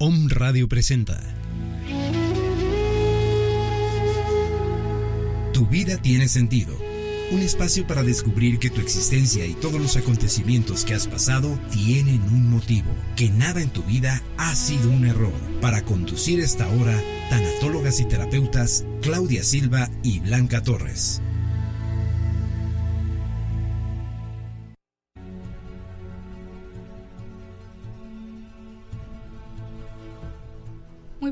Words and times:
Om 0.00 0.28
Radio 0.28 0.68
presenta. 0.68 1.20
Tu 5.52 5.66
vida 5.66 5.96
tiene 6.00 6.28
sentido. 6.28 6.78
Un 7.32 7.40
espacio 7.40 7.84
para 7.84 8.04
descubrir 8.04 8.60
que 8.60 8.70
tu 8.70 8.80
existencia 8.80 9.44
y 9.44 9.54
todos 9.54 9.80
los 9.80 9.96
acontecimientos 9.96 10.84
que 10.84 10.94
has 10.94 11.08
pasado 11.08 11.58
tienen 11.72 12.22
un 12.30 12.48
motivo, 12.48 12.92
que 13.16 13.28
nada 13.30 13.60
en 13.60 13.70
tu 13.70 13.82
vida 13.82 14.22
ha 14.36 14.54
sido 14.54 14.88
un 14.88 15.04
error. 15.04 15.34
Para 15.60 15.82
conducir 15.82 16.38
esta 16.38 16.68
hora, 16.68 16.96
tanatólogas 17.28 17.98
y 17.98 18.04
terapeutas 18.04 18.84
Claudia 19.02 19.42
Silva 19.42 19.90
y 20.04 20.20
Blanca 20.20 20.62
Torres. 20.62 21.22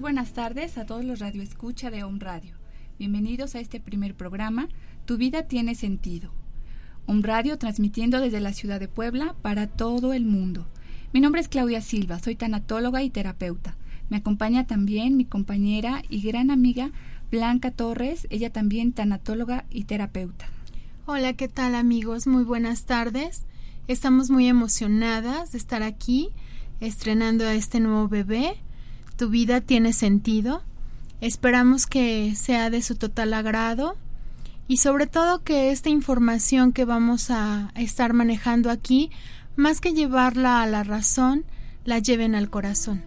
Buenas 0.06 0.34
tardes 0.34 0.78
a 0.78 0.86
todos 0.86 1.04
los 1.04 1.18
radioescucha 1.18 1.90
de 1.90 2.04
Home 2.04 2.20
Radio. 2.20 2.54
Bienvenidos 2.96 3.56
a 3.56 3.58
este 3.58 3.80
primer 3.80 4.14
programa, 4.14 4.68
Tu 5.04 5.16
vida 5.16 5.48
tiene 5.48 5.74
sentido. 5.74 6.30
Home 7.06 7.22
Radio 7.24 7.58
transmitiendo 7.58 8.20
desde 8.20 8.38
la 8.38 8.52
ciudad 8.52 8.78
de 8.78 8.86
Puebla 8.86 9.34
para 9.42 9.66
todo 9.66 10.12
el 10.12 10.24
mundo. 10.24 10.64
Mi 11.12 11.18
nombre 11.18 11.40
es 11.40 11.48
Claudia 11.48 11.80
Silva, 11.80 12.20
soy 12.20 12.36
tanatóloga 12.36 13.02
y 13.02 13.10
terapeuta. 13.10 13.74
Me 14.08 14.18
acompaña 14.18 14.64
también 14.64 15.16
mi 15.16 15.24
compañera 15.24 16.04
y 16.08 16.20
gran 16.22 16.52
amiga 16.52 16.92
Blanca 17.32 17.72
Torres, 17.72 18.28
ella 18.30 18.52
también 18.52 18.92
tanatóloga 18.92 19.64
y 19.70 19.86
terapeuta. 19.86 20.46
Hola, 21.06 21.32
¿qué 21.32 21.48
tal 21.48 21.74
amigos? 21.74 22.28
Muy 22.28 22.44
buenas 22.44 22.84
tardes. 22.84 23.44
Estamos 23.88 24.30
muy 24.30 24.46
emocionadas 24.46 25.50
de 25.50 25.58
estar 25.58 25.82
aquí 25.82 26.28
estrenando 26.78 27.44
a 27.44 27.54
este 27.54 27.80
nuevo 27.80 28.06
bebé 28.06 28.62
tu 29.16 29.28
vida 29.28 29.60
tiene 29.60 29.92
sentido. 29.92 30.62
Esperamos 31.20 31.86
que 31.86 32.34
sea 32.34 32.70
de 32.70 32.82
su 32.82 32.96
total 32.96 33.34
agrado 33.34 33.96
y 34.68 34.78
sobre 34.78 35.06
todo 35.06 35.42
que 35.42 35.70
esta 35.70 35.88
información 35.88 36.72
que 36.72 36.84
vamos 36.84 37.30
a 37.30 37.70
estar 37.74 38.12
manejando 38.12 38.70
aquí, 38.70 39.10
más 39.54 39.80
que 39.80 39.94
llevarla 39.94 40.62
a 40.62 40.66
la 40.66 40.82
razón, 40.82 41.44
la 41.84 41.98
lleven 41.98 42.34
al 42.34 42.50
corazón. 42.50 43.02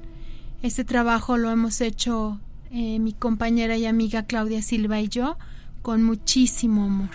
Este 0.61 0.83
trabajo 0.83 1.37
lo 1.37 1.51
hemos 1.51 1.81
hecho 1.81 2.39
eh, 2.71 2.99
mi 2.99 3.13
compañera 3.13 3.77
y 3.77 3.85
amiga 3.85 4.23
Claudia 4.23 4.61
Silva 4.61 4.99
y 4.99 5.07
yo 5.07 5.37
con 5.81 6.03
muchísimo 6.03 6.85
amor. 6.85 7.09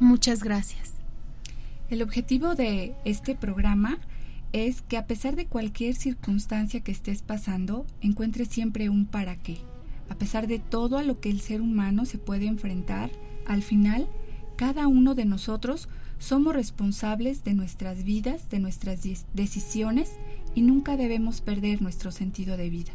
Muchas 0.00 0.44
gracias. 0.44 0.94
El 1.90 2.02
objetivo 2.02 2.54
de 2.54 2.94
este 3.04 3.34
programa 3.34 3.98
es 4.52 4.82
que 4.82 4.96
a 4.96 5.06
pesar 5.06 5.36
de 5.36 5.46
cualquier 5.46 5.94
circunstancia 5.94 6.80
que 6.80 6.92
estés 6.92 7.22
pasando, 7.22 7.86
encuentres 8.00 8.48
siempre 8.48 8.88
un 8.88 9.06
para 9.06 9.36
qué. 9.36 9.58
A 10.08 10.14
pesar 10.14 10.46
de 10.46 10.58
todo 10.58 10.96
a 10.98 11.02
lo 11.02 11.20
que 11.20 11.30
el 11.30 11.40
ser 11.40 11.60
humano 11.60 12.04
se 12.04 12.18
puede 12.18 12.46
enfrentar, 12.46 13.10
al 13.46 13.62
final, 13.62 14.08
cada 14.56 14.86
uno 14.86 15.14
de 15.14 15.24
nosotros 15.24 15.88
somos 16.18 16.54
responsables 16.54 17.44
de 17.44 17.54
nuestras 17.54 18.04
vidas, 18.04 18.48
de 18.50 18.58
nuestras 18.58 19.00
decisiones 19.34 20.12
y 20.54 20.62
nunca 20.62 20.96
debemos 20.96 21.40
perder 21.40 21.82
nuestro 21.82 22.10
sentido 22.10 22.56
de 22.56 22.70
vida. 22.70 22.92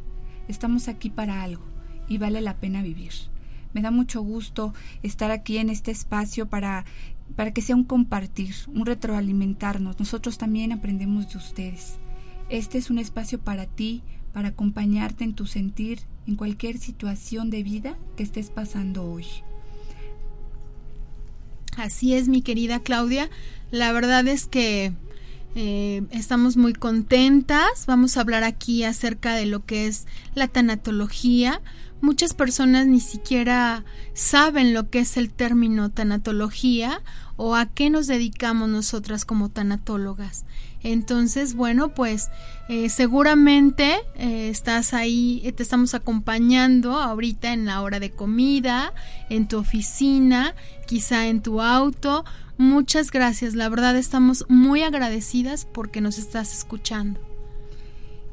Estamos 0.47 0.88
aquí 0.88 1.09
para 1.09 1.43
algo 1.43 1.63
y 2.09 2.17
vale 2.17 2.41
la 2.41 2.57
pena 2.57 2.81
vivir. 2.81 3.13
Me 3.73 3.81
da 3.81 3.91
mucho 3.91 4.21
gusto 4.21 4.73
estar 5.02 5.31
aquí 5.31 5.57
en 5.57 5.69
este 5.69 5.91
espacio 5.91 6.47
para 6.47 6.85
para 7.35 7.52
que 7.52 7.61
sea 7.61 7.75
un 7.75 7.83
compartir, 7.83 8.53
un 8.67 8.85
retroalimentarnos. 8.85 9.99
Nosotros 9.99 10.38
también 10.38 10.71
aprendemos 10.71 11.31
de 11.31 11.38
ustedes. 11.38 11.97
Este 12.49 12.77
es 12.77 12.89
un 12.89 12.99
espacio 12.99 13.39
para 13.39 13.66
ti, 13.66 14.03
para 14.33 14.49
acompañarte 14.49 15.23
en 15.23 15.33
tu 15.33 15.45
sentir 15.45 16.01
en 16.27 16.35
cualquier 16.35 16.77
situación 16.77 17.49
de 17.49 17.63
vida 17.63 17.97
que 18.16 18.23
estés 18.23 18.49
pasando 18.49 19.03
hoy. 19.09 19.25
Así 21.77 22.13
es, 22.13 22.27
mi 22.27 22.41
querida 22.41 22.79
Claudia. 22.79 23.29
La 23.72 23.91
verdad 23.91 24.28
es 24.28 24.45
que 24.45 24.94
eh, 25.56 26.03
estamos 26.12 26.58
muy 26.58 26.74
contentas. 26.74 27.86
Vamos 27.86 28.18
a 28.18 28.22
hablar 28.22 28.44
aquí 28.44 28.84
acerca 28.84 29.36
de 29.36 29.46
lo 29.46 29.66
que 29.66 29.88
es 29.88 30.08
la 30.36 30.47
tanatología. 30.47 31.62
Muchas 32.02 32.34
personas 32.34 32.88
ni 32.88 33.00
siquiera 33.00 33.86
saben 34.14 34.74
lo 34.74 34.90
que 34.90 35.00
es 35.00 35.16
el 35.16 35.31
término 35.31 35.90
tanatología 35.90 37.02
o 37.38 37.56
a 37.56 37.68
qué 37.68 37.90
nos 37.90 38.08
dedicamos 38.08 38.69
nosotras 38.69 39.25
como 39.25 39.50
tanatólogas. 39.50 40.46
Entonces, 40.84 41.56
bueno, 41.56 41.94
pues 41.94 42.30
eh, 42.68 42.90
seguramente 42.90 43.96
eh, 44.16 44.50
estás 44.50 44.94
ahí, 44.94 45.53
te 45.56 45.64
estamos 45.64 45.94
acompañando 45.94 46.97
ahorita 46.97 47.53
en 47.53 47.66
la 47.66 47.81
hora 47.81 48.02
de 48.02 48.12
comida, 48.12 48.94
en 49.30 49.47
tu 49.47 49.58
oficina, 49.58 50.56
quizá 50.85 51.28
en 51.28 51.41
tu 51.41 51.62
auto. 51.62 52.25
Muchas 52.58 53.09
gracias, 53.09 53.56
la 53.56 53.68
verdad 53.68 53.97
estamos 53.97 54.46
muy 54.47 54.84
agradecidas 54.84 55.66
porque 55.66 56.02
nos 56.02 56.19
estás 56.19 56.53
escuchando. 56.56 57.19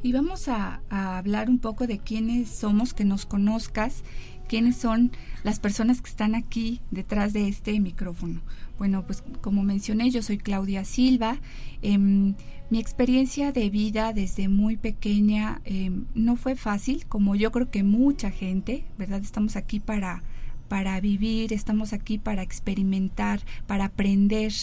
Y 0.03 0.13
vamos 0.13 0.47
a, 0.47 0.81
hablar 0.89 1.49
un 1.49 1.57
poco 1.57 1.87
de 1.87 1.97
quiénes 1.97 2.49
somos, 2.49 2.93
que 2.93 3.03
nos 3.03 3.25
conozcas, 3.25 4.03
quiénes 4.47 4.77
son 4.77 5.11
las 5.43 5.59
personas 5.59 6.01
que 6.01 6.09
están 6.09 6.35
aquí 6.35 6.81
detrás 6.91 7.33
de 7.33 7.47
este 7.47 7.79
micrófono. 7.79 8.41
Bueno, 8.77 9.05
pues 9.07 9.23
como 9.41 9.63
mencioné, 9.63 10.11
yo 10.11 10.21
soy 10.21 10.37
Claudia 10.37 10.85
Silva. 10.85 11.39
Em, 11.81 12.35
mi 12.69 12.79
experiencia 12.79 13.51
de 13.51 13.71
vida 13.71 14.13
desde 14.13 14.49
muy 14.49 14.77
pequeña 14.77 15.61
em, 15.65 16.05
no 16.13 16.35
fue 16.35 16.55
fácil, 16.55 17.05
como 17.07 17.35
yo 17.35 17.51
creo 17.51 17.71
que 17.71 17.83
mucha 17.83 18.29
gente, 18.29 18.85
¿verdad? 18.99 19.21
Estamos 19.21 19.55
aquí 19.55 19.79
para, 19.79 20.23
para 20.71 21.01
vivir, 21.01 21.51
estamos 21.51 21.91
aquí 21.91 22.17
para 22.17 22.43
experimentar, 22.43 23.41
para 23.67 23.83
aprender. 23.83 24.53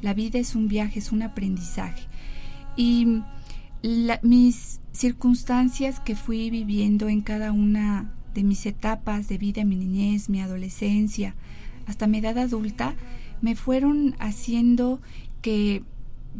La 0.00 0.14
vida 0.14 0.38
es 0.38 0.54
un 0.54 0.68
viaje, 0.68 1.00
es 1.00 1.10
un 1.10 1.22
aprendizaje. 1.22 2.04
Y 2.76 3.22
mis 4.22 4.80
circunstancias 4.92 5.98
que 5.98 6.14
fui 6.14 6.50
viviendo 6.50 7.08
en 7.08 7.20
cada 7.20 7.50
una 7.50 8.14
de 8.32 8.44
mis 8.44 8.64
etapas 8.64 9.26
de 9.26 9.38
vida, 9.38 9.64
mi 9.64 9.74
niñez, 9.74 10.28
mi 10.28 10.40
adolescencia, 10.40 11.34
hasta 11.88 12.06
mi 12.06 12.18
edad 12.18 12.38
adulta, 12.38 12.94
me 13.40 13.56
fueron 13.56 14.14
haciendo 14.20 15.00
que 15.42 15.82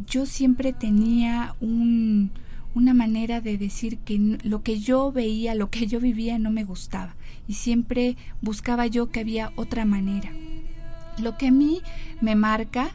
yo 0.09 0.25
siempre 0.25 0.71
tenía 0.71 1.53
un, 1.59 2.31
una 2.73 2.93
manera 2.93 3.41
de 3.41 3.57
decir 3.57 3.97
que 3.97 4.39
lo 4.41 4.63
que 4.63 4.79
yo 4.79 5.11
veía, 5.11 5.53
lo 5.53 5.69
que 5.69 5.85
yo 5.85 5.99
vivía 5.99 6.39
no 6.39 6.49
me 6.49 6.63
gustaba 6.63 7.17
y 7.47 7.53
siempre 7.53 8.17
buscaba 8.41 8.87
yo 8.87 9.09
que 9.09 9.21
había 9.21 9.51
otra 9.55 9.85
manera. 9.85 10.31
Lo 11.17 11.37
que 11.37 11.47
a 11.47 11.51
mí 11.51 11.81
me 12.21 12.35
marca 12.35 12.91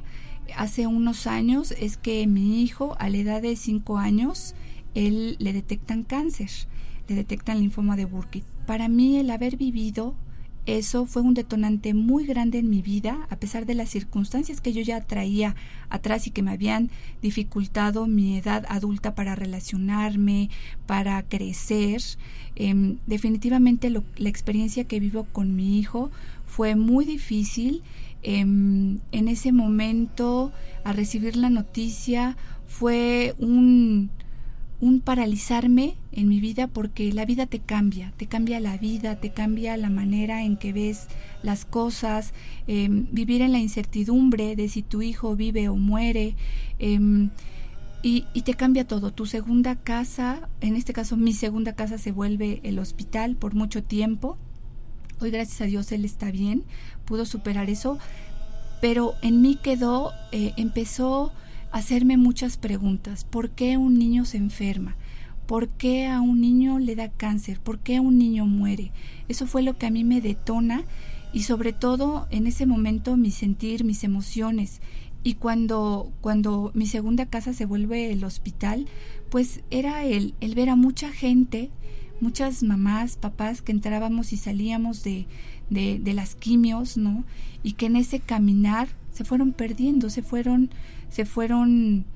hace 0.56 0.86
unos 0.86 1.26
años 1.26 1.72
es 1.72 1.96
que 1.96 2.26
mi 2.26 2.62
hijo 2.62 2.96
a 2.98 3.08
la 3.08 3.16
edad 3.18 3.42
de 3.42 3.56
5 3.56 3.98
años, 3.98 4.54
él 4.94 5.36
le 5.38 5.52
detectan 5.52 6.02
cáncer, 6.02 6.50
le 7.08 7.14
detectan 7.14 7.60
linfoma 7.60 7.96
de 7.96 8.04
Burkitt. 8.04 8.44
Para 8.66 8.88
mí 8.88 9.18
el 9.18 9.30
haber 9.30 9.56
vivido 9.56 10.14
eso 10.64 11.06
fue 11.06 11.22
un 11.22 11.34
detonante 11.34 11.92
muy 11.92 12.24
grande 12.24 12.58
en 12.58 12.70
mi 12.70 12.82
vida, 12.82 13.26
a 13.30 13.36
pesar 13.36 13.66
de 13.66 13.74
las 13.74 13.88
circunstancias 13.88 14.60
que 14.60 14.72
yo 14.72 14.80
ya 14.80 15.00
traía 15.00 15.56
atrás 15.90 16.26
y 16.26 16.30
que 16.30 16.42
me 16.42 16.52
habían 16.52 16.90
dificultado 17.20 18.06
mi 18.06 18.38
edad 18.38 18.64
adulta 18.68 19.14
para 19.14 19.34
relacionarme, 19.34 20.50
para 20.86 21.22
crecer. 21.24 22.00
Em, 22.54 22.98
definitivamente 23.06 23.90
la 23.90 24.28
experiencia 24.28 24.84
que 24.84 25.00
vivo 25.00 25.26
con 25.32 25.56
mi 25.56 25.78
hijo 25.78 26.10
fue 26.46 26.76
muy 26.76 27.04
difícil. 27.06 27.82
Em, 28.22 29.00
en 29.10 29.26
ese 29.28 29.50
momento, 29.50 30.52
al 30.84 30.94
recibir 30.94 31.36
la 31.36 31.50
noticia, 31.50 32.36
fue 32.68 33.34
un 33.38 34.10
un 34.82 35.00
paralizarme 35.00 35.94
en 36.10 36.28
mi 36.28 36.40
vida 36.40 36.66
porque 36.66 37.12
la 37.12 37.24
vida 37.24 37.46
te 37.46 37.60
cambia, 37.60 38.12
te 38.16 38.26
cambia 38.26 38.58
la 38.58 38.76
vida, 38.76 39.20
te 39.20 39.30
cambia 39.30 39.76
la 39.76 39.90
manera 39.90 40.42
en 40.42 40.56
que 40.56 40.72
ves 40.72 41.06
las 41.44 41.64
cosas, 41.64 42.34
em, 42.66 43.06
vivir 43.12 43.42
en 43.42 43.52
la 43.52 43.60
incertidumbre 43.60 44.56
de 44.56 44.68
si 44.68 44.82
tu 44.82 45.00
hijo 45.00 45.36
vive 45.36 45.68
o 45.68 45.76
muere. 45.76 46.34
Em, 46.80 47.30
y, 48.02 48.22
te 48.42 48.54
cambia 48.54 48.84
todo. 48.84 49.12
Tu 49.12 49.26
segunda 49.26 49.76
casa, 49.76 50.48
en 50.60 50.74
este 50.74 50.92
caso 50.92 51.16
mi 51.16 51.32
segunda 51.32 51.74
casa 51.74 51.96
se 51.96 52.10
vuelve 52.10 52.58
el 52.64 52.80
hospital 52.80 53.36
por 53.36 53.54
mucho 53.54 53.84
tiempo. 53.84 54.36
Hoy 55.20 55.30
gracias 55.30 55.60
a 55.60 55.66
Dios 55.66 55.92
él 55.92 56.04
está 56.04 56.32
bien, 56.32 56.64
pudo 57.04 57.24
superar 57.24 57.70
eso, 57.70 58.00
pero 58.80 59.14
en 59.22 59.42
mí 59.42 59.56
quedó, 59.62 60.10
eh, 60.32 60.54
empezó 60.56 61.32
hacerme 61.72 62.16
muchas 62.16 62.56
preguntas. 62.56 63.24
¿Por 63.24 63.50
qué 63.50 63.76
un 63.76 63.98
niño 63.98 64.24
se 64.24 64.36
enferma? 64.36 64.96
¿Por 65.46 65.68
qué 65.68 66.06
a 66.06 66.20
un 66.20 66.40
niño 66.40 66.78
le 66.78 66.94
da 66.94 67.08
cáncer? 67.08 67.60
¿Por 67.60 67.80
qué 67.80 67.98
un 67.98 68.18
niño 68.18 68.46
muere? 68.46 68.92
Eso 69.28 69.46
fue 69.46 69.62
lo 69.62 69.76
que 69.76 69.86
a 69.86 69.90
mí 69.90 70.04
me 70.04 70.20
detona 70.20 70.84
y 71.32 71.42
sobre 71.42 71.72
todo 71.72 72.28
en 72.30 72.46
ese 72.46 72.66
momento 72.66 73.16
mi 73.16 73.30
sentir, 73.30 73.84
mis 73.84 74.04
emociones. 74.04 74.80
Y 75.24 75.34
cuando, 75.34 76.12
cuando 76.20 76.70
mi 76.74 76.86
segunda 76.86 77.26
casa 77.26 77.52
se 77.52 77.64
vuelve 77.64 78.12
el 78.12 78.24
hospital, 78.24 78.86
pues 79.30 79.62
era 79.70 80.04
el, 80.04 80.34
el 80.40 80.54
ver 80.54 80.68
a 80.68 80.76
mucha 80.76 81.10
gente 81.10 81.70
muchas 82.22 82.62
mamás, 82.62 83.16
papás 83.16 83.62
que 83.62 83.72
entrábamos 83.72 84.32
y 84.32 84.36
salíamos 84.36 85.02
de, 85.02 85.26
de, 85.70 85.98
de 85.98 86.14
las 86.14 86.36
quimios, 86.36 86.96
¿no? 86.96 87.24
Y 87.64 87.72
que 87.72 87.86
en 87.86 87.96
ese 87.96 88.20
caminar 88.20 88.88
se 89.12 89.24
fueron 89.24 89.52
perdiendo, 89.52 90.08
se 90.08 90.22
fueron, 90.22 90.70
se 91.12 91.26
fueron, 91.26 92.06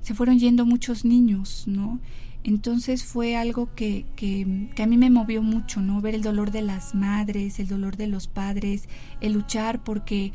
se 0.00 0.14
fueron 0.14 0.38
yendo 0.38 0.64
muchos 0.64 1.04
niños, 1.04 1.64
¿no? 1.66 1.98
Entonces 2.44 3.02
fue 3.02 3.36
algo 3.36 3.74
que, 3.74 4.04
que, 4.14 4.68
que, 4.76 4.82
a 4.84 4.86
mí 4.86 4.96
me 4.96 5.10
movió 5.10 5.42
mucho, 5.42 5.80
¿no? 5.80 6.00
Ver 6.00 6.14
el 6.14 6.22
dolor 6.22 6.52
de 6.52 6.62
las 6.62 6.94
madres, 6.94 7.58
el 7.58 7.66
dolor 7.66 7.96
de 7.96 8.06
los 8.06 8.28
padres, 8.28 8.88
el 9.20 9.32
luchar 9.32 9.82
porque 9.82 10.32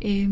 eh, 0.00 0.28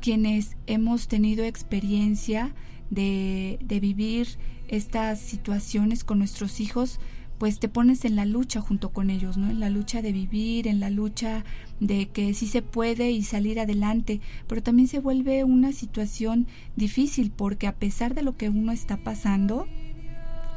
quienes 0.00 0.56
hemos 0.66 1.06
tenido 1.06 1.44
experiencia 1.44 2.54
de, 2.88 3.58
de 3.62 3.78
vivir 3.78 4.38
estas 4.68 5.20
situaciones 5.20 6.02
con 6.02 6.18
nuestros 6.18 6.60
hijos, 6.60 6.98
pues 7.40 7.58
te 7.58 7.70
pones 7.70 8.04
en 8.04 8.16
la 8.16 8.26
lucha 8.26 8.60
junto 8.60 8.90
con 8.90 9.08
ellos, 9.08 9.38
¿no? 9.38 9.48
En 9.48 9.60
la 9.60 9.70
lucha 9.70 10.02
de 10.02 10.12
vivir, 10.12 10.68
en 10.68 10.78
la 10.78 10.90
lucha 10.90 11.42
de 11.80 12.10
que 12.10 12.34
sí 12.34 12.46
se 12.46 12.60
puede 12.60 13.12
y 13.12 13.22
salir 13.22 13.58
adelante, 13.58 14.20
pero 14.46 14.62
también 14.62 14.88
se 14.88 14.98
vuelve 14.98 15.42
una 15.42 15.72
situación 15.72 16.46
difícil 16.76 17.32
porque 17.34 17.66
a 17.66 17.76
pesar 17.76 18.14
de 18.14 18.20
lo 18.20 18.36
que 18.36 18.50
uno 18.50 18.72
está 18.72 18.98
pasando, 18.98 19.66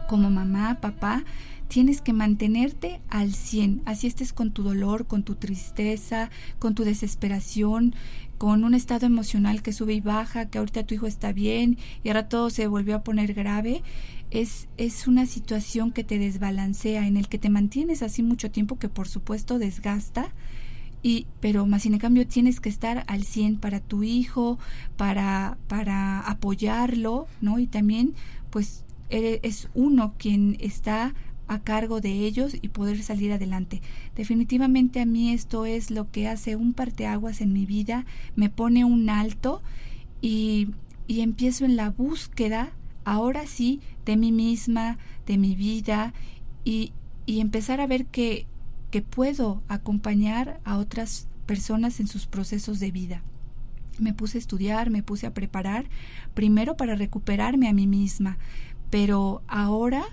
como 0.10 0.30
mamá, 0.30 0.82
papá, 0.82 1.24
tienes 1.70 2.02
que 2.02 2.12
mantenerte 2.12 3.00
al 3.10 3.34
100, 3.34 3.84
así 3.86 4.08
estés 4.08 4.34
con 4.34 4.52
tu 4.52 4.62
dolor, 4.62 5.08
con 5.08 5.24
tu 5.24 5.36
tristeza, 5.36 6.32
con 6.60 6.76
tu 6.76 6.84
desesperación, 6.84 7.96
con 8.38 8.66
un 8.66 8.74
estado 8.74 9.06
emocional 9.06 9.62
que 9.62 9.72
sube 9.72 9.94
y 9.94 10.02
baja, 10.02 10.50
que 10.50 10.58
ahorita 10.58 10.86
tu 10.86 10.96
hijo 10.96 11.08
está 11.08 11.32
bien 11.32 11.78
y 12.04 12.10
ahora 12.10 12.28
todo 12.28 12.50
se 12.50 12.68
volvió 12.68 12.98
a 12.98 13.04
poner 13.04 13.34
grave, 13.34 13.84
es, 14.34 14.68
es 14.78 15.08
una 15.08 15.28
situación 15.28 15.92
que 15.92 16.04
te 16.04 16.18
desbalancea, 16.18 17.08
en 17.08 17.18
el 17.18 17.30
que 17.30 17.38
te 17.38 17.50
mantienes 17.50 18.02
así 18.02 18.24
mucho 18.24 18.50
tiempo 18.50 18.80
que 18.80 18.90
por 18.90 19.08
supuesto 19.08 19.60
desgasta, 19.60 20.34
y 21.04 21.28
pero 21.40 21.68
más 21.68 21.84
sin 21.84 21.94
en 21.94 22.00
cambio 22.00 22.26
tienes 22.26 22.60
que 22.60 22.70
estar 22.70 23.04
al 23.08 23.24
100 23.26 23.58
para 23.58 23.80
tu 23.80 24.02
hijo, 24.04 24.58
para 24.98 25.58
para 25.68 26.22
apoyarlo, 26.22 27.28
¿no? 27.42 27.60
Y 27.60 27.68
también 27.68 28.16
pues 28.50 28.86
es 29.10 29.70
uno 29.76 30.16
quien 30.18 30.58
está 30.60 31.14
a 31.48 31.60
cargo 31.60 32.02
de 32.02 32.26
ellos 32.26 32.56
y 32.60 32.70
poder 32.70 33.04
salir 33.04 33.32
adelante. 33.32 33.82
Definitivamente 34.16 35.02
a 35.02 35.06
mí 35.06 35.32
esto 35.32 35.68
es 35.68 35.92
lo 35.92 36.10
que 36.10 36.28
hace 36.28 36.56
un 36.56 36.74
parteaguas 36.74 37.42
en 37.42 37.54
mi 37.54 37.68
vida, 37.68 38.08
me 38.36 38.50
pone 38.50 38.84
un 38.86 39.10
alto 39.12 39.62
y, 40.22 40.70
y 41.06 41.22
empiezo 41.22 41.66
en 41.66 41.76
la 41.76 41.92
búsqueda, 41.92 42.72
ahora 43.06 43.48
sí, 43.48 43.82
de 44.06 44.18
mí 44.18 44.32
misma, 44.32 44.98
de 45.26 45.38
mi 45.38 45.56
vida 45.56 46.14
y, 46.64 46.94
y 47.26 47.40
empezar 47.40 47.82
a 47.82 47.88
ver 47.88 48.06
que, 48.06 48.46
que 48.92 49.02
puedo 49.02 49.64
acompañar 49.68 50.60
a 50.64 50.78
otras 50.78 51.28
personas 51.46 52.00
en 52.00 52.08
sus 52.08 52.28
procesos 52.28 52.80
de 52.80 52.92
vida. 52.92 53.22
Me 54.00 54.14
puse 54.14 54.38
a 54.38 54.40
estudiar, 54.40 54.90
me 54.90 55.04
puse 55.04 55.28
a 55.28 55.34
preparar, 55.34 55.86
primero 56.34 56.78
para 56.78 56.96
recuperarme 56.96 57.68
a 57.68 57.74
mí 57.74 57.88
misma, 57.88 58.38
pero 58.90 59.42
ahora 59.48 60.04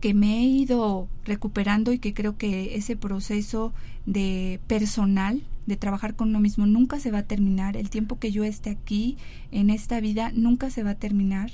que 0.00 0.14
me 0.14 0.38
he 0.38 0.44
ido 0.44 1.08
recuperando 1.24 1.92
y 1.92 1.98
que 1.98 2.14
creo 2.14 2.36
que 2.36 2.76
ese 2.76 2.96
proceso 2.96 3.72
de 4.04 4.60
personal, 4.66 5.42
de 5.66 5.76
trabajar 5.76 6.14
con 6.14 6.28
uno 6.28 6.40
mismo, 6.40 6.66
nunca 6.66 7.00
se 7.00 7.10
va 7.10 7.18
a 7.18 7.26
terminar. 7.26 7.76
El 7.76 7.90
tiempo 7.90 8.18
que 8.18 8.30
yo 8.30 8.44
esté 8.44 8.70
aquí, 8.70 9.16
en 9.50 9.70
esta 9.70 10.00
vida, 10.00 10.30
nunca 10.34 10.70
se 10.70 10.82
va 10.82 10.90
a 10.90 10.94
terminar. 10.94 11.50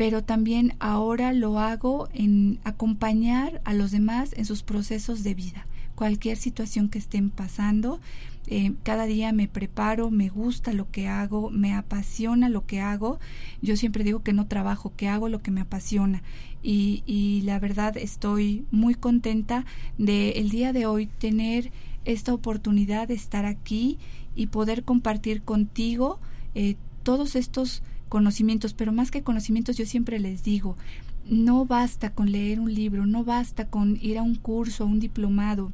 Pero 0.00 0.24
también 0.24 0.76
ahora 0.78 1.34
lo 1.34 1.58
hago 1.58 2.08
en 2.14 2.58
acompañar 2.64 3.60
a 3.66 3.74
los 3.74 3.90
demás 3.90 4.32
en 4.34 4.46
sus 4.46 4.62
procesos 4.62 5.22
de 5.22 5.34
vida. 5.34 5.66
Cualquier 5.94 6.38
situación 6.38 6.88
que 6.88 6.98
estén 6.98 7.28
pasando, 7.28 8.00
eh, 8.46 8.72
cada 8.82 9.04
día 9.04 9.30
me 9.34 9.46
preparo, 9.46 10.10
me 10.10 10.30
gusta 10.30 10.72
lo 10.72 10.90
que 10.90 11.06
hago, 11.06 11.50
me 11.50 11.74
apasiona 11.74 12.48
lo 12.48 12.64
que 12.64 12.80
hago. 12.80 13.20
Yo 13.60 13.76
siempre 13.76 14.02
digo 14.02 14.22
que 14.22 14.32
no 14.32 14.46
trabajo, 14.46 14.90
que 14.96 15.06
hago 15.06 15.28
lo 15.28 15.42
que 15.42 15.50
me 15.50 15.60
apasiona. 15.60 16.22
Y, 16.62 17.02
y 17.04 17.42
la 17.42 17.58
verdad 17.58 17.98
estoy 17.98 18.64
muy 18.70 18.94
contenta 18.94 19.66
de 19.98 20.30
el 20.30 20.48
día 20.48 20.72
de 20.72 20.86
hoy 20.86 21.08
tener 21.18 21.72
esta 22.06 22.32
oportunidad 22.32 23.08
de 23.08 23.14
estar 23.16 23.44
aquí 23.44 23.98
y 24.34 24.46
poder 24.46 24.82
compartir 24.82 25.42
contigo 25.42 26.20
eh, 26.54 26.76
todos 27.02 27.36
estos 27.36 27.82
conocimientos, 28.10 28.74
pero 28.74 28.92
más 28.92 29.10
que 29.10 29.22
conocimientos 29.22 29.78
yo 29.78 29.86
siempre 29.86 30.18
les 30.18 30.42
digo, 30.42 30.76
no 31.24 31.64
basta 31.64 32.10
con 32.10 32.30
leer 32.30 32.60
un 32.60 32.74
libro, 32.74 33.06
no 33.06 33.24
basta 33.24 33.68
con 33.68 33.96
ir 34.02 34.18
a 34.18 34.22
un 34.22 34.34
curso, 34.34 34.84
un 34.84 35.00
diplomado, 35.00 35.72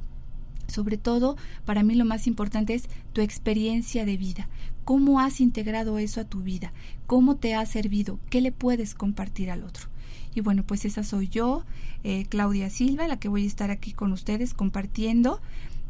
sobre 0.69 0.99
todo, 0.99 1.37
para 1.65 1.83
mí 1.83 1.95
lo 1.95 2.05
más 2.05 2.27
importante 2.27 2.75
es 2.75 2.85
tu 3.13 3.23
experiencia 3.23 4.05
de 4.05 4.17
vida. 4.17 4.49
¿Cómo 4.85 5.19
has 5.19 5.41
integrado 5.41 5.99
eso 5.99 6.21
a 6.21 6.25
tu 6.25 6.43
vida? 6.43 6.73
¿Cómo 7.07 7.37
te 7.37 7.55
ha 7.55 7.65
servido? 7.67 8.21
¿Qué 8.31 8.41
le 8.41 8.53
puedes 8.53 8.95
compartir 8.95 9.51
al 9.51 9.65
otro? 9.65 9.87
Y 10.35 10.43
bueno, 10.43 10.63
pues 10.63 10.85
esa 10.85 11.03
soy 11.03 11.29
yo, 11.29 11.65
eh, 12.05 12.27
Claudia 12.29 12.69
Silva, 12.69 13.09
la 13.09 13.19
que 13.19 13.29
voy 13.29 13.45
a 13.45 13.49
estar 13.49 13.71
aquí 13.71 13.93
con 13.93 14.13
ustedes 14.13 14.53
compartiendo. 14.53 15.41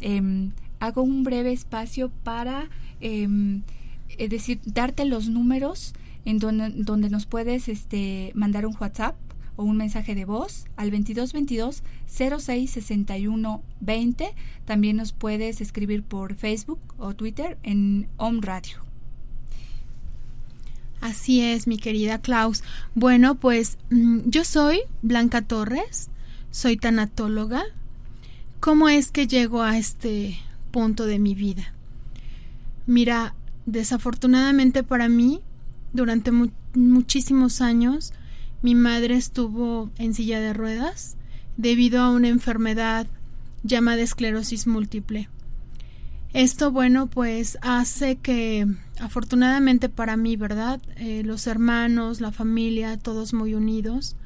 Eh, 0.01 0.51
hago 0.79 1.03
un 1.03 1.25
breve 1.25 1.53
espacio 1.53 2.11
para 2.23 2.69
eh, 3.01 3.27
decir, 4.29 4.61
darte 4.65 5.05
los 5.05 5.29
números 5.29 5.95
en 6.27 6.39
donde, 6.39 6.71
donde 6.71 7.09
nos 7.09 7.25
puedes 7.25 7.69
este, 7.69 8.33
mandar 8.35 8.67
un 8.67 8.77
WhatsApp 8.79 9.17
o 9.57 9.65
un 9.65 9.79
mensaje 9.79 10.15
de 10.15 10.27
voz 10.27 10.67
al 10.77 10.91
2222 10.91 11.83
0661 12.07 13.63
20. 13.81 14.35
También 14.67 14.97
nos 14.99 15.13
puedes 15.13 15.63
escribir 15.63 16.03
por 16.03 16.35
Facebook 16.35 16.81
o 16.99 17.15
Twitter 17.15 17.57
en 17.63 18.09
Home 18.19 18.41
Radio. 18.43 18.85
Así 21.01 21.41
es, 21.41 21.67
mi 21.67 21.79
querida 21.79 22.21
Klaus. 22.21 22.63
Bueno, 22.95 23.37
pues 23.37 23.79
mm, 23.91 24.21
yo 24.27 24.45
soy 24.45 24.81
Blanca 25.03 25.43
Torres, 25.43 26.09
soy 26.51 26.77
tanatóloga. 26.77 27.63
¿Cómo 28.61 28.89
es 28.89 29.13
que 29.13 29.27
llego 29.27 29.63
a 29.63 29.79
este 29.79 30.37
punto 30.71 31.07
de 31.07 31.19
mi 31.19 31.35
vida? 31.35 31.73
Mira, 32.87 33.35
desafortunadamente 33.67 34.83
para 34.83 35.09
mí, 35.09 35.41
durante 35.97 36.31
mu 36.31 36.51
muchísimos 36.75 37.61
años, 37.63 38.13
mi 38.63 38.75
madre 38.75 39.17
estuvo 39.17 39.91
en 39.99 40.13
silla 40.15 40.41
de 40.41 40.53
ruedas 40.53 41.17
debido 41.57 42.03
a 42.03 42.11
una 42.11 42.29
enfermedad 42.29 43.07
llamada 43.63 44.03
esclerosis 44.03 44.67
múltiple. 44.67 45.29
Esto, 46.33 46.71
bueno, 46.71 47.07
pues 47.07 47.57
hace 47.63 48.17
que, 48.17 48.67
afortunadamente 49.01 49.89
para 49.89 50.19
mí, 50.19 50.37
¿verdad? 50.37 50.83
Eh, 50.97 51.23
los 51.25 51.47
hermanos, 51.47 52.21
la 52.21 52.31
familia, 52.31 52.99
todos 52.99 53.33
muy 53.33 53.55
unidos. 53.55 54.17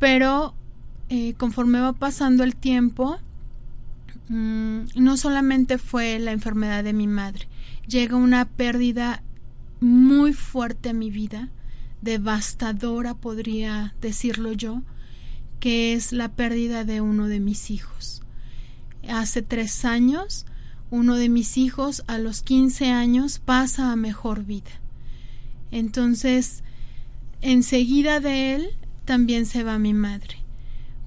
Pero 0.00 0.54
eh, 1.08 1.34
conforme 1.34 1.80
va 1.80 1.92
pasando 1.92 2.42
el 2.42 2.56
tiempo, 2.56 3.18
mmm, 4.28 4.80
no 4.96 5.16
solamente 5.16 5.78
fue 5.78 6.18
la 6.18 6.32
enfermedad 6.32 6.82
de 6.82 6.92
mi 6.92 7.06
madre, 7.06 7.46
llega 7.86 8.16
una 8.16 8.44
pérdida 8.44 9.22
muy 9.80 10.32
fuerte 10.32 10.90
a 10.90 10.94
mi 10.94 11.10
vida 11.10 11.50
devastadora, 12.02 13.14
podría 13.14 13.94
decirlo 14.00 14.52
yo, 14.52 14.82
que 15.60 15.94
es 15.94 16.12
la 16.12 16.28
pérdida 16.28 16.84
de 16.84 17.00
uno 17.00 17.28
de 17.28 17.40
mis 17.40 17.70
hijos. 17.70 18.22
Hace 19.08 19.42
tres 19.42 19.84
años, 19.84 20.46
uno 20.90 21.16
de 21.16 21.28
mis 21.28 21.56
hijos 21.58 22.04
a 22.06 22.18
los 22.18 22.42
15 22.42 22.90
años 22.90 23.38
pasa 23.38 23.92
a 23.92 23.96
mejor 23.96 24.44
vida. 24.44 24.70
Entonces, 25.70 26.62
enseguida 27.40 28.20
de 28.20 28.54
él 28.54 28.70
también 29.04 29.46
se 29.46 29.62
va 29.62 29.78
mi 29.78 29.94
madre. 29.94 30.36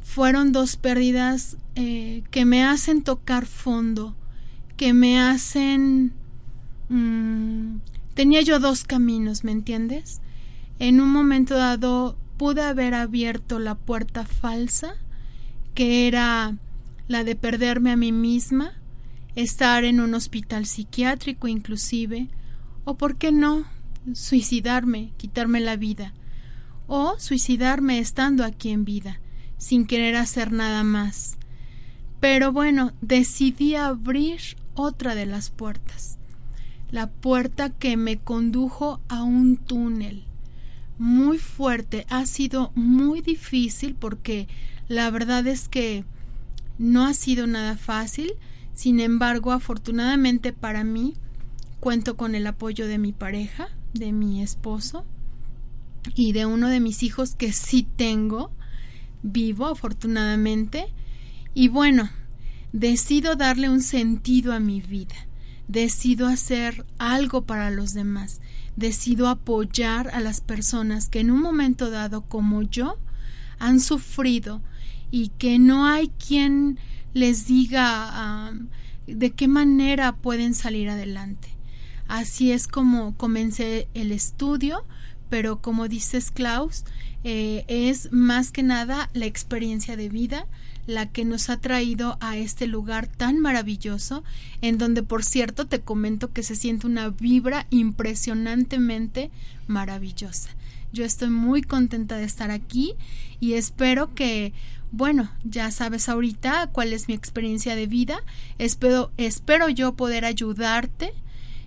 Fueron 0.02 0.52
dos 0.52 0.76
pérdidas 0.76 1.58
eh, 1.76 2.24
que 2.32 2.46
me 2.46 2.64
hacen 2.64 3.04
tocar 3.04 3.46
fondo, 3.46 4.16
que 4.76 4.94
me 4.94 5.20
hacen... 5.20 6.14
Mmm, 6.90 7.78
tenía 8.14 8.42
yo 8.42 8.60
dos 8.60 8.84
caminos, 8.84 9.44
¿me 9.44 9.52
entiendes? 9.52 10.22
en 10.80 11.02
un 11.02 11.12
momento 11.12 11.56
dado 11.56 12.18
pude 12.38 12.62
haber 12.62 12.94
abierto 12.94 13.60
la 13.60 13.76
puerta 13.76 14.26
falsa, 14.26 14.96
que 15.76 16.08
era 16.08 16.58
la 17.08 17.26
de 17.26 17.36
perderme 17.36 17.92
a 17.92 17.98
mí 17.98 18.14
misma, 18.14 18.74
estar 19.36 19.84
en 19.84 20.00
un 20.00 20.14
hospital 20.14 20.66
psiquiátrico 20.66 21.50
inclusive, 21.50 22.30
o 22.86 22.96
por 22.96 23.18
qué 23.18 23.34
no, 23.34 23.66
suicidarme, 24.14 25.12
quitarme 25.18 25.60
la 25.60 25.76
vida, 25.76 26.14
o 26.88 27.20
suicidarme 27.20 28.00
estando 28.00 28.46
aquí 28.46 28.70
en 28.70 28.86
vida, 28.86 29.20
sin 29.58 29.86
querer 29.86 30.16
hacer 30.16 30.54
nada 30.54 30.86
más. 30.86 31.38
Pero 32.22 32.54
bueno, 32.54 32.94
decidí 33.02 33.76
abrir 33.76 34.40
otra 34.76 35.14
de 35.14 35.26
las 35.26 35.50
puertas, 35.50 36.19
la 36.92 37.08
puerta 37.08 37.70
que 37.70 37.98
me 37.98 38.18
condujo 38.18 39.02
a 39.08 39.24
un 39.24 39.58
túnel, 39.58 40.26
muy 40.98 41.38
fuerte, 41.38 42.06
ha 42.10 42.26
sido 42.26 42.72
muy 42.76 43.22
difícil 43.22 43.96
porque 43.96 44.48
la 44.88 45.10
verdad 45.10 45.48
es 45.48 45.70
que 45.70 46.04
No 46.78 47.06
ha 47.06 47.14
sido 47.14 47.46
nada 47.46 47.76
fácil, 47.76 48.34
sin 48.74 49.02
embargo, 49.02 49.52
afortunadamente 49.52 50.54
para 50.54 50.86
mí, 50.86 51.16
cuento 51.82 52.16
con 52.16 52.36
el 52.36 52.48
apoyo 52.48 52.88
de 52.88 52.98
mi 52.98 53.12
pareja, 53.12 53.68
de 53.94 54.14
mi 54.14 54.42
esposo 54.42 55.06
y 56.16 56.32
de 56.32 56.46
uno 56.46 56.70
de 56.70 56.80
mis 56.80 57.04
hijos 57.04 57.36
que 57.36 57.52
sí 57.52 57.86
tengo, 57.98 58.52
vivo 59.24 59.68
afortunadamente, 59.68 60.86
y 61.54 61.68
bueno, 61.68 62.10
decido 62.72 63.36
darle 63.36 63.70
un 63.70 63.82
sentido 63.82 64.54
a 64.54 64.60
mi 64.60 64.80
vida, 64.80 65.16
decido 65.70 66.28
hacer 66.28 66.84
algo 66.98 67.44
para 67.44 67.70
los 67.70 67.94
demás, 67.94 68.42
decido 68.76 69.30
apoyar 69.30 70.10
a 70.10 70.20
las 70.20 70.42
personas 70.42 71.08
que 71.10 71.20
en 71.20 71.32
un 71.32 71.42
momento 71.42 71.92
dado 71.92 72.22
como 72.22 72.64
yo 72.64 72.98
han 73.60 73.80
sufrido 73.80 74.62
y 75.12 75.30
que 75.30 75.60
no 75.60 75.86
hay 75.86 76.10
quien 76.10 76.80
les 77.14 77.46
diga 77.46 78.52
de 79.06 79.32
qué 79.32 79.48
manera 79.48 80.16
pueden 80.16 80.56
salir 80.56 80.90
adelante. 80.90 81.50
Así 82.08 82.52
es 82.52 82.68
como 82.68 83.16
comencé 83.16 83.88
el 83.94 84.12
estudio, 84.12 84.86
pero 85.30 85.62
como 85.62 85.88
dices 85.88 86.32
Klaus, 86.32 86.84
eh, 87.24 87.64
es 87.68 88.12
más 88.12 88.52
que 88.52 88.64
nada 88.64 89.12
la 89.14 89.28
experiencia 89.28 89.96
de 89.96 90.10
vida 90.10 90.48
la 90.90 91.06
que 91.06 91.24
nos 91.24 91.50
ha 91.50 91.58
traído 91.58 92.18
a 92.20 92.38
este 92.38 92.68
lugar 92.68 93.08
tan 93.08 93.40
maravilloso, 93.40 94.24
en 94.62 94.78
donde 94.78 95.04
por 95.04 95.24
cierto 95.24 95.68
te 95.68 95.82
comento 95.82 96.34
que 96.34 96.44
se 96.44 96.56
siente 96.56 96.88
una 96.88 97.10
vibra 97.10 97.68
impresionantemente 97.70 99.32
maravillosa. 99.68 100.50
Yo 100.92 101.06
estoy 101.06 101.30
muy 101.30 101.62
contenta 101.62 102.18
de 102.18 102.26
estar 102.26 102.52
aquí 102.52 102.96
y 103.40 103.54
espero 103.54 104.14
que 104.14 104.54
bueno, 104.92 105.30
ya 105.44 105.70
sabes 105.70 106.10
ahorita 106.10 106.72
cuál 106.72 106.94
es 106.94 107.08
mi 107.08 107.14
experiencia 107.14 107.76
de 107.76 107.86
vida. 107.86 108.24
Espero, 108.58 109.12
espero 109.18 109.70
yo 109.70 109.94
poder 109.94 110.26
ayudarte 110.26 111.14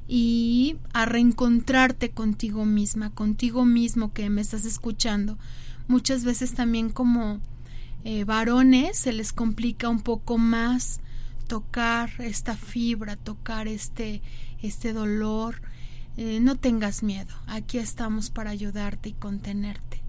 y 0.08 0.76
a 0.92 1.06
reencontrarte 1.06 2.10
contigo 2.10 2.64
misma, 2.64 3.10
contigo 3.10 3.64
mismo 3.64 4.12
que 4.12 4.28
me 4.28 4.40
estás 4.40 4.64
escuchando. 4.64 5.38
Muchas 5.86 6.24
veces 6.24 6.54
también 6.54 6.90
como 6.90 7.40
eh, 8.04 8.24
varones 8.24 8.98
se 8.98 9.12
les 9.12 9.32
complica 9.32 9.88
un 9.88 10.00
poco 10.00 10.38
más 10.38 11.00
tocar 11.46 12.10
esta 12.18 12.56
fibra, 12.56 13.16
tocar 13.16 13.68
este, 13.68 14.22
este 14.62 14.92
dolor. 14.92 15.60
Eh, 16.16 16.40
no 16.40 16.56
tengas 16.56 17.02
miedo, 17.02 17.34
aquí 17.46 17.78
estamos 17.78 18.30
para 18.30 18.50
ayudarte 18.50 19.10
y 19.10 19.12
contenerte. 19.12 20.02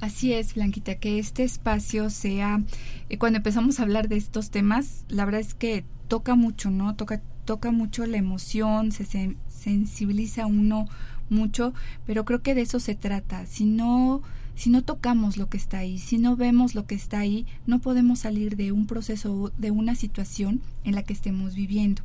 Así 0.00 0.32
es, 0.32 0.54
Blanquita, 0.54 0.96
que 0.96 1.20
este 1.20 1.44
espacio 1.44 2.10
sea, 2.10 2.60
eh, 3.08 3.18
cuando 3.18 3.36
empezamos 3.36 3.78
a 3.78 3.84
hablar 3.84 4.08
de 4.08 4.16
estos 4.16 4.50
temas, 4.50 5.04
la 5.08 5.24
verdad 5.24 5.40
es 5.40 5.54
que 5.54 5.84
toca 6.08 6.34
mucho, 6.34 6.70
¿no? 6.72 6.96
Toca, 6.96 7.22
toca 7.44 7.70
mucho 7.70 8.04
la 8.06 8.16
emoción, 8.16 8.90
se, 8.90 9.36
sensibiliza 9.46 10.46
uno 10.46 10.88
mucho, 11.30 11.72
pero 12.04 12.24
creo 12.24 12.42
que 12.42 12.56
de 12.56 12.62
eso 12.62 12.80
se 12.80 12.96
trata. 12.96 13.46
Si 13.46 13.64
no, 13.64 14.22
si 14.54 14.70
no 14.70 14.82
tocamos 14.82 15.36
lo 15.36 15.48
que 15.48 15.56
está 15.56 15.78
ahí, 15.78 15.98
si 15.98 16.18
no 16.18 16.36
vemos 16.36 16.74
lo 16.74 16.86
que 16.86 16.94
está 16.94 17.20
ahí, 17.20 17.46
no 17.66 17.80
podemos 17.80 18.20
salir 18.20 18.56
de 18.56 18.72
un 18.72 18.86
proceso, 18.86 19.52
de 19.56 19.70
una 19.70 19.94
situación 19.94 20.60
en 20.84 20.94
la 20.94 21.02
que 21.02 21.12
estemos 21.12 21.54
viviendo. 21.54 22.02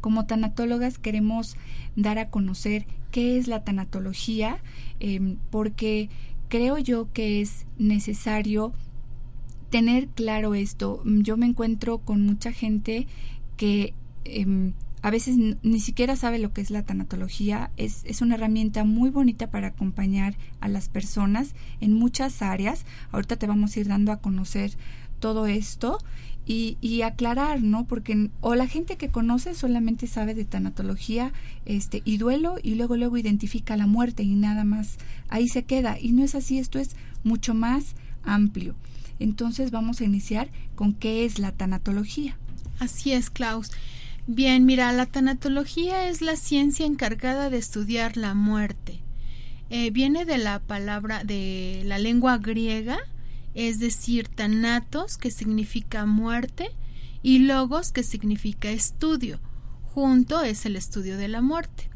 Como 0.00 0.26
tanatólogas 0.26 0.98
queremos 0.98 1.56
dar 1.96 2.18
a 2.18 2.30
conocer 2.30 2.86
qué 3.10 3.38
es 3.38 3.48
la 3.48 3.64
tanatología, 3.64 4.58
em, 5.00 5.36
porque 5.50 6.08
creo 6.48 6.78
yo 6.78 7.12
que 7.12 7.40
es 7.40 7.66
necesario 7.78 8.72
tener 9.70 10.08
claro 10.08 10.54
esto. 10.54 11.02
Yo 11.04 11.36
me 11.36 11.46
encuentro 11.46 11.98
con 11.98 12.24
mucha 12.24 12.52
gente 12.52 13.06
que 13.56 13.92
em, 14.24 14.72
a 15.08 15.10
veces 15.10 15.36
ni 15.38 15.80
siquiera 15.80 16.16
sabe 16.16 16.38
lo 16.38 16.52
que 16.52 16.60
es 16.60 16.70
la 16.70 16.82
tanatología. 16.82 17.70
Es, 17.78 18.02
es 18.04 18.20
una 18.20 18.34
herramienta 18.34 18.84
muy 18.84 19.08
bonita 19.08 19.50
para 19.50 19.68
acompañar 19.68 20.36
a 20.60 20.68
las 20.68 20.90
personas 20.90 21.54
en 21.80 21.94
muchas 21.94 22.42
áreas. 22.42 22.84
Ahorita 23.10 23.36
te 23.36 23.46
vamos 23.46 23.74
a 23.74 23.80
ir 23.80 23.88
dando 23.88 24.12
a 24.12 24.18
conocer 24.18 24.72
todo 25.18 25.46
esto 25.46 25.98
y, 26.44 26.76
y, 26.82 27.00
aclarar, 27.02 27.62
¿no? 27.62 27.86
Porque 27.86 28.28
o 28.42 28.54
la 28.54 28.66
gente 28.66 28.98
que 28.98 29.08
conoce 29.08 29.54
solamente 29.54 30.06
sabe 30.06 30.34
de 30.34 30.44
tanatología 30.44 31.32
este, 31.64 32.02
y 32.04 32.18
duelo 32.18 32.56
y 32.62 32.74
luego 32.74 32.96
luego 32.96 33.16
identifica 33.16 33.78
la 33.78 33.86
muerte 33.86 34.24
y 34.24 34.34
nada 34.34 34.64
más 34.64 34.98
ahí 35.30 35.48
se 35.48 35.64
queda. 35.64 35.98
Y 35.98 36.12
no 36.12 36.22
es 36.22 36.34
así, 36.34 36.58
esto 36.58 36.78
es 36.78 36.96
mucho 37.24 37.54
más 37.54 37.94
amplio. 38.24 38.74
Entonces 39.20 39.70
vamos 39.70 40.02
a 40.02 40.04
iniciar 40.04 40.50
con 40.74 40.92
qué 40.92 41.24
es 41.24 41.38
la 41.38 41.52
tanatología. 41.52 42.36
Así 42.78 43.12
es, 43.12 43.30
Klaus. 43.30 43.70
Bien, 44.30 44.66
mira, 44.66 44.92
la 44.92 45.06
tanatología 45.06 46.06
es 46.06 46.20
la 46.20 46.36
ciencia 46.36 46.84
encargada 46.84 47.48
de 47.48 47.56
estudiar 47.56 48.18
la 48.18 48.34
muerte. 48.34 49.00
Eh, 49.70 49.90
viene 49.90 50.26
de 50.26 50.36
la 50.36 50.58
palabra 50.58 51.24
de 51.24 51.82
la 51.86 51.98
lengua 51.98 52.36
griega 52.36 52.98
es 53.54 53.80
decir, 53.80 54.28
tanatos, 54.28 55.16
que 55.16 55.30
significa 55.30 56.04
muerte, 56.04 56.70
y 57.22 57.38
logos, 57.38 57.90
que 57.90 58.02
significa 58.02 58.70
estudio. 58.70 59.40
Junto 59.94 60.42
es 60.42 60.66
el 60.66 60.76
estudio 60.76 61.16
de 61.16 61.28
la 61.28 61.40
muerte. 61.40 61.88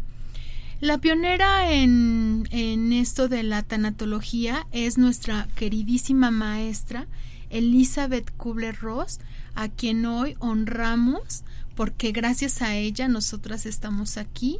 La 0.81 0.97
pionera 0.97 1.71
en, 1.71 2.49
en 2.51 2.95
esto 2.95 3.29
de 3.29 3.43
la 3.43 3.62
tanatología 3.62 4.67
es 4.73 4.97
nuestra 4.97 5.49
queridísima 5.55 6.31
maestra 6.31 7.07
Elizabeth 7.51 8.35
Kubler-Ross, 8.39 9.21
a 9.55 9.69
quien 9.69 10.07
hoy 10.07 10.35
honramos 10.41 11.45
porque 11.75 12.12
gracias 12.12 12.62
a 12.62 12.76
ella 12.76 13.09
nosotras 13.09 13.67
estamos 13.67 14.17
aquí. 14.17 14.59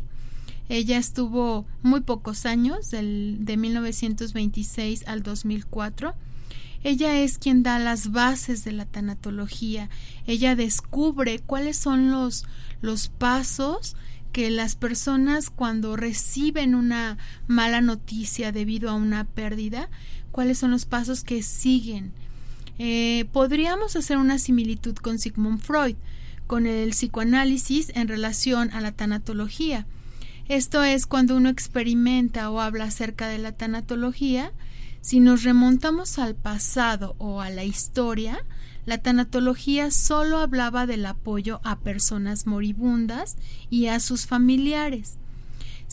Ella 0.69 0.99
estuvo 0.99 1.67
muy 1.83 2.01
pocos 2.01 2.47
años, 2.47 2.91
del, 2.91 3.39
de 3.41 3.57
1926 3.57 5.05
al 5.07 5.23
2004 5.23 6.15
ella 6.85 7.21
es 7.21 7.39
quien 7.39 7.63
da 7.63 7.79
las 7.79 8.11
bases 8.11 8.65
de 8.65 8.73
la 8.73 8.87
tanatología. 8.87 9.89
Ella 10.27 10.57
descubre 10.57 11.39
cuáles 11.39 11.77
son 11.77 12.11
los, 12.11 12.45
los 12.81 13.09
pasos 13.09 13.97
que 14.33 14.51
las 14.51 14.75
personas 14.75 15.51
cuando 15.51 15.97
reciben 15.97 16.75
una 16.75 17.19
mala 17.47 17.81
noticia 17.81 18.51
debido 18.51 18.91
a 18.91 18.95
una 18.95 19.25
pérdida, 19.25 19.91
cuáles 20.33 20.59
son 20.59 20.73
los 20.73 20.85
pasos 20.85 21.23
que 21.23 21.43
siguen. 21.43 22.13
Eh, 22.79 23.27
podríamos 23.33 23.95
hacer 23.95 24.17
una 24.17 24.39
similitud 24.39 24.97
con 24.97 25.19
Sigmund 25.19 25.61
Freud, 25.61 25.97
con 26.53 26.67
el 26.67 26.91
psicoanálisis 26.91 27.91
en 27.95 28.09
relación 28.09 28.71
a 28.73 28.83
la 28.83 28.93
tanatología. 28.93 29.87
Esto 30.49 30.83
es 30.83 31.07
cuando 31.07 31.35
uno 31.35 31.49
experimenta 31.49 32.51
o 32.51 32.61
habla 32.61 32.85
acerca 32.85 33.27
de 33.29 33.39
la 33.39 33.53
tanatología, 33.53 34.53
si 35.01 35.19
nos 35.19 35.45
remontamos 35.45 36.19
al 36.19 36.35
pasado 36.35 37.15
o 37.17 37.41
a 37.41 37.49
la 37.49 37.65
historia, 37.65 38.45
la 38.85 38.99
tanatología 38.99 39.91
solo 39.91 40.41
hablaba 40.41 40.85
del 40.85 41.07
apoyo 41.07 41.63
a 41.65 41.79
personas 41.79 42.47
moribundas 42.47 43.39
y 43.71 43.87
a 43.87 43.99
sus 43.99 44.27
familiares. 44.27 45.17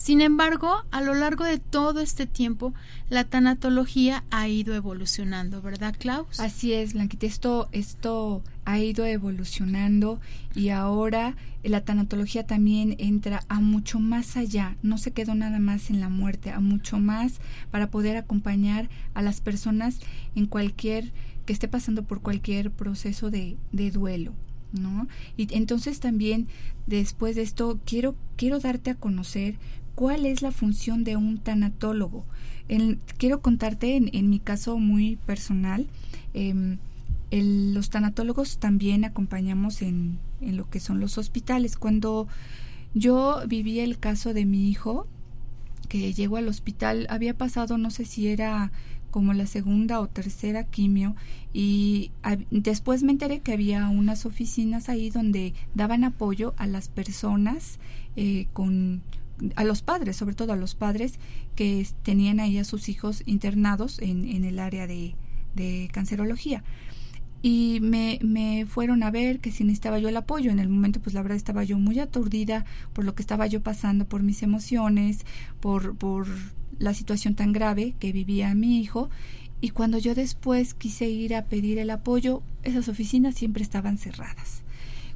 Sin 0.02 0.22
embargo, 0.22 0.82
a 0.92 1.02
lo 1.02 1.12
largo 1.12 1.44
de 1.44 1.58
todo 1.58 2.00
este 2.00 2.24
tiempo, 2.24 2.72
la 3.10 3.24
tanatología 3.24 4.24
ha 4.30 4.48
ido 4.48 4.74
evolucionando, 4.74 5.60
¿verdad, 5.60 5.94
Klaus? 5.98 6.40
Así 6.40 6.72
es, 6.72 6.94
Blanquita. 6.94 7.26
Esto, 7.26 7.68
esto 7.72 8.42
ha 8.64 8.78
ido 8.78 9.04
evolucionando 9.04 10.18
y 10.54 10.70
ahora 10.70 11.36
la 11.62 11.84
tanatología 11.84 12.46
también 12.46 12.96
entra 12.98 13.42
a 13.50 13.60
mucho 13.60 14.00
más 14.00 14.38
allá. 14.38 14.74
No 14.82 14.96
se 14.96 15.10
quedó 15.10 15.34
nada 15.34 15.58
más 15.58 15.90
en 15.90 16.00
la 16.00 16.08
muerte, 16.08 16.50
a 16.50 16.60
mucho 16.60 16.98
más 16.98 17.38
para 17.70 17.90
poder 17.90 18.16
acompañar 18.16 18.88
a 19.12 19.20
las 19.20 19.42
personas 19.42 19.98
en 20.34 20.46
cualquier 20.46 21.12
que 21.44 21.52
esté 21.52 21.68
pasando 21.68 22.04
por 22.04 22.22
cualquier 22.22 22.70
proceso 22.70 23.30
de, 23.30 23.58
de 23.72 23.90
duelo. 23.90 24.32
¿No? 24.72 25.08
Y 25.36 25.52
entonces 25.56 25.98
también 25.98 26.46
después 26.86 27.34
de 27.34 27.42
esto 27.42 27.80
quiero 27.84 28.14
quiero 28.36 28.60
darte 28.60 28.90
a 28.90 28.94
conocer 28.94 29.56
cuál 30.00 30.24
es 30.24 30.40
la 30.40 30.50
función 30.50 31.04
de 31.04 31.16
un 31.18 31.36
tanatólogo. 31.36 32.24
quiero 33.18 33.42
contarte 33.42 33.96
en, 33.96 34.30
mi 34.30 34.38
caso 34.38 34.78
muy 34.78 35.16
personal, 35.26 35.88
em, 36.32 36.78
los 37.30 37.90
tanatólogos 37.90 38.56
también 38.56 39.04
acompañamos 39.04 39.82
en, 39.82 40.18
lo 40.40 40.70
que 40.70 40.80
son 40.80 41.00
los 41.00 41.18
hospitales. 41.18 41.76
Cuando 41.76 42.28
yo 42.94 43.42
viví 43.46 43.80
el 43.80 43.98
caso 43.98 44.32
de 44.32 44.46
mi 44.46 44.70
hijo, 44.70 45.06
que 45.90 46.14
llegó 46.14 46.38
al 46.38 46.48
hospital, 46.48 47.06
había 47.10 47.36
pasado, 47.36 47.76
no 47.76 47.90
sé 47.90 48.06
si 48.06 48.28
era 48.28 48.72
como 49.10 49.34
la 49.34 49.44
segunda 49.44 50.00
o 50.00 50.06
tercera 50.06 50.64
quimio 50.64 51.14
y 51.52 52.10
después 52.50 53.02
me 53.02 53.12
enteré 53.12 53.40
que 53.40 53.52
había 53.52 53.86
unas 53.88 54.24
oficinas 54.24 54.88
ahí 54.88 55.10
donde 55.10 55.52
daban 55.74 56.04
apoyo 56.04 56.54
a 56.56 56.66
las 56.66 56.88
personas 56.88 57.80
eh, 58.16 58.46
con 58.54 59.02
a 59.56 59.64
los 59.64 59.82
padres, 59.82 60.16
sobre 60.16 60.34
todo 60.34 60.52
a 60.52 60.56
los 60.56 60.74
padres 60.74 61.18
que 61.56 61.86
tenían 62.02 62.40
ahí 62.40 62.58
a 62.58 62.64
sus 62.64 62.88
hijos 62.88 63.22
internados 63.26 63.98
en, 64.00 64.26
en 64.26 64.44
el 64.44 64.58
área 64.58 64.86
de, 64.86 65.14
de 65.54 65.88
cancerología. 65.92 66.62
y 67.42 67.78
me, 67.80 68.18
me 68.22 68.66
fueron 68.66 69.02
a 69.02 69.10
ver 69.10 69.40
que 69.40 69.50
si 69.50 69.64
necesitaba 69.64 69.98
yo 69.98 70.08
el 70.08 70.16
apoyo. 70.16 70.50
En 70.50 70.58
el 70.58 70.68
momento, 70.68 71.00
pues 71.00 71.14
la 71.14 71.22
verdad 71.22 71.36
estaba 71.36 71.64
yo 71.64 71.78
muy 71.78 71.98
aturdida 71.98 72.66
por 72.92 73.04
lo 73.04 73.14
que 73.14 73.22
estaba 73.22 73.46
yo 73.46 73.62
pasando, 73.62 74.04
por 74.04 74.22
mis 74.22 74.42
emociones, 74.42 75.24
por, 75.60 75.96
por 75.96 76.26
la 76.78 76.92
situación 76.94 77.34
tan 77.34 77.52
grave 77.52 77.94
que 77.98 78.12
vivía 78.12 78.54
mi 78.54 78.80
hijo. 78.80 79.08
Y 79.62 79.70
cuando 79.70 79.98
yo 79.98 80.14
después 80.14 80.74
quise 80.74 81.08
ir 81.08 81.34
a 81.34 81.44
pedir 81.46 81.78
el 81.78 81.90
apoyo, 81.90 82.42
esas 82.62 82.88
oficinas 82.88 83.34
siempre 83.34 83.62
estaban 83.62 83.96
cerradas. 83.98 84.62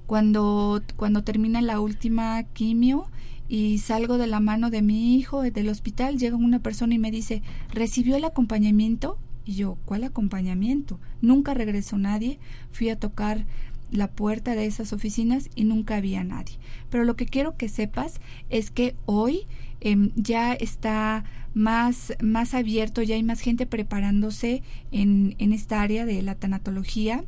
Cuando, 0.07 0.83
cuando 0.97 1.25
termina 1.25 1.63
la 1.63 1.81
última 1.81 2.43
quimio 2.43 3.07
y 3.49 3.79
salgo 3.79 4.19
de 4.19 4.27
la 4.27 4.41
mano 4.41 4.71
de 4.71 4.83
mi 4.83 5.17
hijo 5.17 5.43
del 5.43 5.69
hospital, 5.69 6.19
llega 6.19 6.37
una 6.37 6.61
persona 6.61 6.95
y 6.95 6.99
me 6.99 7.11
dice, 7.11 7.43
¿recibió 7.73 8.17
el 8.17 8.25
acompañamiento? 8.25 9.19
Y 9.45 9.55
yo, 9.55 9.77
¿cuál 9.85 10.05
acompañamiento? 10.05 10.99
Nunca 11.21 11.55
regresó 11.55 11.99
nadie, 11.99 12.39
fui 12.73 12.89
a 12.89 12.99
tocar 12.99 13.45
la 13.91 14.09
puerta 14.11 14.55
de 14.55 14.67
esas 14.67 14.93
oficinas 14.93 15.51
y 15.55 15.65
nunca 15.65 15.97
había 15.97 16.25
nadie. 16.25 16.59
Pero 16.91 17.05
lo 17.05 17.17
que 17.17 17.27
quiero 17.27 17.57
que 17.57 17.69
sepas 17.69 18.21
es 18.51 18.71
que 18.71 18.97
hoy 19.07 19.47
em, 19.81 20.11
ya 20.17 20.55
está 20.55 21.25
más, 21.55 22.15
más 22.21 22.55
abierto, 22.55 23.03
ya 23.03 23.15
hay 23.15 23.23
más 23.23 23.41
gente 23.41 23.67
preparándose 23.67 24.63
en, 24.91 25.37
en 25.39 25.53
esta 25.53 25.83
área 25.83 26.07
de 26.07 26.23
la 26.23 26.35
tanatología. 26.35 27.25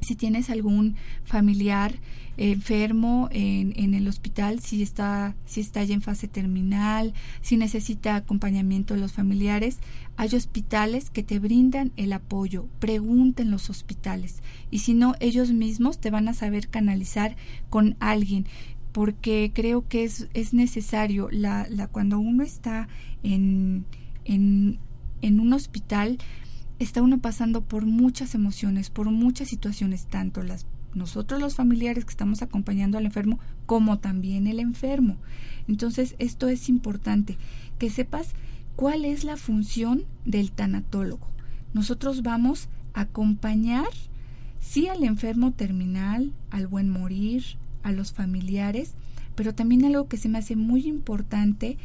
Si 0.00 0.14
tienes 0.14 0.50
algún 0.50 0.96
familiar 1.24 1.98
enfermo 2.38 3.28
en, 3.32 3.72
en, 3.76 3.94
el 3.94 4.06
hospital, 4.06 4.60
si 4.60 4.82
está, 4.82 5.34
si 5.44 5.60
está 5.60 5.82
ya 5.82 5.94
en 5.94 6.02
fase 6.02 6.28
terminal, 6.28 7.12
si 7.40 7.56
necesita 7.56 8.14
acompañamiento 8.14 8.94
de 8.94 9.00
los 9.00 9.12
familiares. 9.12 9.78
Hay 10.16 10.34
hospitales 10.34 11.10
que 11.10 11.22
te 11.22 11.40
brindan 11.40 11.92
el 11.96 12.12
apoyo. 12.12 12.66
Pregunten 12.78 13.50
los 13.50 13.70
hospitales. 13.70 14.42
Y 14.70 14.80
si 14.80 14.94
no, 14.94 15.14
ellos 15.20 15.52
mismos 15.52 15.98
te 15.98 16.10
van 16.10 16.28
a 16.28 16.34
saber 16.34 16.68
canalizar 16.68 17.36
con 17.70 17.96
alguien 17.98 18.46
porque 18.92 19.52
creo 19.54 19.86
que 19.86 20.04
es, 20.04 20.28
es 20.34 20.54
necesario 20.54 21.28
la, 21.30 21.66
la, 21.70 21.86
cuando 21.86 22.18
uno 22.18 22.42
está 22.42 22.88
en, 23.22 23.84
en, 24.24 24.78
en 25.22 25.40
un 25.40 25.52
hospital 25.52 26.18
está 26.78 27.02
uno 27.02 27.18
pasando 27.18 27.62
por 27.62 27.86
muchas 27.86 28.34
emociones, 28.34 28.90
por 28.90 29.10
muchas 29.10 29.48
situaciones, 29.48 30.06
tanto 30.06 30.42
las 30.42 30.66
nosotros 30.94 31.40
los 31.40 31.54
familiares 31.54 32.04
que 32.04 32.10
estamos 32.10 32.42
acompañando 32.42 32.98
al 32.98 33.06
enfermo 33.06 33.38
como 33.66 33.98
también 33.98 34.46
el 34.46 34.58
enfermo. 34.58 35.16
Entonces, 35.68 36.14
esto 36.18 36.48
es 36.48 36.68
importante, 36.68 37.36
que 37.78 37.90
sepas 37.90 38.30
cuál 38.74 39.04
es 39.04 39.24
la 39.24 39.36
función 39.36 40.04
del 40.24 40.50
tanatólogo. 40.50 41.28
Nosotros 41.74 42.22
vamos 42.22 42.68
a 42.94 43.02
acompañar, 43.02 43.88
sí, 44.60 44.88
al 44.88 45.04
enfermo 45.04 45.52
terminal, 45.52 46.32
al 46.50 46.66
buen 46.66 46.88
morir, 46.88 47.44
a 47.82 47.92
los 47.92 48.12
familiares, 48.12 48.94
pero 49.34 49.54
también 49.54 49.84
algo 49.84 50.08
que 50.08 50.16
se 50.16 50.28
me 50.28 50.38
hace 50.38 50.56
muy 50.56 50.86
importante 50.86 51.76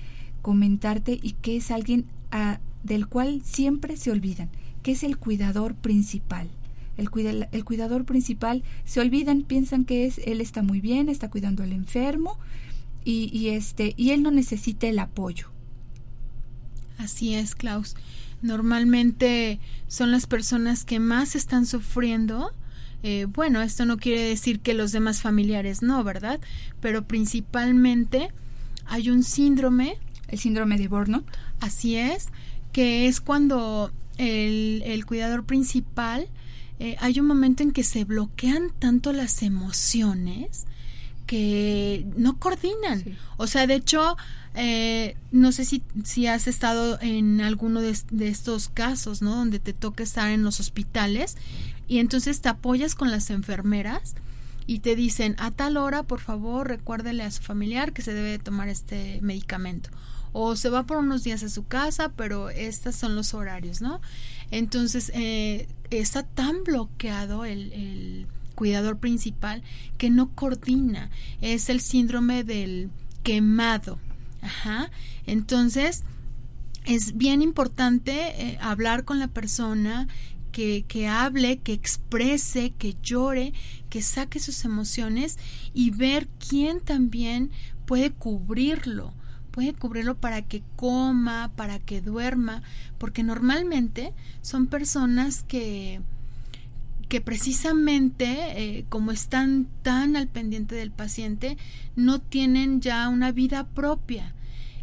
comentarte 0.41 1.19
y 1.21 1.33
que 1.33 1.57
es 1.57 1.71
alguien 1.71 2.05
a, 2.31 2.59
del 2.83 3.07
cual 3.07 3.41
siempre 3.43 3.95
se 3.97 4.11
olvidan, 4.11 4.49
que 4.83 4.91
es 4.91 5.03
el 5.03 5.17
cuidador 5.17 5.73
principal 5.73 6.49
el, 6.97 7.47
el 7.51 7.65
cuidador 7.65 8.05
principal, 8.05 8.63
se 8.85 8.99
olvidan, 8.99 9.43
piensan 9.43 9.85
que 9.85 10.05
es 10.05 10.19
él 10.25 10.41
está 10.41 10.61
muy 10.61 10.81
bien, 10.81 11.09
está 11.09 11.29
cuidando 11.29 11.63
al 11.63 11.71
enfermo 11.71 12.37
y, 13.03 13.29
y, 13.37 13.49
este 13.49 13.93
y 13.97 14.11
él 14.11 14.23
no 14.23 14.31
necesita 14.31 14.87
el 14.87 14.99
apoyo. 14.99 15.49
Así 16.97 17.33
es, 17.33 17.55
Klaus. 17.55 17.95
Normalmente 18.41 19.59
son 19.87 20.11
las 20.11 20.27
personas 20.27 20.85
que 20.85 20.99
más 20.99 21.35
están 21.35 21.65
sufriendo. 21.65 22.53
Eh, 23.01 23.25
bueno, 23.27 23.61
esto 23.61 23.85
no 23.85 23.97
quiere 23.97 24.21
decir 24.21 24.59
que 24.59 24.73
los 24.73 24.91
demás 24.91 25.21
familiares 25.21 25.81
no, 25.81 26.03
¿verdad? 26.03 26.39
Pero 26.79 27.05
principalmente 27.07 28.29
hay 28.85 29.09
un 29.09 29.23
síndrome. 29.23 29.97
El 30.27 30.39
síndrome 30.39 30.77
de 30.77 30.87
Burnout. 30.87 31.25
Así 31.59 31.95
es, 31.95 32.29
que 32.71 33.07
es 33.07 33.21
cuando 33.21 33.91
el, 34.17 34.83
el 34.85 35.05
cuidador 35.05 35.45
principal 35.45 36.27
eh, 36.79 36.95
hay 36.99 37.19
un 37.19 37.27
momento 37.27 37.63
en 37.63 37.71
que 37.71 37.83
se 37.83 38.03
bloquean 38.03 38.71
tanto 38.79 39.13
las 39.13 39.41
emociones 39.43 40.65
que 41.27 42.05
no 42.17 42.37
coordinan. 42.39 43.17
O 43.37 43.47
sea, 43.47 43.67
de 43.67 43.75
hecho, 43.75 44.17
eh, 44.55 45.15
no 45.31 45.51
sé 45.51 45.65
si, 45.65 45.83
si 46.03 46.27
has 46.27 46.47
estado 46.47 46.99
en 47.01 47.41
alguno 47.41 47.79
de, 47.79 47.97
de, 48.11 48.27
estos 48.27 48.69
casos, 48.69 49.21
¿no? 49.21 49.35
Donde 49.35 49.59
te 49.59 49.73
toca 49.73 50.03
estar 50.03 50.29
en 50.29 50.43
los 50.43 50.59
hospitales 50.59 51.37
y 51.87 51.99
entonces 51.99 52.41
te 52.41 52.49
apoyas 52.49 52.95
con 52.95 53.11
las 53.11 53.29
enfermeras 53.29 54.15
y 54.65 54.79
te 54.79 54.95
dicen 54.95 55.35
a 55.39 55.51
tal 55.51 55.77
hora, 55.77 56.03
por 56.03 56.19
favor, 56.19 56.67
recuérdele 56.67 57.23
a 57.23 57.31
su 57.31 57.41
familiar 57.41 57.93
que 57.93 58.01
se 58.01 58.13
debe 58.13 58.39
tomar 58.39 58.67
este 58.69 59.19
medicamento. 59.21 59.89
O 60.33 60.55
se 60.55 60.69
va 60.69 60.85
por 60.85 60.97
unos 60.97 61.23
días 61.23 61.43
a 61.43 61.49
su 61.49 61.65
casa, 61.65 62.11
pero 62.15 62.49
estos 62.49 62.95
son 62.95 63.15
los 63.15 63.33
horarios, 63.33 63.81
¿no? 63.81 64.01
Entonces, 64.51 65.11
eh, 65.15 65.67
está 65.89 66.23
tan 66.23 66.63
bloqueado 66.63 67.45
el, 67.45 68.27
cuidador 68.55 68.99
principal 68.99 69.63
que 69.97 70.11
no 70.11 70.29
coordina. 70.35 71.09
Es 71.41 71.69
el 71.69 71.81
síndrome 71.81 72.43
del 72.43 72.91
quemado. 73.23 73.97
Ajá. 74.41 74.91
Entonces, 75.25 76.03
es 76.85 77.17
bien 77.17 77.41
importante 77.41 78.13
eh, 78.37 78.57
hablar 78.61 79.05
con 79.05 79.17
la 79.17 79.27
persona, 79.27 80.07
que, 80.51 80.85
que, 80.87 81.07
hable, 81.07 81.57
que 81.57 81.73
exprese, 81.73 82.73
que 82.77 82.95
llore, 83.01 83.53
que 83.89 84.01
saque 84.01 84.39
sus 84.39 84.65
emociones 84.65 85.39
y 85.73 85.89
ver 85.89 86.27
quién 86.37 86.79
también 86.79 87.51
puede 87.85 88.11
cubrirlo 88.11 89.13
puede 89.53 89.73
cubrirlo 89.73 90.15
para 90.15 90.41
que 90.41 90.63
coma, 90.75 91.51
para 91.55 91.77
que 91.77 92.01
duerma, 92.01 92.63
porque 92.97 93.21
normalmente 93.21 94.11
son 94.41 94.65
personas 94.67 95.43
que 95.43 96.01
que 97.07 97.21
precisamente 97.21 98.25
eh, 98.55 98.85
como 98.89 99.11
están 99.11 99.67
tan 99.83 100.15
al 100.15 100.27
pendiente 100.27 100.73
del 100.73 100.89
paciente 100.89 101.57
no 101.95 102.19
tienen 102.19 102.81
ya 102.81 103.07
una 103.07 103.31
vida 103.31 103.67
propia. 103.67 104.33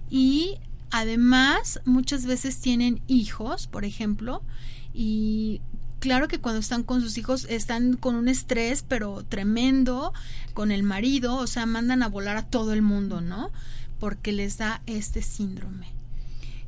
Y 0.08 0.58
además 0.92 1.80
muchas 1.84 2.26
veces 2.26 2.58
tienen 2.58 3.00
hijos 3.08 3.66
por 3.66 3.84
ejemplo 3.84 4.42
y 4.94 5.60
claro 5.98 6.28
que 6.28 6.38
cuando 6.38 6.60
están 6.60 6.84
con 6.84 7.00
sus 7.00 7.18
hijos 7.18 7.46
están 7.48 7.96
con 7.96 8.14
un 8.14 8.28
estrés 8.28 8.84
pero 8.86 9.24
tremendo 9.28 10.12
con 10.54 10.70
el 10.70 10.82
marido 10.82 11.36
o 11.36 11.46
sea 11.46 11.66
mandan 11.66 12.02
a 12.02 12.08
volar 12.08 12.36
a 12.36 12.46
todo 12.46 12.72
el 12.72 12.82
mundo 12.82 13.20
no 13.20 13.50
porque 14.00 14.32
les 14.32 14.58
da 14.58 14.82
este 14.86 15.22
síndrome. 15.22 15.86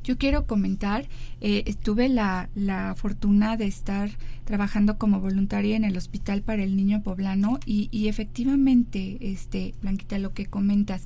Yo 0.03 0.17
quiero 0.17 0.45
comentar, 0.45 1.07
eh, 1.39 1.73
tuve 1.81 2.09
la, 2.09 2.49
la, 2.55 2.93
fortuna 2.95 3.55
de 3.55 3.67
estar 3.67 4.09
trabajando 4.43 4.97
como 4.97 5.21
voluntaria 5.21 5.77
en 5.77 5.85
el 5.85 5.95
Hospital 5.95 6.41
para 6.41 6.61
el 6.61 6.75
Niño 6.75 7.03
Poblano 7.03 7.59
y, 7.65 7.87
y 7.89 8.09
efectivamente, 8.09 9.17
este, 9.21 9.73
Blanquita, 9.81 10.19
lo 10.19 10.33
que 10.33 10.45
comentas, 10.45 11.03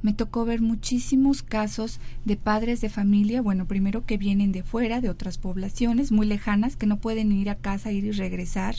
me 0.00 0.14
tocó 0.14 0.44
ver 0.44 0.62
muchísimos 0.62 1.42
casos 1.42 2.00
de 2.24 2.36
padres 2.36 2.80
de 2.80 2.88
familia, 2.88 3.42
bueno, 3.42 3.66
primero 3.66 4.06
que 4.06 4.16
vienen 4.16 4.52
de 4.52 4.62
fuera, 4.62 5.00
de 5.00 5.10
otras 5.10 5.38
poblaciones 5.38 6.12
muy 6.12 6.26
lejanas, 6.26 6.76
que 6.76 6.86
no 6.86 6.98
pueden 6.98 7.32
ir 7.32 7.50
a 7.50 7.56
casa, 7.56 7.92
ir 7.92 8.04
y 8.04 8.12
regresar, 8.12 8.76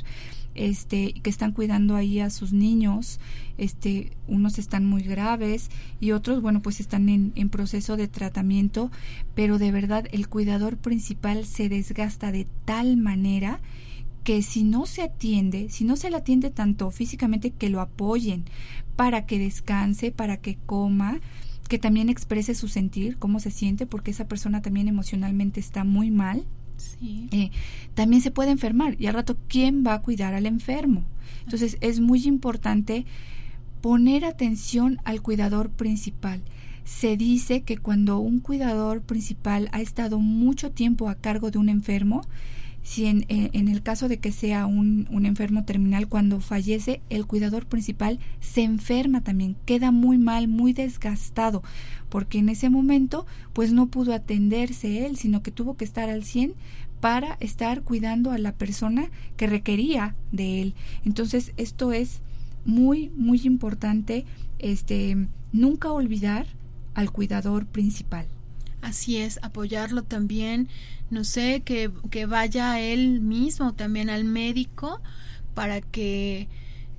este, 0.60 1.13
que 1.13 1.30
están 1.30 1.54
cuidando 1.54 1.95
ahí 1.95 2.19
a 2.19 2.30
sus 2.30 2.52
niños, 2.52 3.22
este, 3.58 4.12
unos 4.28 4.60
están 4.60 4.86
muy 4.86 5.04
graves 5.04 5.69
y 6.02 6.12
otros, 6.12 6.41
bueno, 6.41 6.62
pues 6.62 6.82
están 6.82 7.08
en, 7.08 7.32
en 7.36 7.50
proceso 7.50 7.95
de 7.95 8.10
tratamiento, 8.10 8.91
pero 9.36 9.58
de 9.58 9.72
verdad 9.72 10.06
el 10.12 10.28
cuidador 10.28 10.76
principal 10.76 11.45
se 11.45 11.69
desgasta 11.69 12.34
de 12.34 12.45
tal 12.65 12.98
manera 12.98 13.62
que 14.26 14.41
si 14.41 14.65
no 14.65 14.86
se 14.86 15.04
atiende, 15.04 15.69
si 15.69 15.86
no 15.86 15.95
se 15.95 16.10
le 16.10 16.17
atiende 16.17 16.50
tanto 16.50 16.91
físicamente 16.91 17.52
que 17.52 17.69
lo 17.69 17.80
apoyen 17.80 18.43
para 18.98 19.26
que 19.26 19.39
descanse, 19.39 20.12
para 20.12 20.38
que 20.38 20.58
coma, 20.65 21.22
que 21.69 21.80
también 21.80 22.10
exprese 22.10 22.54
su 22.54 22.67
sentir, 22.67 23.17
cómo 23.17 23.39
se 23.39 23.50
siente, 23.50 23.86
porque 23.86 24.12
esa 24.12 24.28
persona 24.28 24.62
también 24.62 24.89
emocionalmente 24.89 25.62
está 25.62 25.86
muy 25.86 26.12
mal. 26.12 26.43
Eh, 27.02 27.52
también 27.94 28.22
se 28.22 28.32
puede 28.32 28.52
enfermar 28.52 28.96
y 29.00 29.08
al 29.08 29.13
rato, 29.13 29.38
¿quién 29.48 29.84
va 29.86 29.94
a 29.94 30.02
cuidar 30.02 30.34
al 30.34 30.46
enfermo? 30.46 31.04
Entonces 31.44 31.78
es 31.82 32.00
muy 32.00 32.26
importante 32.26 33.06
poner 33.82 34.26
atención 34.26 35.00
al 35.06 35.22
cuidador 35.22 35.70
principal. 35.70 36.42
Se 36.84 37.18
dice 37.18 37.62
que 37.62 37.78
cuando 37.78 38.20
un 38.20 38.39
cuidador 38.39 39.02
principal 39.02 39.70
ha 39.72 39.82
estado 39.82 40.20
mucho 40.20 40.72
tiempo 40.72 41.08
a 41.08 41.15
cargo 41.15 41.52
de 41.52 41.60
un 41.60 41.70
enfermo, 41.70 42.22
si 42.89 43.06
en, 43.06 43.23
en, 43.30 43.67
el 43.67 43.84
caso 43.84 44.08
de 44.08 44.17
que 44.17 44.32
sea 44.32 44.65
un, 44.65 45.08
un, 45.12 45.28
enfermo 45.28 45.63
terminal, 45.63 46.08
cuando 46.08 46.39
fallece, 46.39 47.04
el 47.12 47.28
cuidador 47.28 47.67
principal 47.67 48.17
se 48.39 48.63
enferma 48.63 49.21
también, 49.21 49.56
queda 49.67 49.91
muy 49.91 50.17
mal, 50.17 50.47
muy 50.47 50.73
desgastado, 50.73 51.62
porque 52.10 52.39
en 52.39 52.49
ese 52.49 52.71
momento 52.71 53.28
pues 53.54 53.73
no 53.73 53.89
pudo 53.89 54.12
atenderse 54.12 55.06
él, 55.06 55.17
sino 55.17 55.43
que 55.43 55.52
tuvo 55.52 55.78
que 55.78 55.86
estar 55.86 56.10
al 56.10 56.23
100 56.23 56.56
para 56.99 57.38
estar 57.41 57.84
cuidando 57.84 58.32
a 58.32 58.39
la 58.39 58.54
persona 58.54 59.12
que 59.38 59.45
requería 59.45 60.15
de 60.32 60.63
él. 60.63 60.73
Entonces, 61.06 61.54
esto 61.58 61.91
es 61.93 62.21
muy, 62.65 63.12
muy 63.15 63.39
importante, 63.43 64.25
este, 64.58 65.28
nunca 65.52 65.91
olvidar 65.91 66.47
al 66.95 67.12
cuidador 67.12 67.67
principal. 67.67 68.25
Así 68.82 69.18
es, 69.18 69.39
apoyarlo 69.42 70.04
también, 70.04 70.70
no 71.10 71.24
sé, 71.24 71.62
que, 71.65 71.92
que 72.10 72.26
vaya 72.26 72.80
él 72.80 73.20
mismo 73.20 73.74
también 73.74 74.10
al 74.10 74.24
médico 74.24 75.02
para 75.54 75.82
que 75.82 76.48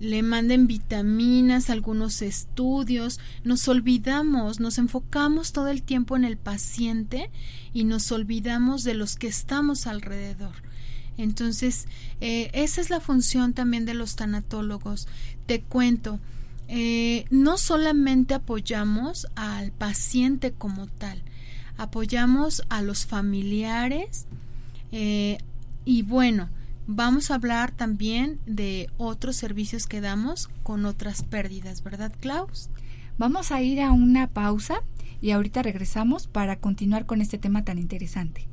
le 0.01 0.23
manden 0.23 0.66
vitaminas, 0.66 1.69
algunos 1.69 2.23
estudios, 2.23 3.21
nos 3.45 3.69
olvidamos, 3.69 4.59
nos 4.59 4.79
enfocamos 4.79 5.53
todo 5.53 5.69
el 5.69 5.83
tiempo 5.83 6.16
en 6.16 6.25
el 6.25 6.38
paciente 6.38 7.31
y 7.75 7.85
nos 7.85 8.11
olvidamos 8.11 8.83
de 8.83 8.95
los 8.95 9.16
que 9.16 9.29
estamos 9.29 9.87
alrededor. 9.87 10.55
Entonces, 11.19 11.87
eh, 12.23 12.51
esa 12.55 12.81
es 12.81 12.88
la 12.88 13.01
función 13.01 13.53
también 13.53 13.85
de 13.85 13.93
los 13.93 14.16
tanatólogos. 14.16 15.07
Te 15.45 15.61
cuento, 15.61 16.19
eh, 16.69 17.27
no 17.29 17.59
solamente 17.59 18.33
apoyamos 18.33 19.27
al 19.35 19.71
paciente 19.71 20.53
como 20.53 20.87
tal, 20.87 21.23
apoyamos 21.81 22.62
a 22.69 22.83
los 22.83 23.07
familiares 23.07 24.27
eh, 24.93 25.38
y 25.87 26.03
bueno, 26.03 26.51
vamos 26.87 27.31
a 27.31 27.37
hablar 27.37 27.73
también 27.73 28.38
de 28.45 28.90
otros 28.99 29.37
servicios 29.37 29.87
que 29.87 30.03
damos 30.03 30.49
con 30.62 30.85
otras 30.85 31.23
pérdidas, 31.23 31.83
¿verdad, 31.83 32.12
Klaus? 32.21 32.69
Vamos 33.16 33.51
a 33.51 33.62
ir 33.62 33.81
a 33.81 33.93
una 33.93 34.27
pausa 34.27 34.83
y 35.23 35.31
ahorita 35.31 35.62
regresamos 35.62 36.27
para 36.27 36.57
continuar 36.57 37.07
con 37.07 37.23
este 37.23 37.38
tema 37.38 37.64
tan 37.64 37.79
interesante. 37.79 38.50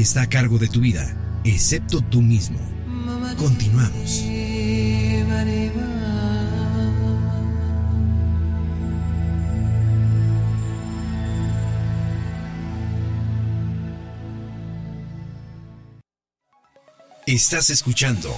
Está 0.00 0.22
a 0.22 0.28
cargo 0.28 0.58
de 0.58 0.68
tu 0.68 0.80
vida, 0.80 1.14
excepto 1.44 2.00
tú 2.00 2.22
mismo. 2.22 2.58
Continuamos. 3.36 4.24
Estás 17.26 17.70
escuchando. 17.70 18.30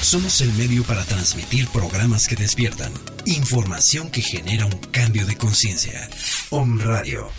Somos 0.00 0.40
el 0.40 0.50
medio 0.54 0.82
para 0.84 1.04
transmitir 1.04 1.68
programas 1.68 2.26
que 2.26 2.36
despiertan, 2.36 2.90
información 3.34 4.10
que 4.10 4.22
genera 4.22 4.64
un 4.64 4.78
cambio 4.90 5.26
de 5.26 5.36
conciencia. 5.36 6.08
Om 6.50 6.80
Radio, 6.80 7.30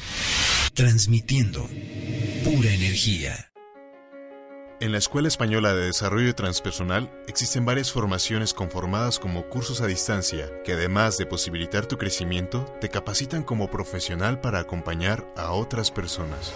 transmitiendo 0.73 1.67
pura 2.43 2.71
energía. 2.71 3.51
En 4.81 4.91
la 4.93 4.97
Escuela 4.97 5.27
Española 5.27 5.73
de 5.73 5.87
Desarrollo 5.87 6.33
Transpersonal 6.35 7.11
existen 7.27 7.65
varias 7.65 7.91
formaciones 7.91 8.53
conformadas 8.53 9.19
como 9.19 9.49
cursos 9.49 9.81
a 9.81 9.87
distancia 9.87 10.49
que 10.63 10.73
además 10.73 11.17
de 11.17 11.25
posibilitar 11.25 11.85
tu 11.85 11.97
crecimiento, 11.97 12.63
te 12.79 12.89
capacitan 12.89 13.43
como 13.43 13.69
profesional 13.69 14.39
para 14.39 14.59
acompañar 14.59 15.27
a 15.35 15.51
otras 15.51 15.91
personas. 15.91 16.53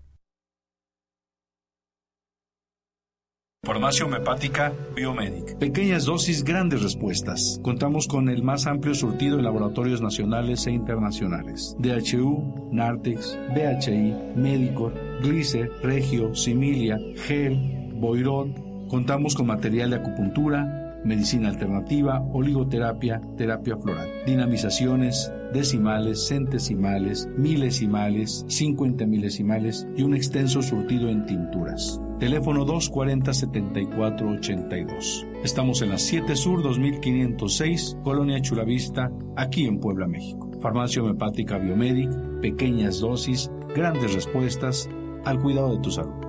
Farmacia 3.63 4.05
homeopática 4.05 4.73
Biomedic. 4.95 5.55
Pequeñas 5.57 6.05
dosis, 6.05 6.43
grandes 6.43 6.81
respuestas. 6.81 7.59
Contamos 7.63 8.07
con 8.07 8.29
el 8.29 8.41
más 8.41 8.65
amplio 8.67 8.95
surtido 8.95 9.37
en 9.37 9.43
laboratorios 9.43 10.01
nacionales 10.01 10.65
e 10.65 10.71
internacionales. 10.71 11.75
DHU, 11.79 12.69
Nartex, 12.71 13.37
BHI, 13.55 14.33
Medicor, 14.35 15.04
Glicer, 15.21 15.71
Regio, 15.81 16.35
Similia, 16.35 16.99
Gel, 17.15 17.91
Boirot, 17.95 18.49
contamos 18.87 19.35
con 19.35 19.47
material 19.47 19.89
de 19.91 19.97
acupuntura, 19.97 20.85
medicina 21.05 21.49
alternativa, 21.49 22.21
oligoterapia, 22.33 23.21
terapia 23.37 23.77
floral, 23.77 24.09
dinamizaciones, 24.25 25.31
decimales, 25.53 26.27
centesimales, 26.27 27.29
milesimales, 27.37 28.43
50 28.47 29.05
milesimales 29.05 29.87
y 29.95 30.01
un 30.03 30.15
extenso 30.15 30.61
surtido 30.61 31.07
en 31.09 31.25
tinturas. 31.25 32.01
Teléfono 32.19 32.65
240-7482. 32.65 35.25
Estamos 35.43 35.81
en 35.81 35.89
la 35.89 35.97
7 35.97 36.35
Sur 36.35 36.61
2506, 36.63 37.97
Colonia 38.03 38.41
Chulavista, 38.41 39.11
aquí 39.35 39.65
en 39.67 39.79
Puebla, 39.79 40.07
México. 40.07 40.49
Farmacia 40.61 41.01
homeopática 41.01 41.57
Biomedic, 41.57 42.09
pequeñas 42.41 43.01
dosis, 43.01 43.51
grandes 43.75 44.13
respuestas 44.13 44.89
al 45.25 45.39
cuidado 45.41 45.75
de 45.75 45.81
tu 45.81 45.91
salud. 45.91 46.25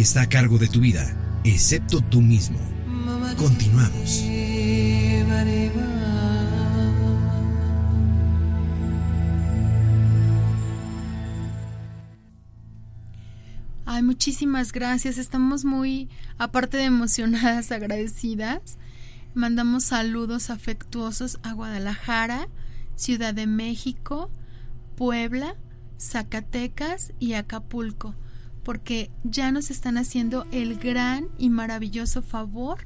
está 0.00 0.22
a 0.22 0.28
cargo 0.28 0.58
de 0.58 0.66
tu 0.66 0.80
vida, 0.80 1.14
excepto 1.44 2.00
tú 2.00 2.20
mismo. 2.20 2.58
Continuamos. 3.36 4.24
Muchísimas 14.20 14.72
gracias. 14.72 15.16
Estamos 15.16 15.64
muy, 15.64 16.10
aparte 16.36 16.76
de 16.76 16.84
emocionadas, 16.84 17.72
agradecidas. 17.72 18.76
Mandamos 19.32 19.84
saludos 19.84 20.50
afectuosos 20.50 21.40
a 21.42 21.54
Guadalajara, 21.54 22.46
Ciudad 22.96 23.32
de 23.32 23.46
México, 23.46 24.30
Puebla, 24.94 25.56
Zacatecas 25.98 27.14
y 27.18 27.32
Acapulco 27.32 28.14
porque 28.62 29.10
ya 29.24 29.52
nos 29.52 29.70
están 29.70 29.96
haciendo 29.96 30.46
el 30.52 30.78
gran 30.78 31.28
y 31.38 31.48
maravilloso 31.48 32.20
favor 32.20 32.80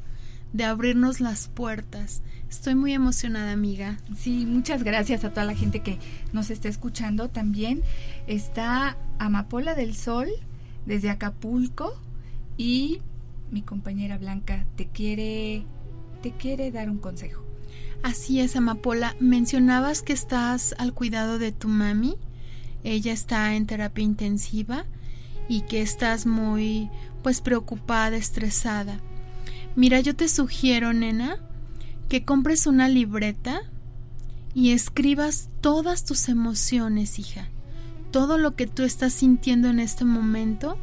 de 0.53 0.63
abrirnos 0.63 1.19
las 1.19 1.49
puertas. 1.49 2.23
Estoy 2.49 2.77
muy 2.77 2.93
emocionada, 2.93 3.51
amiga. 3.51 3.99
Sí, 4.17 4.47
muchas 4.47 4.85
gracias 4.85 5.25
a 5.25 5.31
toda 5.31 5.47
la 5.47 5.57
gente 5.57 5.83
que 5.83 5.99
nos 6.33 6.51
está 6.51 6.69
escuchando. 6.69 7.29
También 7.29 7.83
está 8.29 8.97
Amapola 9.19 9.75
del 9.75 9.97
Sol 9.97 10.29
desde 10.87 11.11
Acapulco 11.11 11.95
y 12.57 13.01
mi 13.51 13.63
compañera 13.63 14.19
Blanca 14.19 14.67
te 14.77 14.87
quiere 14.87 15.65
te 16.23 16.33
quiere 16.33 16.71
dar 16.71 16.89
un 16.89 16.99
consejo. 16.99 17.45
Así 18.03 18.41
es, 18.41 18.57
Amapola. 18.57 19.17
Mencionabas 19.21 20.03
que 20.03 20.13
estás 20.13 20.75
al 20.79 20.95
cuidado 20.95 21.39
de 21.39 21.53
tu 21.53 21.69
mami. 21.69 22.17
Ella 22.83 23.13
está 23.13 23.55
en 23.55 23.67
terapia 23.67 24.05
intensiva 24.05 24.85
y 25.49 25.63
que 25.63 25.83
estás 25.83 26.27
muy 26.27 26.91
pues 27.23 27.41
preocupada, 27.41 28.17
estresada. 28.17 29.01
Mira, 29.77 30.01
yo 30.01 30.15
te 30.15 30.29
sugiero, 30.29 30.93
nena, 30.93 31.39
que 32.09 32.25
compres 32.25 32.67
una 32.67 32.89
libreta 32.89 33.63
y 34.55 34.73
escribas 34.73 35.49
todas 35.61 36.05
tus 36.05 36.29
emociones, 36.29 37.19
hija. 37.19 37.49
Todo 38.15 38.39
lo 38.39 38.55
que 38.55 38.69
tú 38.69 38.85
estás 38.85 39.13
sintiendo 39.13 39.67
en 39.67 39.81
este 39.81 40.05
momento, 40.05 40.79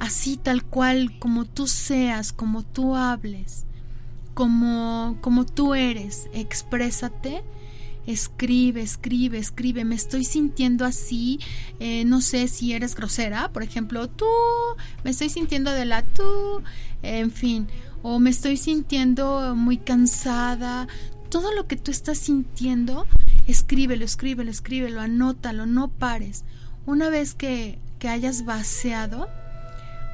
así 0.00 0.38
tal 0.38 0.64
cual 0.64 1.18
como 1.18 1.44
tú 1.44 1.66
seas, 1.66 2.32
como 2.32 2.62
tú 2.62 2.96
hables, 2.96 3.66
como 4.32 5.18
como 5.20 5.44
tú 5.44 5.74
eres, 5.74 6.26
exprésate 6.32 7.44
escribe, 8.06 8.80
escribe, 8.80 9.36
escribe, 9.36 9.84
me 9.84 9.94
estoy 9.94 10.24
sintiendo 10.24 10.86
así, 10.86 11.38
eh, 11.80 12.06
no 12.06 12.22
sé 12.22 12.48
si 12.48 12.72
eres 12.72 12.94
grosera, 12.94 13.50
por 13.52 13.62
ejemplo, 13.62 14.08
tú, 14.08 14.26
me 15.04 15.10
estoy 15.10 15.28
sintiendo 15.28 15.70
de 15.70 15.84
la 15.84 16.02
tú, 16.02 16.62
en 17.02 17.30
fin, 17.30 17.68
o 18.02 18.18
me 18.20 18.30
estoy 18.30 18.56
sintiendo 18.56 19.54
muy 19.54 19.76
cansada, 19.76 20.88
todo 21.30 21.52
lo 21.52 21.66
que 21.66 21.76
tú 21.76 21.90
estás 21.90 22.18
sintiendo, 22.18 23.06
escríbelo, 23.46 24.04
escríbelo, 24.04 24.50
escríbelo, 24.50 25.00
anótalo, 25.00 25.66
no 25.66 25.88
pares. 25.88 26.44
Una 26.86 27.08
vez 27.10 27.34
que, 27.34 27.78
que 27.98 28.08
hayas 28.08 28.44
vaciado, 28.44 29.28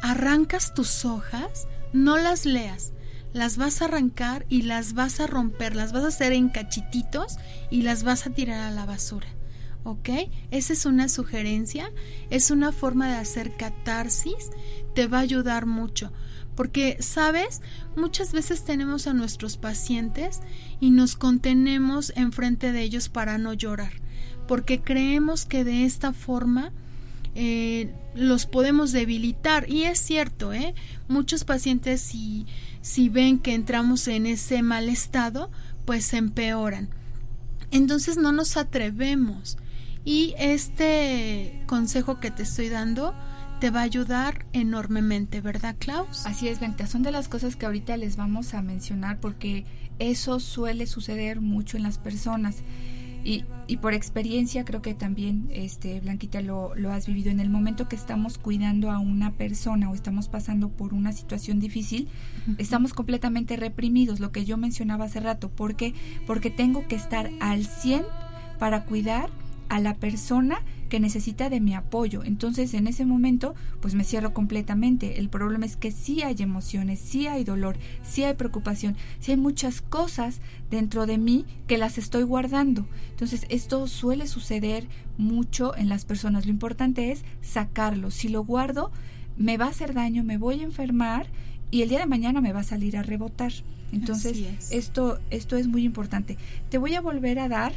arrancas 0.03 0.75
tus 0.75 1.05
hojas, 1.05 1.67
no 1.93 2.17
las 2.17 2.47
leas, 2.47 2.93
las 3.33 3.57
vas 3.57 3.81
a 3.81 3.87
arrancar 3.87 4.47
y 4.49 4.63
las 4.63 4.95
vas 4.95 5.21
a 5.21 5.27
romper, 5.27 5.77
las 5.77 5.93
vas 5.93 6.05
a 6.05 6.09
hacer 6.09 6.33
en 6.33 6.49
cachititos 6.49 7.37
y 7.71 7.83
las 7.83 8.03
vas 8.03 8.27
a 8.27 8.31
tirar 8.31 8.61
a 8.61 8.71
la 8.71 8.87
basura. 8.87 9.29
¿Ok? 9.83 10.11
Esa 10.51 10.73
es 10.75 10.85
una 10.85 11.09
sugerencia, 11.09 11.91
es 12.29 12.51
una 12.51 12.71
forma 12.71 13.09
de 13.09 13.17
hacer 13.17 13.57
catarsis, 13.57 14.51
te 14.95 15.07
va 15.07 15.19
a 15.19 15.23
ayudar 15.23 15.67
mucho. 15.67 16.13
Porque, 16.55 16.97
¿sabes? 17.01 17.63
Muchas 17.97 18.33
veces 18.33 18.65
tenemos 18.65 19.07
a 19.07 19.15
nuestros 19.15 19.57
pacientes 19.57 20.41
y 20.81 20.91
nos 20.91 21.17
contenemos 21.17 22.13
enfrente 22.17 22.73
de 22.73 22.83
ellos 22.83 23.09
para 23.09 23.39
no 23.39 23.55
llorar, 23.55 23.93
porque 24.47 24.81
creemos 24.81 25.47
que 25.47 25.65
de 25.65 25.85
esta 25.85 26.13
forma 26.13 26.73
eh, 27.35 27.95
los 28.15 28.47
podemos 28.47 28.93
debilitar. 28.93 29.71
Y 29.71 29.85
es 29.85 29.99
cierto, 30.01 30.53
¿eh? 30.53 30.75
Muchos 31.09 31.45
pacientes 31.45 32.01
si, 32.01 32.47
si 32.83 33.09
ven 33.09 33.39
que 33.39 33.55
entramos 33.55 34.09
en 34.09 34.27
ese 34.27 34.63
mal 34.63 34.89
estado, 34.89 35.51
pues 35.85 36.05
se 36.05 36.19
empeoran. 36.19 36.89
Entonces 37.71 38.17
no 38.17 38.33
nos 38.33 38.57
atrevemos. 38.57 39.59
Y 40.05 40.35
este 40.39 41.63
consejo 41.67 42.21
que 42.21 42.31
te 42.31 42.43
estoy 42.43 42.69
dando 42.69 43.15
te 43.61 43.71
va 43.71 43.81
a 43.81 43.83
ayudar 43.83 44.47
enormemente, 44.55 45.43
¿verdad, 45.43 45.77
Klaus? 45.79 46.25
Así 46.25 46.49
es, 46.49 46.61
Blanca. 46.61 46.87
Son 46.87 47.03
de 47.03 47.11
las 47.11 47.29
cosas 47.29 47.57
que 47.57 47.67
ahorita 47.67 47.99
les 47.99 48.17
vamos 48.17 48.55
a 48.55 48.63
mencionar 48.63 49.21
porque 49.21 49.67
eso 49.99 50.41
suele 50.41 50.87
suceder 50.87 51.43
mucho 51.43 51.77
en 51.77 51.83
las 51.83 51.99
personas. 51.99 52.63
Y, 53.23 53.45
y, 53.67 53.77
por 53.77 53.93
experiencia 53.93 54.65
creo 54.65 54.81
que 54.81 54.95
también, 54.95 55.51
este, 55.53 56.01
Blanquita, 56.01 56.41
lo, 56.41 56.75
lo, 56.75 56.91
has 56.91 57.07
vivido. 57.07 57.31
En 57.31 57.39
el 57.39 57.51
momento 57.51 57.87
que 57.87 57.97
estamos 57.97 58.39
cuidando 58.39 58.91
a 58.91 58.99
una 58.99 59.33
persona 59.33 59.91
o 59.91 59.95
estamos 59.95 60.29
pasando 60.29 60.71
por 60.71 60.95
una 60.95 61.13
situación 61.13 61.61
difícil, 61.61 62.09
estamos 62.57 62.95
completamente 62.95 63.57
reprimidos, 63.57 64.21
lo 64.21 64.33
que 64.33 64.47
yo 64.47 64.57
mencionaba 64.57 65.05
hace 65.05 65.21
rato. 65.21 65.51
¿Por 65.51 65.77
qué? 65.77 65.93
Porque 66.27 66.49
tengo 66.49 66.89
que 66.89 66.97
estar 66.97 67.31
al 67.41 67.67
100 67.67 68.05
para 68.59 68.87
cuidar 68.87 69.29
a 69.71 69.81
la 69.81 69.95
persona 69.95 70.63
que 70.91 71.01
necesita 71.01 71.49
de 71.49 71.61
mi 71.61 71.75
apoyo. 71.75 72.25
Entonces, 72.25 72.75
en 72.75 72.89
ese 72.89 73.07
momento, 73.07 73.55
pues 73.81 73.95
me 73.95 74.03
cierro 74.05 74.35
completamente. 74.35 75.21
El 75.21 75.31
problema 75.31 75.65
es 75.65 75.77
que 75.77 75.93
sí 75.93 76.23
hay 76.23 76.35
emociones, 76.41 76.99
sí 76.99 77.29
hay 77.29 77.45
dolor, 77.45 77.79
sí 78.03 78.25
hay 78.25 78.35
preocupación, 78.35 78.97
sí 79.21 79.31
hay 79.31 79.37
muchas 79.39 79.81
cosas 79.81 80.41
dentro 80.71 81.07
de 81.07 81.19
mí 81.19 81.47
que 81.69 81.79
las 81.79 81.97
estoy 81.97 82.25
guardando. 82.25 82.87
Entonces, 83.11 83.47
esto 83.49 83.87
suele 83.87 84.27
suceder 84.27 84.89
mucho 85.17 85.77
en 85.77 85.89
las 85.89 86.05
personas. 86.05 86.45
Lo 86.45 86.51
importante 86.51 87.13
es 87.13 87.25
sacarlo. 87.41 88.11
Si 88.11 88.29
lo 88.29 88.45
guardo, 88.45 88.91
me 89.37 89.57
va 89.57 89.67
a 89.67 89.71
hacer 89.71 89.95
daño, 89.95 90.25
me 90.25 90.37
voy 90.37 90.61
a 90.61 90.65
enfermar 90.65 91.29
y 91.71 91.83
el 91.83 91.89
día 91.89 92.01
de 92.01 92.07
mañana 92.07 92.41
me 92.41 92.53
va 92.53 92.61
a 92.61 92.65
salir 92.65 92.97
a 92.97 93.05
rebotar. 93.05 93.53
Entonces, 93.93 94.71
esto 94.73 95.21
esto 95.31 95.57
es 95.57 95.69
muy 95.69 95.85
importante. 95.85 96.37
Te 96.71 96.79
voy 96.79 96.95
a 96.95 97.01
volver 97.01 97.39
a 97.39 97.49
dar 97.49 97.73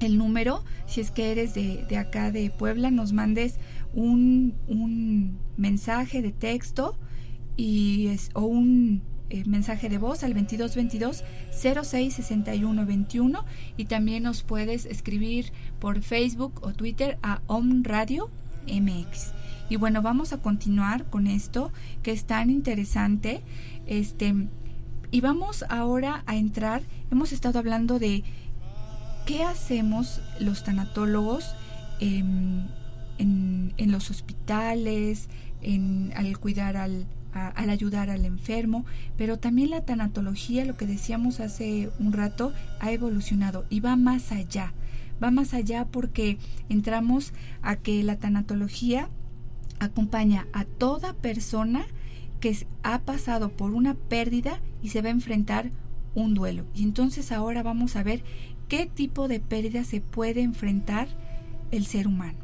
el 0.00 0.18
número, 0.18 0.64
si 0.86 1.00
es 1.00 1.10
que 1.10 1.32
eres 1.32 1.54
de, 1.54 1.84
de 1.88 1.96
acá 1.96 2.30
de 2.30 2.50
Puebla, 2.50 2.90
nos 2.90 3.12
mandes 3.12 3.58
un, 3.92 4.54
un 4.68 5.38
mensaje 5.56 6.22
de 6.22 6.32
texto 6.32 6.96
y 7.56 8.10
o 8.34 8.42
un 8.42 9.02
eh, 9.30 9.44
mensaje 9.46 9.88
de 9.88 9.98
voz 9.98 10.22
al 10.22 10.32
2222 10.32 11.22
066121 11.50 13.44
y 13.76 13.84
también 13.84 14.22
nos 14.22 14.42
puedes 14.42 14.86
escribir 14.86 15.52
por 15.78 16.00
Facebook 16.00 16.60
o 16.62 16.72
Twitter 16.72 17.18
a 17.22 17.42
Om 17.46 17.82
Radio 17.82 18.30
MX. 18.66 19.32
Y 19.68 19.76
bueno, 19.76 20.00
vamos 20.00 20.32
a 20.32 20.40
continuar 20.40 21.10
con 21.10 21.26
esto 21.26 21.72
que 22.02 22.12
es 22.12 22.24
tan 22.24 22.48
interesante. 22.48 23.42
Este 23.86 24.34
y 25.10 25.20
vamos 25.20 25.64
ahora 25.68 26.22
a 26.26 26.36
entrar, 26.36 26.82
hemos 27.10 27.32
estado 27.32 27.58
hablando 27.58 27.98
de 27.98 28.24
¿qué 29.28 29.44
hacemos 29.44 30.22
los 30.40 30.64
tanatólogos 30.64 31.54
en, 32.00 32.70
los 33.76 34.10
hospitales, 34.10 35.28
al 36.14 36.38
cuidar 36.38 36.78
al 36.78 37.06
ayudar 37.68 38.08
al 38.08 38.24
enfermo? 38.24 38.86
Pero 39.18 39.38
también 39.38 39.68
la 39.68 39.84
tanatología, 39.84 40.64
lo 40.64 40.78
que 40.78 40.86
decíamos 40.86 41.40
hace 41.40 41.90
un 41.98 42.14
rato, 42.14 42.54
ha 42.80 42.90
evolucionado 42.90 43.66
y 43.68 43.80
va 43.80 43.96
más 43.96 44.32
allá. 44.32 44.72
Va 45.22 45.30
más 45.30 45.52
allá 45.52 45.84
porque 45.84 46.38
entramos 46.70 47.34
a 47.60 47.76
que 47.76 48.02
la 48.02 48.16
tanatología 48.16 49.10
acompaña 49.78 50.46
a 50.54 50.64
toda 50.64 51.12
persona 51.12 51.84
que 52.40 52.56
ha 52.82 53.00
pasado 53.00 53.50
por 53.50 53.72
una 53.72 53.92
pérdida 53.92 54.62
y 54.82 54.88
se 54.88 55.02
va 55.02 55.08
a 55.08 55.12
enfrentar 55.12 55.70
un 56.14 56.34
duelo. 56.34 56.64
Y 56.74 56.82
entonces 56.82 57.32
ahora 57.32 57.62
vamos 57.62 57.96
a 57.96 58.02
ver 58.02 58.22
qué 58.68 58.86
tipo 58.86 59.28
de 59.28 59.40
pérdida 59.40 59.84
se 59.84 60.00
puede 60.00 60.42
enfrentar 60.42 61.08
el 61.70 61.86
ser 61.86 62.06
humano. 62.06 62.38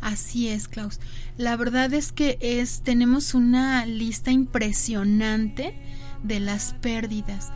Así 0.00 0.48
es, 0.48 0.68
Klaus. 0.68 1.00
La 1.36 1.56
verdad 1.56 1.92
es 1.92 2.12
que 2.12 2.38
es 2.40 2.82
tenemos 2.82 3.34
una 3.34 3.84
lista 3.86 4.30
impresionante 4.30 5.74
de 6.22 6.40
las 6.40 6.74
pérdidas. 6.74 7.50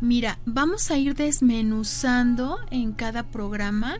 Mira, 0.00 0.38
vamos 0.44 0.90
a 0.90 0.98
ir 0.98 1.14
desmenuzando 1.14 2.58
en 2.70 2.92
cada 2.92 3.24
programa 3.24 3.98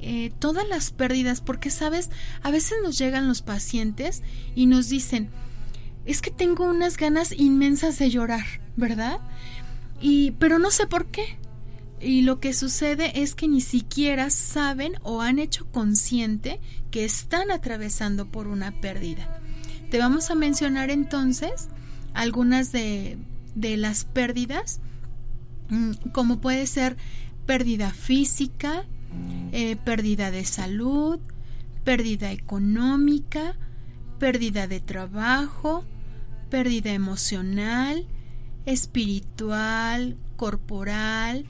eh, 0.00 0.32
todas 0.40 0.68
las 0.68 0.90
pérdidas, 0.90 1.40
porque 1.40 1.70
sabes, 1.70 2.10
a 2.42 2.50
veces 2.50 2.78
nos 2.82 2.98
llegan 2.98 3.28
los 3.28 3.40
pacientes 3.40 4.22
y 4.54 4.66
nos 4.66 4.88
dicen, 4.88 5.30
es 6.04 6.20
que 6.20 6.30
tengo 6.30 6.64
unas 6.64 6.96
ganas 6.96 7.32
inmensas 7.32 7.98
de 7.98 8.10
llorar, 8.10 8.44
¿verdad? 8.76 9.20
Y, 10.00 10.32
pero 10.32 10.58
no 10.58 10.70
sé 10.72 10.86
por 10.86 11.06
qué. 11.06 11.38
Y 12.02 12.22
lo 12.22 12.40
que 12.40 12.52
sucede 12.52 13.22
es 13.22 13.34
que 13.34 13.46
ni 13.46 13.60
siquiera 13.60 14.28
saben 14.30 14.94
o 15.02 15.22
han 15.22 15.38
hecho 15.38 15.66
consciente 15.70 16.60
que 16.90 17.04
están 17.04 17.50
atravesando 17.50 18.26
por 18.26 18.48
una 18.48 18.80
pérdida. 18.80 19.40
Te 19.90 19.98
vamos 19.98 20.30
a 20.30 20.34
mencionar 20.34 20.90
entonces 20.90 21.68
algunas 22.12 22.72
de, 22.72 23.18
de 23.54 23.76
las 23.76 24.04
pérdidas, 24.04 24.80
mm, 25.68 25.92
como 26.12 26.40
puede 26.40 26.66
ser 26.66 26.96
pérdida 27.46 27.90
física, 27.90 28.84
eh, 29.52 29.76
pérdida 29.76 30.30
de 30.30 30.44
salud, 30.44 31.20
pérdida 31.84 32.32
económica, 32.32 33.56
pérdida 34.18 34.66
de 34.66 34.80
trabajo, 34.80 35.84
pérdida 36.50 36.92
emocional, 36.92 38.06
espiritual, 38.66 40.16
corporal, 40.36 41.46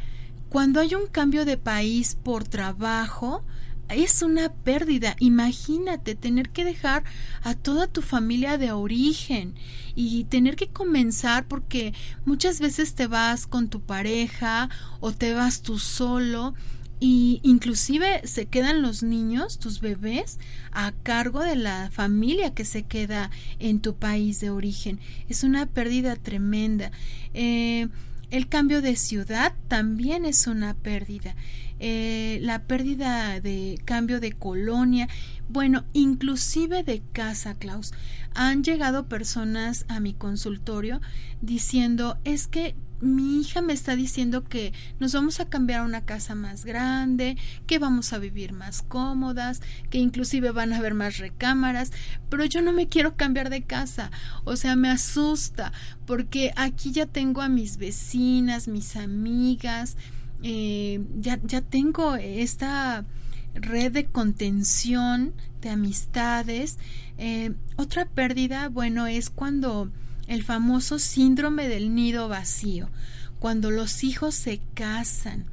cuando 0.53 0.81
hay 0.81 0.95
un 0.95 1.07
cambio 1.07 1.47
de 1.47 1.57
país 1.57 2.15
por 2.23 2.45
trabajo, 2.45 3.43
es 3.89 4.21
una 4.21 4.53
pérdida. 4.53 5.17
Imagínate 5.19 6.15
tener 6.15 6.51
que 6.51 6.67
dejar 6.67 7.05
a 7.43 7.55
toda 7.55 7.87
tu 7.87 8.03
familia 8.03 8.59
de 8.59 8.71
origen 8.71 9.55
y 9.95 10.25
tener 10.25 10.57
que 10.57 10.69
comenzar 10.69 11.49
porque 11.49 11.95
muchas 12.27 12.61
veces 12.61 12.95
te 12.95 13.07
vas 13.07 13.47
con 13.47 13.71
tu 13.71 13.81
pareja 13.81 14.69
o 15.01 15.13
te 15.13 15.33
vas 15.33 15.63
tú 15.63 15.79
solo 15.79 16.53
y 17.01 17.41
inclusive 17.43 18.21
se 18.25 18.45
quedan 18.45 18.83
los 18.83 19.03
niños, 19.03 19.59
tus 19.59 19.81
bebés, 19.81 20.39
a 20.71 20.93
cargo 21.03 21.41
de 21.41 21.57
la 21.57 21.91
familia 21.91 22.53
que 22.53 22.67
se 22.67 22.83
queda 22.83 23.31
en 23.59 23.81
tu 23.81 23.97
país 23.97 24.39
de 24.41 24.51
origen. 24.51 25.01
Es 25.31 25.45
una 25.45 25.65
pérdida 25.65 26.15
tremenda. 26.15 26.93
Eh, 27.33 27.89
el 28.33 28.49
cambio 28.49 28.81
de 28.81 28.97
ciudad 28.97 29.53
también 29.69 30.25
es 30.25 30.47
una 30.47 30.73
pérdida. 30.73 31.37
Eh, 31.79 32.39
la 32.41 32.63
pérdida 32.63 33.41
de 33.41 33.79
cambio 33.85 34.21
de 34.21 34.33
colonia, 34.33 35.07
bueno, 35.51 35.85
inclusive 35.93 36.83
de 36.83 37.03
casa, 37.13 37.55
Klaus. 37.55 37.93
Han 38.35 38.65
llegado 38.65 39.07
personas 39.07 39.85
a 39.89 40.01
mi 40.01 40.15
consultorio 40.15 41.03
diciendo, 41.43 42.17
es 42.25 42.47
que 42.47 42.75
mi 43.03 43.41
hija 43.41 43.61
me 43.63 43.73
está 43.73 43.97
diciendo 43.97 44.45
que 44.45 44.73
nos 45.01 45.13
vamos 45.13 45.41
a 45.41 45.49
cambiar 45.49 45.81
a 45.81 45.85
una 45.85 46.05
casa 46.05 46.35
más 46.35 46.65
grande, 46.65 47.37
que 47.67 47.81
vamos 47.81 48.13
a 48.13 48.19
vivir 48.19 48.53
más 48.53 48.83
cómodas, 48.83 49.61
que 49.91 49.99
inclusive 49.99 50.53
van 50.53 50.73
a 50.73 50.79
haber 50.79 50.95
más 50.95 51.19
recámaras, 51.19 51.91
pero 52.31 52.45
yo 52.45 52.63
no 52.63 52.73
me 52.73 52.89
quiero 52.89 53.17
cambiar 53.17 53.51
de 53.51 53.65
casa. 53.65 54.11
O 54.45 54.57
sea, 54.57 54.77
me 54.77 54.89
asusta 54.89 55.73
porque 56.07 56.53
aquí 56.57 56.93
ya 56.93 57.07
tengo 57.07 57.43
a 57.43 57.49
mis 57.49 57.77
vecinas, 57.77 58.69
mis 58.69 58.95
amigas, 58.97 59.97
eh, 60.45 61.05
ya, 61.19 61.41
ya 61.43 61.61
tengo 61.61 62.15
esta 62.15 63.05
red 63.55 63.93
de 63.93 64.07
contención, 64.07 65.35
de 65.61 65.71
amistades. 65.71 66.79
Eh, 67.19 67.53
otra 67.77 68.07
pérdida, 68.07 68.69
bueno, 68.69 69.07
es 69.07 69.29
cuando 69.31 69.91
el 70.27 70.43
famoso 70.43 70.99
síndrome 70.99 71.69
del 71.69 71.95
nido 71.95 72.29
vacío, 72.29 72.89
cuando 73.39 73.71
los 73.71 74.05
hijos 74.05 74.35
se 74.35 74.61
casan 74.75 75.47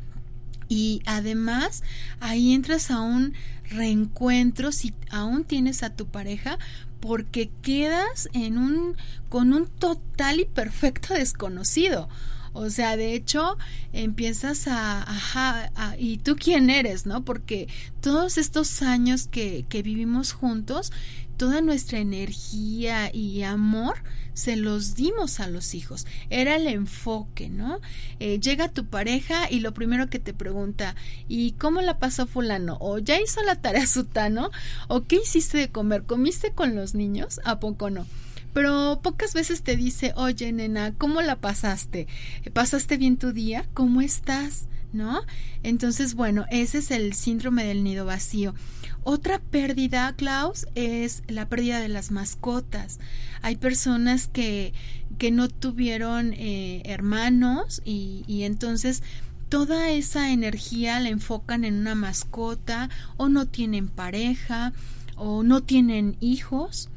y 0.70 1.02
además 1.06 1.84
ahí 2.20 2.54
entras 2.54 2.92
a 2.92 3.02
un 3.02 3.34
reencuentro 3.70 4.72
si 4.72 4.94
aún 5.10 5.44
tienes 5.44 5.84
a 5.84 5.96
tu 5.96 6.08
pareja 6.08 6.58
porque 7.00 7.50
quedas 7.62 8.30
en 8.34 8.58
un 8.58 8.96
con 9.28 9.54
un 9.54 9.68
total 9.68 10.40
y 10.40 10.46
perfecto 10.46 11.14
desconocido. 11.14 12.08
O 12.52 12.70
sea, 12.70 12.98
de 12.98 13.14
hecho, 13.14 13.58
empiezas 13.94 14.68
a, 14.68 15.04
ajá, 15.04 15.72
¿y 16.00 16.18
tú 16.18 16.36
quién 16.36 16.72
eres? 16.72 17.06
¿No? 17.06 17.24
Porque 17.24 17.68
todos 18.02 18.40
estos 18.40 18.82
años 18.82 19.28
que, 19.28 19.66
que 19.70 19.84
vivimos 19.84 20.34
juntos, 20.34 20.92
toda 21.40 21.62
nuestra 21.62 22.00
energía 22.00 23.16
y 23.16 23.44
amor 23.44 23.96
se 24.34 24.58
los 24.58 24.94
dimos 24.96 25.40
a 25.40 25.48
los 25.48 25.74
hijos. 25.74 26.06
Era 26.30 26.58
el 26.58 26.68
enfoque, 26.68 27.50
¿no? 27.50 27.80
Eh, 28.20 28.42
llega 28.42 28.68
tu 28.68 28.86
pareja 28.86 29.50
y 29.50 29.62
lo 29.62 29.74
primero 29.74 30.10
que 30.10 30.20
te 30.20 30.34
pregunta, 30.34 30.96
¿y 31.30 31.54
cómo 31.54 31.80
la 31.80 31.98
pasó 31.98 32.28
fulano? 32.28 32.78
¿O 32.82 33.00
ya 33.00 33.22
hizo 33.22 33.42
la 33.44 33.56
tarea 33.56 33.88
sutano? 33.88 34.52
¿O 34.90 35.06
qué 35.06 35.22
hiciste 35.24 35.58
de 35.58 35.70
comer? 35.70 36.04
¿Comiste 36.04 36.52
con 36.52 36.76
los 36.76 36.94
niños? 36.94 37.40
¿A 37.46 37.62
poco 37.62 37.90
no? 37.90 38.06
pero 38.52 39.00
pocas 39.02 39.34
veces 39.36 39.62
te 39.62 39.78
dice, 39.78 40.12
oye, 40.18 40.52
nena, 40.52 40.94
¿cómo 40.98 41.22
la 41.22 41.38
pasaste? 41.38 42.08
¿Pasaste 42.52 42.98
bien 42.98 43.16
tu 43.16 43.32
día? 43.32 43.66
¿Cómo 43.76 44.02
estás? 44.02 44.68
¿No? 44.92 45.22
Entonces, 45.62 46.16
bueno, 46.16 46.46
ese 46.50 46.80
es 46.80 46.90
el 46.90 47.14
síndrome 47.14 47.64
del 47.64 47.84
nido 47.84 48.06
vacío. 48.06 48.56
Otra 49.04 49.40
pérdida, 49.40 50.14
Klaus, 50.16 50.68
es 50.76 51.24
la 51.28 51.48
pérdida 51.48 51.80
de 51.80 51.88
las 51.88 52.12
mascotas. 52.12 53.00
Hay 53.42 53.56
personas 53.56 54.28
que, 54.28 54.74
que 55.18 55.32
no 55.32 55.48
tuvieron 55.48 56.34
eh, 56.34 56.82
hermanos 56.86 57.82
y, 57.86 58.24
y 58.28 58.44
entonces 58.44 59.02
toda 59.48 59.90
esa 59.90 60.32
energía 60.32 61.00
la 61.00 61.10
enfocan 61.10 61.64
en 61.64 61.76
una 61.76 61.96
mascota 61.96 62.90
o 63.18 63.30
no 63.30 63.48
tienen 63.48 63.88
pareja 63.88 64.74
o 65.16 65.44
no 65.44 65.62
tienen 65.62 66.18
hijos 66.20 66.90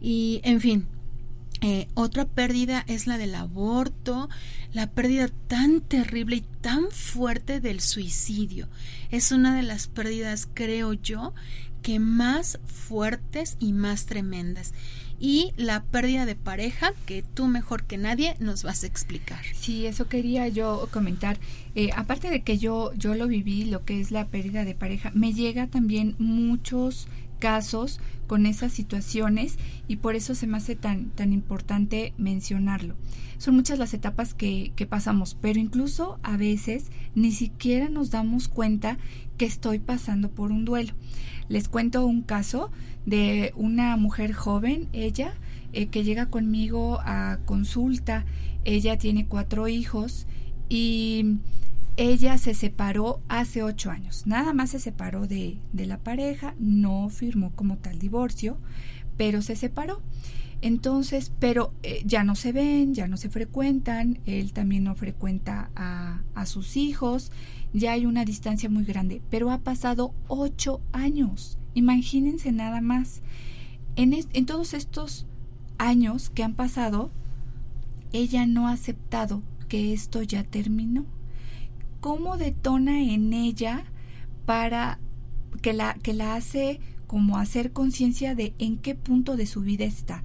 y 0.00 0.40
en 0.42 0.60
fin 0.60 0.86
eh, 1.60 1.88
otra 1.94 2.24
pérdida 2.24 2.84
es 2.86 3.06
la 3.06 3.18
del 3.18 3.34
aborto, 3.34 4.28
la 4.72 4.90
pérdida 4.90 5.28
tan 5.48 5.80
terrible 5.80 6.36
y 6.36 6.44
tan 6.60 6.90
fuerte 6.90 7.60
del 7.60 7.80
suicidio. 7.80 8.68
Es 9.10 9.32
una 9.32 9.56
de 9.56 9.62
las 9.62 9.88
pérdidas, 9.88 10.48
creo 10.52 10.92
yo, 10.92 11.34
que 11.82 11.98
más 11.98 12.60
fuertes 12.66 13.56
y 13.58 13.72
más 13.72 14.06
tremendas. 14.06 14.72
Y 15.20 15.52
la 15.56 15.82
pérdida 15.82 16.26
de 16.26 16.36
pareja, 16.36 16.92
que 17.06 17.22
tú 17.22 17.48
mejor 17.48 17.84
que 17.84 17.98
nadie 17.98 18.36
nos 18.38 18.62
vas 18.62 18.84
a 18.84 18.86
explicar. 18.86 19.40
Sí, 19.52 19.86
eso 19.86 20.06
quería 20.06 20.46
yo 20.46 20.88
comentar. 20.92 21.38
Eh, 21.74 21.90
aparte 21.96 22.30
de 22.30 22.42
que 22.42 22.58
yo, 22.58 22.92
yo 22.94 23.16
lo 23.16 23.26
viví, 23.26 23.64
lo 23.64 23.84
que 23.84 24.00
es 24.00 24.12
la 24.12 24.28
pérdida 24.28 24.64
de 24.64 24.76
pareja, 24.76 25.10
me 25.14 25.32
llega 25.32 25.66
también 25.66 26.14
muchos 26.18 27.08
casos 27.38 28.00
con 28.26 28.46
esas 28.46 28.72
situaciones 28.72 29.58
y 29.88 29.96
por 29.96 30.14
eso 30.14 30.34
se 30.34 30.46
me 30.46 30.58
hace 30.58 30.76
tan, 30.76 31.10
tan 31.10 31.32
importante 31.32 32.12
mencionarlo. 32.18 32.94
Son 33.38 33.54
muchas 33.54 33.78
las 33.78 33.94
etapas 33.94 34.34
que, 34.34 34.72
que 34.76 34.86
pasamos, 34.86 35.36
pero 35.40 35.58
incluso 35.58 36.18
a 36.22 36.36
veces 36.36 36.90
ni 37.14 37.32
siquiera 37.32 37.88
nos 37.88 38.10
damos 38.10 38.48
cuenta 38.48 38.98
que 39.36 39.46
estoy 39.46 39.78
pasando 39.78 40.30
por 40.30 40.50
un 40.50 40.64
duelo. 40.64 40.92
Les 41.48 41.68
cuento 41.68 42.04
un 42.04 42.22
caso 42.22 42.70
de 43.06 43.52
una 43.56 43.96
mujer 43.96 44.34
joven, 44.34 44.88
ella, 44.92 45.32
eh, 45.72 45.86
que 45.86 46.04
llega 46.04 46.26
conmigo 46.26 46.98
a 47.04 47.38
consulta. 47.44 48.24
Ella 48.64 48.98
tiene 48.98 49.26
cuatro 49.26 49.68
hijos 49.68 50.26
y 50.68 51.36
ella 51.98 52.38
se 52.38 52.54
separó 52.54 53.20
hace 53.28 53.64
ocho 53.64 53.90
años. 53.90 54.22
Nada 54.24 54.54
más 54.54 54.70
se 54.70 54.78
separó 54.78 55.26
de, 55.26 55.58
de 55.72 55.84
la 55.84 55.98
pareja, 55.98 56.54
no 56.60 57.08
firmó 57.08 57.50
como 57.56 57.76
tal 57.76 57.98
divorcio, 57.98 58.56
pero 59.16 59.42
se 59.42 59.56
separó. 59.56 60.00
Entonces, 60.62 61.32
pero 61.40 61.72
eh, 61.82 62.02
ya 62.06 62.22
no 62.22 62.36
se 62.36 62.52
ven, 62.52 62.94
ya 62.94 63.08
no 63.08 63.16
se 63.16 63.30
frecuentan, 63.30 64.20
él 64.26 64.52
también 64.52 64.84
no 64.84 64.94
frecuenta 64.94 65.70
a, 65.74 66.22
a 66.36 66.46
sus 66.46 66.76
hijos, 66.76 67.32
ya 67.72 67.92
hay 67.92 68.06
una 68.06 68.24
distancia 68.24 68.70
muy 68.70 68.84
grande, 68.84 69.20
pero 69.28 69.50
ha 69.50 69.58
pasado 69.58 70.14
ocho 70.28 70.80
años, 70.92 71.58
imagínense 71.74 72.52
nada 72.52 72.80
más. 72.80 73.22
En, 73.96 74.14
en 74.14 74.46
todos 74.46 74.72
estos 74.72 75.26
años 75.78 76.30
que 76.30 76.44
han 76.44 76.54
pasado, 76.54 77.10
ella 78.12 78.46
no 78.46 78.68
ha 78.68 78.72
aceptado 78.72 79.42
que 79.68 79.92
esto 79.92 80.22
ya 80.22 80.44
terminó 80.44 81.06
cómo 82.00 82.36
detona 82.36 83.00
en 83.02 83.32
ella 83.32 83.84
para 84.46 84.98
que 85.62 85.72
la, 85.72 85.94
que 85.94 86.12
la 86.12 86.34
hace 86.34 86.80
como 87.06 87.38
hacer 87.38 87.72
conciencia 87.72 88.34
de 88.34 88.54
en 88.58 88.78
qué 88.78 88.94
punto 88.94 89.36
de 89.36 89.46
su 89.46 89.62
vida 89.62 89.84
está. 89.84 90.24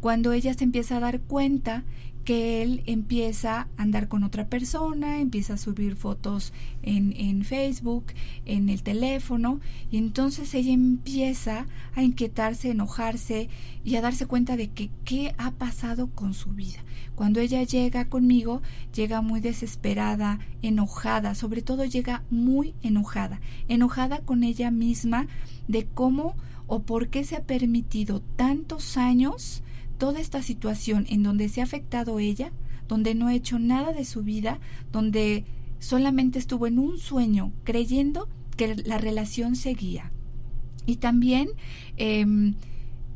Cuando 0.00 0.32
ella 0.32 0.54
se 0.54 0.64
empieza 0.64 0.96
a 0.96 1.00
dar 1.00 1.20
cuenta 1.20 1.84
que 2.24 2.62
él 2.62 2.82
empieza 2.86 3.60
a 3.60 3.82
andar 3.82 4.08
con 4.08 4.22
otra 4.22 4.46
persona, 4.46 5.20
empieza 5.20 5.54
a 5.54 5.58
subir 5.58 5.96
fotos 5.96 6.52
en, 6.82 7.14
en, 7.16 7.44
Facebook, 7.44 8.06
en 8.44 8.68
el 8.68 8.82
teléfono, 8.82 9.60
y 9.90 9.98
entonces 9.98 10.54
ella 10.54 10.72
empieza 10.72 11.66
a 11.94 12.02
inquietarse, 12.02 12.70
enojarse 12.70 13.48
y 13.84 13.96
a 13.96 14.00
darse 14.00 14.26
cuenta 14.26 14.56
de 14.56 14.70
que 14.70 14.90
qué 15.04 15.34
ha 15.38 15.50
pasado 15.52 16.08
con 16.08 16.34
su 16.34 16.50
vida. 16.50 16.78
Cuando 17.14 17.40
ella 17.40 17.62
llega 17.62 18.08
conmigo, 18.08 18.62
llega 18.94 19.20
muy 19.20 19.40
desesperada, 19.40 20.38
enojada, 20.62 21.34
sobre 21.34 21.62
todo 21.62 21.84
llega 21.84 22.22
muy 22.30 22.74
enojada, 22.82 23.40
enojada 23.68 24.20
con 24.20 24.44
ella 24.44 24.70
misma 24.70 25.26
de 25.68 25.86
cómo 25.86 26.34
o 26.66 26.82
por 26.82 27.08
qué 27.08 27.24
se 27.24 27.36
ha 27.36 27.42
permitido 27.42 28.22
tantos 28.36 28.96
años 28.96 29.62
toda 30.02 30.18
esta 30.18 30.42
situación 30.42 31.06
en 31.10 31.22
donde 31.22 31.48
se 31.48 31.60
ha 31.60 31.64
afectado 31.64 32.18
ella, 32.18 32.50
donde 32.88 33.14
no 33.14 33.28
ha 33.28 33.34
hecho 33.36 33.60
nada 33.60 33.92
de 33.92 34.04
su 34.04 34.24
vida, 34.24 34.58
donde 34.90 35.44
solamente 35.78 36.40
estuvo 36.40 36.66
en 36.66 36.80
un 36.80 36.98
sueño 36.98 37.52
creyendo 37.62 38.28
que 38.56 38.74
la 38.74 38.98
relación 38.98 39.54
seguía. 39.54 40.10
Y 40.86 40.96
también 40.96 41.50
em, 41.98 42.56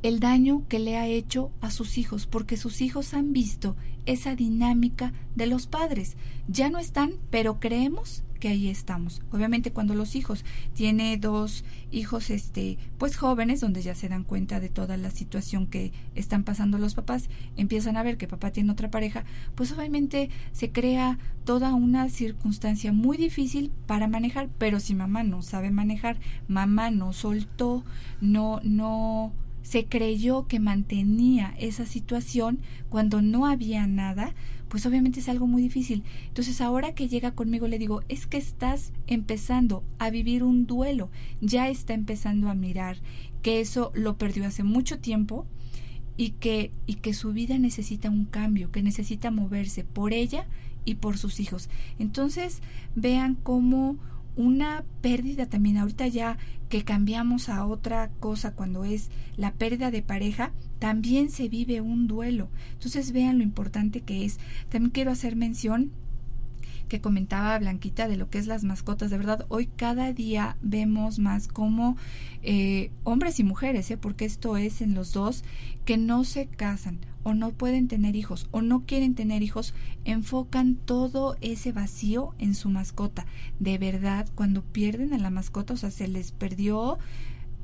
el 0.02 0.20
daño 0.20 0.64
que 0.68 0.78
le 0.78 0.96
ha 0.96 1.06
hecho 1.06 1.50
a 1.60 1.70
sus 1.70 1.98
hijos, 1.98 2.26
porque 2.26 2.56
sus 2.56 2.80
hijos 2.80 3.14
han 3.14 3.32
visto 3.32 3.76
esa 4.06 4.36
dinámica 4.36 5.12
de 5.34 5.46
los 5.46 5.66
padres. 5.66 6.16
Ya 6.48 6.70
no 6.70 6.78
están, 6.78 7.14
pero 7.30 7.58
creemos 7.60 8.22
que 8.38 8.48
ahí 8.48 8.68
estamos. 8.68 9.22
Obviamente 9.32 9.72
cuando 9.72 9.94
los 9.94 10.14
hijos 10.14 10.44
tiene 10.74 11.16
dos 11.16 11.64
hijos 11.90 12.30
este 12.30 12.78
pues 12.98 13.16
jóvenes 13.16 13.60
donde 13.60 13.82
ya 13.82 13.94
se 13.94 14.08
dan 14.08 14.24
cuenta 14.24 14.60
de 14.60 14.68
toda 14.68 14.96
la 14.96 15.10
situación 15.10 15.66
que 15.66 15.92
están 16.14 16.44
pasando 16.44 16.78
los 16.78 16.94
papás, 16.94 17.28
empiezan 17.56 17.96
a 17.96 18.02
ver 18.02 18.18
que 18.18 18.28
papá 18.28 18.50
tiene 18.50 18.72
otra 18.72 18.90
pareja, 18.90 19.24
pues 19.54 19.72
obviamente 19.72 20.30
se 20.52 20.70
crea 20.70 21.18
toda 21.44 21.74
una 21.74 22.08
circunstancia 22.08 22.92
muy 22.92 23.16
difícil 23.16 23.72
para 23.86 24.08
manejar, 24.08 24.48
pero 24.58 24.80
si 24.80 24.94
mamá 24.94 25.22
no 25.22 25.42
sabe 25.42 25.70
manejar, 25.70 26.18
mamá 26.48 26.90
no 26.90 27.12
soltó, 27.12 27.84
no 28.20 28.60
no 28.62 29.32
se 29.66 29.84
creyó 29.84 30.46
que 30.46 30.60
mantenía 30.60 31.52
esa 31.58 31.86
situación 31.86 32.60
cuando 32.88 33.20
no 33.20 33.46
había 33.46 33.84
nada, 33.88 34.32
pues 34.68 34.86
obviamente 34.86 35.18
es 35.18 35.28
algo 35.28 35.48
muy 35.48 35.60
difícil. 35.60 36.04
Entonces 36.28 36.60
ahora 36.60 36.94
que 36.94 37.08
llega 37.08 37.32
conmigo 37.32 37.66
le 37.66 37.80
digo, 37.80 38.02
es 38.08 38.28
que 38.28 38.36
estás 38.36 38.92
empezando 39.08 39.82
a 39.98 40.10
vivir 40.10 40.44
un 40.44 40.66
duelo, 40.66 41.10
ya 41.40 41.68
está 41.68 41.94
empezando 41.94 42.48
a 42.48 42.54
mirar 42.54 42.98
que 43.42 43.58
eso 43.58 43.90
lo 43.92 44.16
perdió 44.16 44.46
hace 44.46 44.62
mucho 44.62 45.00
tiempo 45.00 45.46
y 46.16 46.30
que, 46.30 46.70
y 46.86 46.94
que 46.94 47.12
su 47.12 47.32
vida 47.32 47.58
necesita 47.58 48.08
un 48.08 48.24
cambio, 48.24 48.70
que 48.70 48.84
necesita 48.84 49.32
moverse 49.32 49.82
por 49.82 50.12
ella 50.12 50.46
y 50.84 50.94
por 50.94 51.18
sus 51.18 51.40
hijos. 51.40 51.70
Entonces 51.98 52.62
vean 52.94 53.34
cómo 53.34 53.98
una 54.36 54.84
pérdida 55.00 55.46
también 55.46 55.78
ahorita 55.78 56.06
ya 56.06 56.38
que 56.68 56.84
cambiamos 56.84 57.48
a 57.48 57.64
otra 57.64 58.10
cosa 58.20 58.52
cuando 58.52 58.84
es 58.84 59.10
la 59.36 59.52
pérdida 59.52 59.90
de 59.90 60.02
pareja, 60.02 60.52
también 60.78 61.30
se 61.30 61.48
vive 61.48 61.80
un 61.80 62.06
duelo. 62.06 62.48
Entonces 62.72 63.12
vean 63.12 63.38
lo 63.38 63.44
importante 63.44 64.00
que 64.00 64.24
es. 64.24 64.38
También 64.68 64.90
quiero 64.90 65.10
hacer 65.10 65.36
mención 65.36 65.92
que 66.88 67.00
comentaba 67.00 67.58
Blanquita 67.58 68.08
de 68.08 68.16
lo 68.16 68.30
que 68.30 68.38
es 68.38 68.46
las 68.46 68.64
mascotas. 68.64 69.10
De 69.10 69.18
verdad, 69.18 69.46
hoy 69.48 69.66
cada 69.66 70.12
día 70.12 70.56
vemos 70.62 71.18
más 71.18 71.48
como 71.48 71.96
eh, 72.42 72.90
hombres 73.04 73.40
y 73.40 73.44
mujeres, 73.44 73.90
¿eh? 73.90 73.96
porque 73.96 74.24
esto 74.24 74.56
es 74.56 74.80
en 74.80 74.94
los 74.94 75.12
dos, 75.12 75.44
que 75.84 75.96
no 75.96 76.24
se 76.24 76.46
casan 76.46 76.98
o 77.22 77.34
no 77.34 77.50
pueden 77.50 77.88
tener 77.88 78.14
hijos 78.14 78.46
o 78.52 78.62
no 78.62 78.84
quieren 78.86 79.16
tener 79.16 79.42
hijos, 79.42 79.74
enfocan 80.04 80.76
todo 80.76 81.36
ese 81.40 81.72
vacío 81.72 82.34
en 82.38 82.54
su 82.54 82.70
mascota. 82.70 83.26
De 83.58 83.78
verdad, 83.78 84.28
cuando 84.34 84.62
pierden 84.62 85.12
a 85.12 85.18
la 85.18 85.30
mascota, 85.30 85.74
o 85.74 85.76
sea, 85.76 85.90
se 85.90 86.06
les 86.06 86.30
perdió 86.30 86.98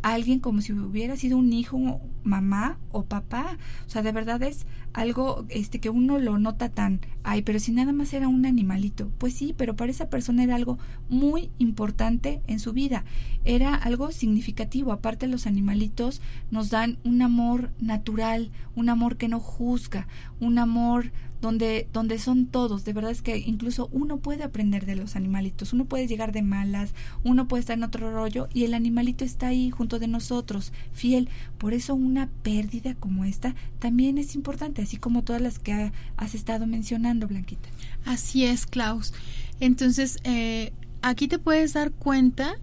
alguien 0.03 0.41
como 0.41 0.61
si 0.61 0.73
hubiera 0.73 1.17
sido 1.17 1.39
un 1.39 1.53
hijo, 1.53 2.01
mamá 2.25 2.79
o 2.91 3.05
papá. 3.05 3.59
O 3.87 3.91
sea, 3.91 4.03
de 4.03 4.13
verdad 4.13 4.43
es 4.43 4.67
algo 4.93 5.47
este 5.49 5.81
que 5.81 5.91
uno 5.91 6.19
lo 6.19 6.39
nota 6.39 6.69
tan, 6.69 7.01
ay, 7.23 7.43
pero 7.43 7.59
si 7.59 7.73
nada 7.73 7.93
más 7.93 8.13
era 8.13 8.29
un 8.29 8.45
animalito. 8.45 9.11
Pues 9.19 9.35
sí, 9.35 9.55
pero 9.57 9.77
para 9.77 9.91
esa 9.91 10.11
persona 10.11 10.43
era 10.43 10.57
algo 10.57 10.79
muy 11.09 11.51
importante 11.59 12.43
en 12.47 12.59
su 12.59 12.73
vida. 12.73 13.05
Era 13.45 13.75
algo 13.75 14.11
significativo. 14.13 14.93
Aparte 14.93 15.27
los 15.27 15.47
animalitos 15.47 16.21
nos 16.51 16.71
dan 16.71 16.99
un 17.05 17.23
amor 17.23 17.71
natural, 17.81 18.51
un 18.75 18.89
amor 18.89 19.17
que 19.17 19.29
no 19.29 19.41
juzga, 19.41 20.09
un 20.41 20.59
amor 20.59 21.13
donde, 21.43 21.89
donde 21.93 22.19
son 22.19 22.47
todos. 22.47 22.85
De 22.87 22.95
verdad 22.95 23.11
es 23.11 23.21
que 23.21 23.37
incluso 23.37 23.89
uno 23.93 24.17
puede 24.17 24.45
aprender 24.45 24.87
de 24.87 24.95
los 24.95 25.17
animalitos, 25.17 25.75
uno 25.75 25.85
puede 25.85 26.07
llegar 26.07 26.33
de 26.33 26.41
malas, 26.41 26.95
uno 27.25 27.49
puede 27.49 27.61
estar 27.61 27.77
en 27.77 27.83
otro 27.83 28.11
rollo 28.13 28.49
y 28.55 28.65
el 28.65 28.73
animalito 28.73 29.25
está 29.25 29.49
ahí 29.49 29.71
junto 29.71 29.99
de 29.99 30.07
nosotros, 30.07 30.73
fiel. 30.93 31.29
Por 31.59 31.75
eso 31.75 31.95
una 31.95 32.31
pérdida 32.43 32.95
como 32.95 33.25
esta 33.25 33.55
también 33.81 34.17
es 34.17 34.37
importante, 34.37 34.81
así 34.81 34.97
como 34.97 35.25
todas 35.25 35.43
las 35.43 35.59
que 35.59 35.93
has 36.17 36.35
estado 36.35 36.67
mencionando, 36.67 37.27
Blanquita. 37.27 37.69
Así 38.07 38.45
es, 38.45 38.65
Klaus. 38.65 39.13
Entonces, 39.59 40.19
eh, 40.23 40.73
aquí 41.03 41.27
te 41.27 41.41
puedes 41.41 41.73
dar 41.73 41.91
cuenta 41.91 42.55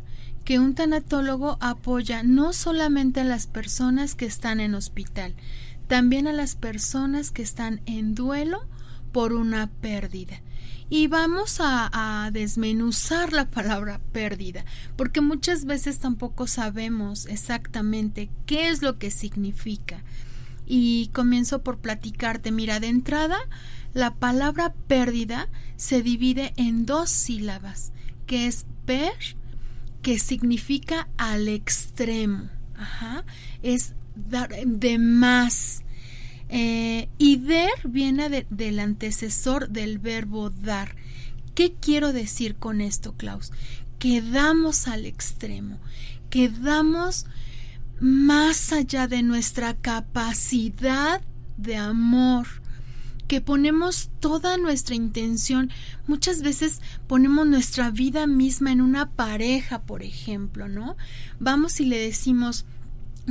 que 0.46 0.58
un 0.58 0.74
tanatólogo 0.74 1.58
apoya 1.60 2.24
no 2.24 2.54
solamente 2.54 3.20
a 3.20 3.26
las 3.26 3.46
personas 3.46 4.16
que 4.16 4.26
están 4.26 4.62
en 4.62 4.74
hospital, 4.74 5.36
también 5.90 6.28
a 6.28 6.34
las 6.34 6.56
personas 6.56 7.32
que 7.32 7.42
están 7.42 7.82
en 7.88 8.14
duelo 8.14 8.62
por 9.12 9.34
una 9.34 9.72
pérdida. 9.82 10.40
Y 10.88 11.08
vamos 11.08 11.58
a, 11.60 12.30
desmenuzar 12.32 13.34
la 13.34 13.50
palabra 13.50 14.00
pérdida, 14.12 14.64
porque 14.96 15.20
muchas 15.20 15.66
veces 15.66 15.98
tampoco 15.98 16.46
sabemos 16.46 17.26
exactamente 17.26 18.30
qué 18.46 18.70
es 18.70 18.84
lo 18.84 19.00
que 19.00 19.10
significa. 19.10 20.04
Y 20.68 21.10
comienzo 21.12 21.64
por 21.64 21.80
platicarte, 21.80 22.52
mira, 22.52 22.80
de 22.80 22.88
entrada, 22.88 23.40
la 23.96 24.14
palabra 24.14 24.76
pérdida 24.88 25.50
se 25.76 26.04
divide 26.04 26.54
en 26.56 26.86
dos 26.86 27.10
sílabas, 27.10 27.92
que 28.28 28.46
es 28.46 28.68
per, 28.86 29.14
que 30.04 30.20
significa 30.20 31.08
al 31.18 31.48
extremo. 31.48 32.48
Ajá, 32.76 33.26
es 33.64 33.94
dar 34.28 34.50
de 34.66 34.98
más. 34.98 35.84
Eh, 36.50 37.10
y 37.20 37.38
der 37.38 37.70
viene 37.84 38.46
del 38.50 38.80
antecesor 38.80 39.70
del 39.70 40.00
verbo 40.00 40.50
dar. 40.50 40.96
¿Qué 41.54 41.76
quiero 41.80 42.14
decir 42.14 42.56
con 42.56 42.82
esto, 42.82 43.14
Klaus? 43.16 43.52
Que 44.00 44.22
damos 44.22 44.88
al 44.88 45.06
extremo, 45.06 45.80
que 46.30 46.50
damos 46.50 47.26
más 48.00 48.72
allá 48.72 49.08
de 49.08 49.22
nuestra 49.24 49.76
capacidad 49.76 51.22
de 51.58 51.76
amor, 51.76 52.48
que 53.28 53.42
ponemos 53.42 54.10
toda 54.20 54.58
nuestra 54.58 54.96
intención, 54.96 55.70
muchas 56.08 56.42
veces 56.42 56.82
ponemos 57.08 57.46
nuestra 57.46 57.92
vida 57.92 58.26
misma 58.26 58.72
en 58.72 58.82
una 58.82 59.12
pareja, 59.12 59.84
por 59.84 60.02
ejemplo, 60.02 60.68
¿no? 60.68 60.96
Vamos 61.40 61.80
y 61.80 61.86
le 61.86 62.00
decimos, 62.00 62.66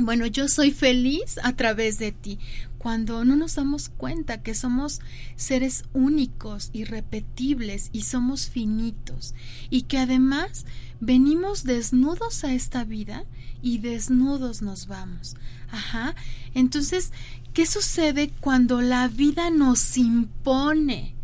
bueno, 0.05 0.25
yo 0.25 0.47
soy 0.47 0.71
feliz 0.71 1.39
a 1.43 1.53
través 1.55 1.99
de 1.99 2.11
ti, 2.11 2.39
cuando 2.77 3.25
no 3.25 3.35
nos 3.35 3.55
damos 3.55 3.89
cuenta 3.89 4.41
que 4.41 4.55
somos 4.55 5.01
seres 5.35 5.83
únicos, 5.93 6.69
irrepetibles 6.73 7.89
y 7.91 8.03
somos 8.03 8.49
finitos, 8.49 9.35
y 9.69 9.83
que 9.83 9.97
además 9.97 10.65
venimos 10.99 11.63
desnudos 11.63 12.43
a 12.43 12.53
esta 12.53 12.83
vida 12.83 13.25
y 13.61 13.79
desnudos 13.79 14.61
nos 14.61 14.87
vamos. 14.87 15.35
Ajá. 15.71 16.15
Entonces, 16.53 17.11
¿qué 17.53 17.65
sucede 17.65 18.31
cuando 18.39 18.81
la 18.81 19.07
vida 19.07 19.49
nos 19.49 19.97
impone? 19.97 21.15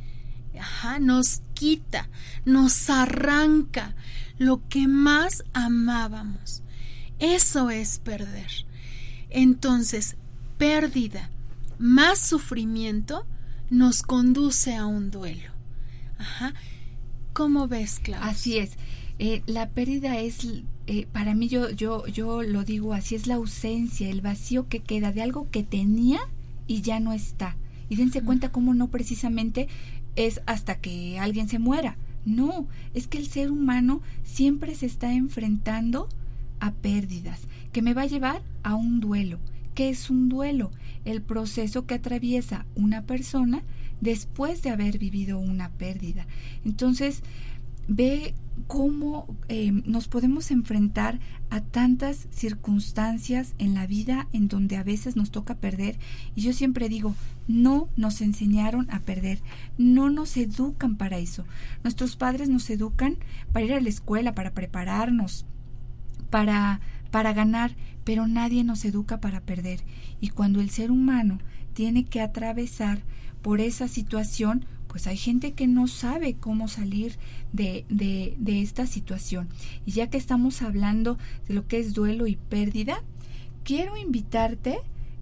Ajá, 0.59 0.99
nos 0.99 1.41
quita, 1.53 2.09
nos 2.45 2.89
arranca 2.89 3.95
lo 4.38 4.67
que 4.67 4.88
más 4.88 5.43
amábamos. 5.53 6.61
Eso 7.20 7.70
es 7.70 7.99
perder. 7.99 8.66
Entonces, 9.30 10.18
pérdida 10.57 11.30
más 11.78 12.20
sufrimiento 12.20 13.26
nos 13.70 14.01
conduce 14.01 14.76
a 14.76 14.86
un 14.86 15.11
duelo. 15.11 15.51
Ajá. 16.18 16.53
¿Cómo 17.34 17.68
ves, 17.68 17.99
Claudia? 18.01 18.30
Así 18.30 18.57
es. 18.57 18.78
Eh, 19.20 19.43
la 19.45 19.70
pérdida 19.70 20.20
es, 20.20 20.47
eh, 20.88 21.07
para 21.11 21.36
mí 21.36 21.47
yo, 21.47 21.70
yo, 21.70 22.05
yo 22.07 22.43
lo 22.43 22.63
digo 22.63 22.93
así, 22.93 23.16
es 23.16 23.28
la 23.28 23.36
ausencia, 23.36 24.09
el 24.09 24.22
vacío 24.22 24.68
que 24.68 24.80
queda 24.80 25.11
de 25.11 25.22
algo 25.22 25.49
que 25.51 25.63
tenía 25.63 26.20
y 26.68 26.82
ya 26.82 26.99
no 26.99 27.13
está. 27.13 27.57
Y 27.89 27.95
dense 27.97 28.22
cuenta 28.22 28.51
cómo 28.51 28.74
no 28.74 28.89
precisamente 28.89 29.68
es 30.16 30.41
hasta 30.45 30.80
que 30.80 31.20
alguien 31.20 31.49
se 31.49 31.59
muera. 31.59 31.97
No, 32.26 32.68
es 32.93 33.07
que 33.07 33.18
el 33.18 33.28
ser 33.28 33.51
humano 33.51 34.01
siempre 34.24 34.74
se 34.76 34.86
está 34.86 35.13
enfrentando 35.13 36.09
a 36.60 36.72
pérdidas, 36.72 37.41
que 37.72 37.82
me 37.82 37.93
va 37.93 38.03
a 38.03 38.08
llevar 38.08 38.41
a 38.64 38.76
un 38.76 38.99
duelo. 38.99 39.39
¿Qué 39.74 39.89
es 39.89 40.10
un 40.10 40.30
duelo? 40.30 40.72
El 41.03 41.22
proceso 41.22 41.86
que 41.86 41.95
atraviesa 41.95 42.66
una 42.76 43.03
persona 43.03 43.64
después 44.01 44.62
de 44.62 44.70
haber 44.70 44.97
vivido 44.97 45.39
una 45.39 45.70
pérdida. 45.70 46.26
Entonces, 46.64 47.24
ve 47.88 48.34
cómo 48.68 49.28
eh, 49.49 49.72
nos 49.72 50.08
podemos 50.08 50.49
enfrentar 50.49 51.20
a 51.49 51.62
tantas 51.62 52.28
circunstancias 52.32 53.53
en 53.58 53.74
la 53.74 53.86
vida 53.86 54.28
en 54.34 54.47
donde 54.47 54.78
a 54.78 54.84
veces 54.84 55.16
nos 55.16 55.32
toca 55.32 55.56
perder. 55.56 55.97
Y 56.36 56.41
yo 56.41 56.53
siempre 56.53 56.89
digo, 56.89 57.16
no 57.47 57.89
nos 57.95 58.22
enseñaron 58.22 58.89
a 58.89 58.99
perder, 58.99 59.39
no 59.78 60.10
nos 60.10 60.38
educan 60.38 60.95
para 60.95 61.18
eso. 61.18 61.45
Nuestros 61.84 62.16
padres 62.16 62.49
nos 62.49 62.70
educan 62.70 63.18
para 63.51 63.66
ir 63.66 63.74
a 63.74 63.82
la 63.82 63.89
escuela, 63.89 64.34
para 64.34 64.53
prepararnos, 64.53 65.45
para, 66.36 66.82
para 67.12 67.32
ganar, 67.32 67.78
pero 68.04 68.28
nadie 68.28 68.66
nos 68.66 68.84
educa 68.84 69.22
para 69.22 69.40
perder. 69.40 69.80
Y 70.20 70.32
cuando 70.32 70.60
el 70.60 70.70
ser 70.70 70.92
humano 70.92 71.40
tiene 71.74 72.04
que 72.04 72.20
atravesar 72.20 73.00
por 73.42 73.62
esa 73.62 73.88
situación, 73.88 74.66
pues 74.90 75.08
hay 75.08 75.16
gente 75.16 75.54
que 75.54 75.66
no 75.66 75.88
sabe 75.88 76.34
cómo 76.34 76.68
salir 76.68 77.16
de, 77.54 77.86
de, 77.88 78.36
de, 78.38 78.62
esta 78.62 78.86
situación. 78.86 79.48
Y 79.86 79.92
ya 79.92 80.10
que 80.10 80.18
estamos 80.18 80.62
hablando 80.62 81.18
de 81.48 81.54
lo 81.54 81.68
que 81.68 81.80
es 81.80 81.94
duelo 81.94 82.28
y 82.28 82.36
pérdida, 82.36 83.02
quiero 83.64 83.96
invitarte 83.96 84.80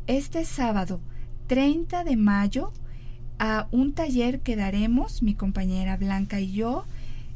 este 0.07 0.45
sábado 0.45 0.99
30 1.45 2.05
de 2.05 2.15
mayo 2.15 2.73
a 3.37 3.67
un 3.69 3.93
taller 3.93 4.39
que 4.39 4.55
daremos, 4.55 5.21
mi 5.21 5.35
compañera 5.35 5.95
Blanca 5.95 6.39
y 6.39 6.53
yo. 6.53 6.85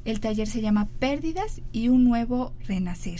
El 0.04 0.20
taller 0.20 0.48
se 0.48 0.62
llama 0.62 0.88
Pérdidas 0.98 1.62
y 1.72 1.90
un 1.90 2.06
nuevo 2.06 2.54
renacer. 2.66 3.20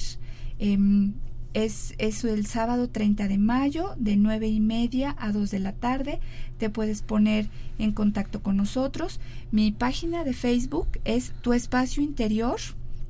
Em, 0.60 1.14
es, 1.54 1.96
es, 1.98 2.24
el 2.24 2.46
sábado 2.46 2.90
30 2.90 3.28
de 3.28 3.38
mayo 3.38 3.96
de 3.98 4.16
9 4.16 4.48
y 4.48 4.60
media 4.60 5.16
a 5.18 5.32
2 5.32 5.50
de 5.50 5.60
la 5.60 5.74
tarde. 5.74 6.20
Te 6.58 6.70
puedes 6.70 7.02
poner 7.02 7.50
en 7.80 7.94
contacto 7.94 8.42
con 8.42 8.58
nosotros. 8.58 9.20
Mi 9.52 9.72
página 9.72 10.24
de 10.24 10.34
Facebook 10.34 10.88
es 11.06 11.34
Tu 11.42 11.54
Espacio 11.54 12.04
Interior 12.04 12.60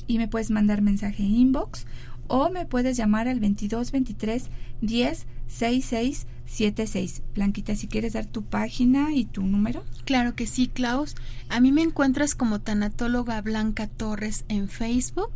y 0.08 0.18
me 0.18 0.28
puedes 0.28 0.50
mandar 0.50 0.82
mensaje 0.82 1.24
inbox 1.24 1.86
o 2.28 2.50
me 2.50 2.66
puedes 2.66 2.98
llamar 2.98 3.28
al 3.28 3.40
22 3.40 3.92
23 3.92 4.50
10 4.82 5.26
66 5.48 6.28
76. 6.46 7.24
Blanquita, 7.36 7.76
si 7.76 7.88
quieres 7.88 8.14
dar 8.14 8.26
tu 8.26 8.44
página 8.44 9.14
y 9.14 9.26
tu 9.26 9.44
número. 9.44 9.84
Claro 10.06 10.36
que 10.36 10.48
sí, 10.48 10.68
Klaus. 10.68 11.16
A 11.50 11.60
mí 11.60 11.72
me 11.72 11.82
encuentras 11.82 12.36
como 12.36 12.62
tanatóloga 12.62 13.42
Blanca 13.42 13.88
Torres 13.88 14.46
en 14.48 14.70
Facebook 14.70 15.32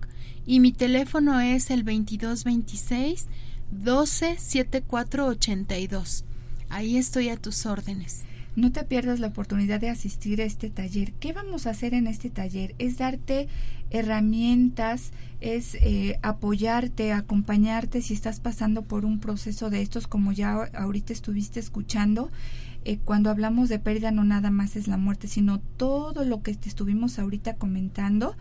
y 0.46 0.60
mi 0.60 0.72
teléfono 0.72 1.40
es 1.40 1.70
el 1.70 1.84
2226 1.84 3.28
12 3.72 4.38
7482. 4.38 6.26
Ahí 6.70 6.98
estoy 6.98 7.30
a 7.30 7.38
tus 7.38 7.66
órdenes. 7.66 8.24
No 8.56 8.72
te 8.72 8.84
pierdas 8.84 9.20
la 9.20 9.28
oportunidad 9.28 9.80
de 9.80 9.90
asistir 9.90 10.42
a 10.42 10.46
este 10.46 10.70
taller. 10.70 11.14
¿Qué 11.14 11.32
vamos 11.32 11.68
a 11.68 11.70
hacer 11.70 11.94
en 11.94 12.08
este 12.08 12.30
taller? 12.30 12.76
Es 12.80 12.98
darte 12.98 13.48
herramientas, 13.92 15.12
es 15.40 15.76
eh, 15.76 16.20
apoyarte, 16.22 17.14
acompañarte 17.14 18.02
si 18.02 18.14
estás 18.14 18.42
pasando 18.42 18.82
por 18.84 19.06
un 19.06 19.20
proceso 19.20 19.70
de 19.70 19.82
estos, 19.82 20.08
como 20.08 20.34
ya 20.34 20.70
ahorita 20.74 21.14
estuviste 21.14 21.62
escuchando. 21.62 22.30
Eh, 22.84 22.98
cuando 22.98 23.30
hablamos 23.30 23.70
de 23.70 23.80
pérdida 23.80 24.12
no 24.12 24.24
nada 24.24 24.50
más 24.50 24.76
es 24.76 24.88
la 24.88 24.98
muerte, 24.98 25.28
sino 25.28 25.60
todo 25.60 26.26
lo 26.26 26.42
que 26.42 26.54
te 26.56 26.68
estuvimos 26.68 27.20
ahorita 27.20 27.56
comentando. 27.56 28.36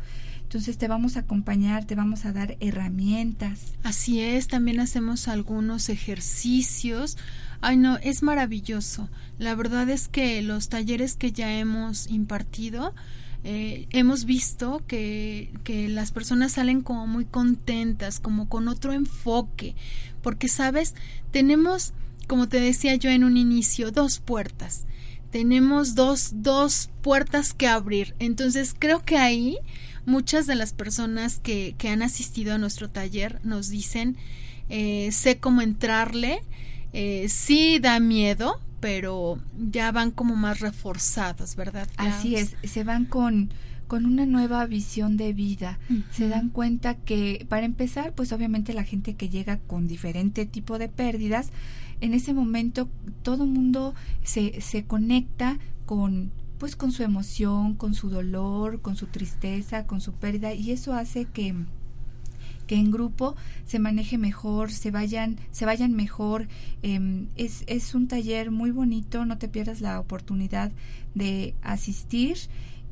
Entonces 0.51 0.78
te 0.78 0.88
vamos 0.88 1.16
a 1.16 1.20
acompañar, 1.20 1.84
te 1.84 1.94
vamos 1.94 2.24
a 2.24 2.32
dar 2.32 2.57
herramientas. 2.59 3.74
Así 3.84 4.18
es, 4.18 4.48
también 4.48 4.80
hacemos 4.80 5.28
algunos 5.28 5.88
ejercicios. 5.88 7.16
Ay, 7.61 7.76
no, 7.76 7.98
es 7.98 8.24
maravilloso. 8.24 9.09
La 9.38 9.55
verdad 9.55 9.88
es 9.88 10.09
que 10.09 10.42
los 10.42 10.68
talleres 10.68 11.14
que 11.14 11.30
ya 11.30 11.57
hemos 11.57 12.09
impartido, 12.11 12.96
eh, 13.44 13.86
hemos 13.90 14.24
visto 14.24 14.82
que, 14.88 15.53
que 15.62 15.88
las 15.88 16.11
personas 16.11 16.51
salen 16.51 16.80
como 16.80 17.07
muy 17.07 17.26
contentas, 17.26 18.18
como 18.18 18.48
con 18.48 18.66
otro 18.66 18.92
enfoque, 18.92 19.76
porque, 20.20 20.48
sabes, 20.48 20.96
tenemos, 21.30 21.92
como 22.26 22.48
te 22.48 22.59
decía 22.59 22.96
yo 22.96 23.09
en 23.11 23.22
un 23.22 23.36
inicio, 23.36 23.92
dos 23.92 24.18
puertas. 24.18 24.84
Tenemos 25.30 25.94
dos, 25.94 26.32
dos 26.34 26.90
puertas 27.03 27.55
que 27.55 27.68
abrir. 27.68 28.16
Entonces 28.18 28.74
creo 28.76 29.05
que 29.05 29.16
ahí 29.16 29.59
muchas 30.07 30.46
de 30.46 30.55
las 30.55 30.72
personas 30.72 31.38
que, 31.38 31.74
que 31.78 31.88
han 31.88 32.03
asistido 32.03 32.55
a 32.55 32.59
nuestro 32.59 32.90
taller 32.90 33.40
nos 33.44 33.68
dicen, 33.68 34.16
eh, 34.68 35.11
sé 35.12 35.38
cómo 35.38 35.62
entrarle, 35.62 36.42
eh, 36.92 37.26
sí 37.28 37.78
da 37.78 38.01
miedo, 38.01 38.61
pero 38.80 39.38
ya 39.59 39.92
van 39.92 40.11
como 40.11 40.36
más 40.36 40.61
reforzados, 40.61 41.57
¿verdad? 41.57 41.88
Así 41.96 42.36
es, 42.36 42.57
se 42.62 42.84
van 42.84 43.05
con 43.05 43.51
con 43.90 44.07
una 44.07 44.24
nueva 44.24 44.64
visión 44.66 45.16
de 45.16 45.32
vida. 45.32 45.80
Se 46.12 46.28
dan 46.28 46.51
cuenta 46.51 46.94
que, 46.94 47.44
para 47.48 47.66
empezar, 47.66 48.12
pues 48.14 48.30
obviamente 48.30 48.72
la 48.72 48.84
gente 48.84 49.16
que 49.16 49.28
llega 49.28 49.59
con 49.66 49.88
diferente 49.88 50.46
tipo 50.46 50.78
de 50.78 50.88
pérdidas, 50.88 51.51
en 52.01 52.14
ese 52.14 52.32
momento 52.32 52.88
todo 53.22 53.46
mundo 53.46 53.96
se, 54.22 54.61
se 54.61 54.84
conecta 54.84 55.59
con 55.86 56.30
pues 56.61 56.76
con 56.76 56.92
su 56.92 57.02
emoción, 57.02 57.74
con 57.74 57.94
su 57.94 58.11
dolor, 58.11 58.82
con 58.82 58.94
su 58.94 59.06
tristeza, 59.06 59.86
con 59.86 60.02
su 60.02 60.12
pérdida 60.12 60.52
y 60.52 60.70
eso 60.70 60.92
hace 60.92 61.24
que 61.24 61.54
que 62.66 62.76
en 62.76 62.92
grupo 62.92 63.34
se 63.64 63.80
maneje 63.80 64.16
mejor, 64.16 64.70
se 64.70 64.92
vayan, 64.92 65.38
se 65.50 65.66
vayan 65.66 65.92
mejor. 65.92 66.46
Em, 66.82 67.26
es, 67.34 67.64
es 67.66 67.96
un 67.96 68.06
taller 68.06 68.52
muy 68.52 68.70
bonito, 68.70 69.24
no 69.24 69.38
te 69.38 69.48
pierdas 69.48 69.80
la 69.80 69.98
oportunidad 69.98 70.70
de 71.16 71.56
asistir 71.62 72.36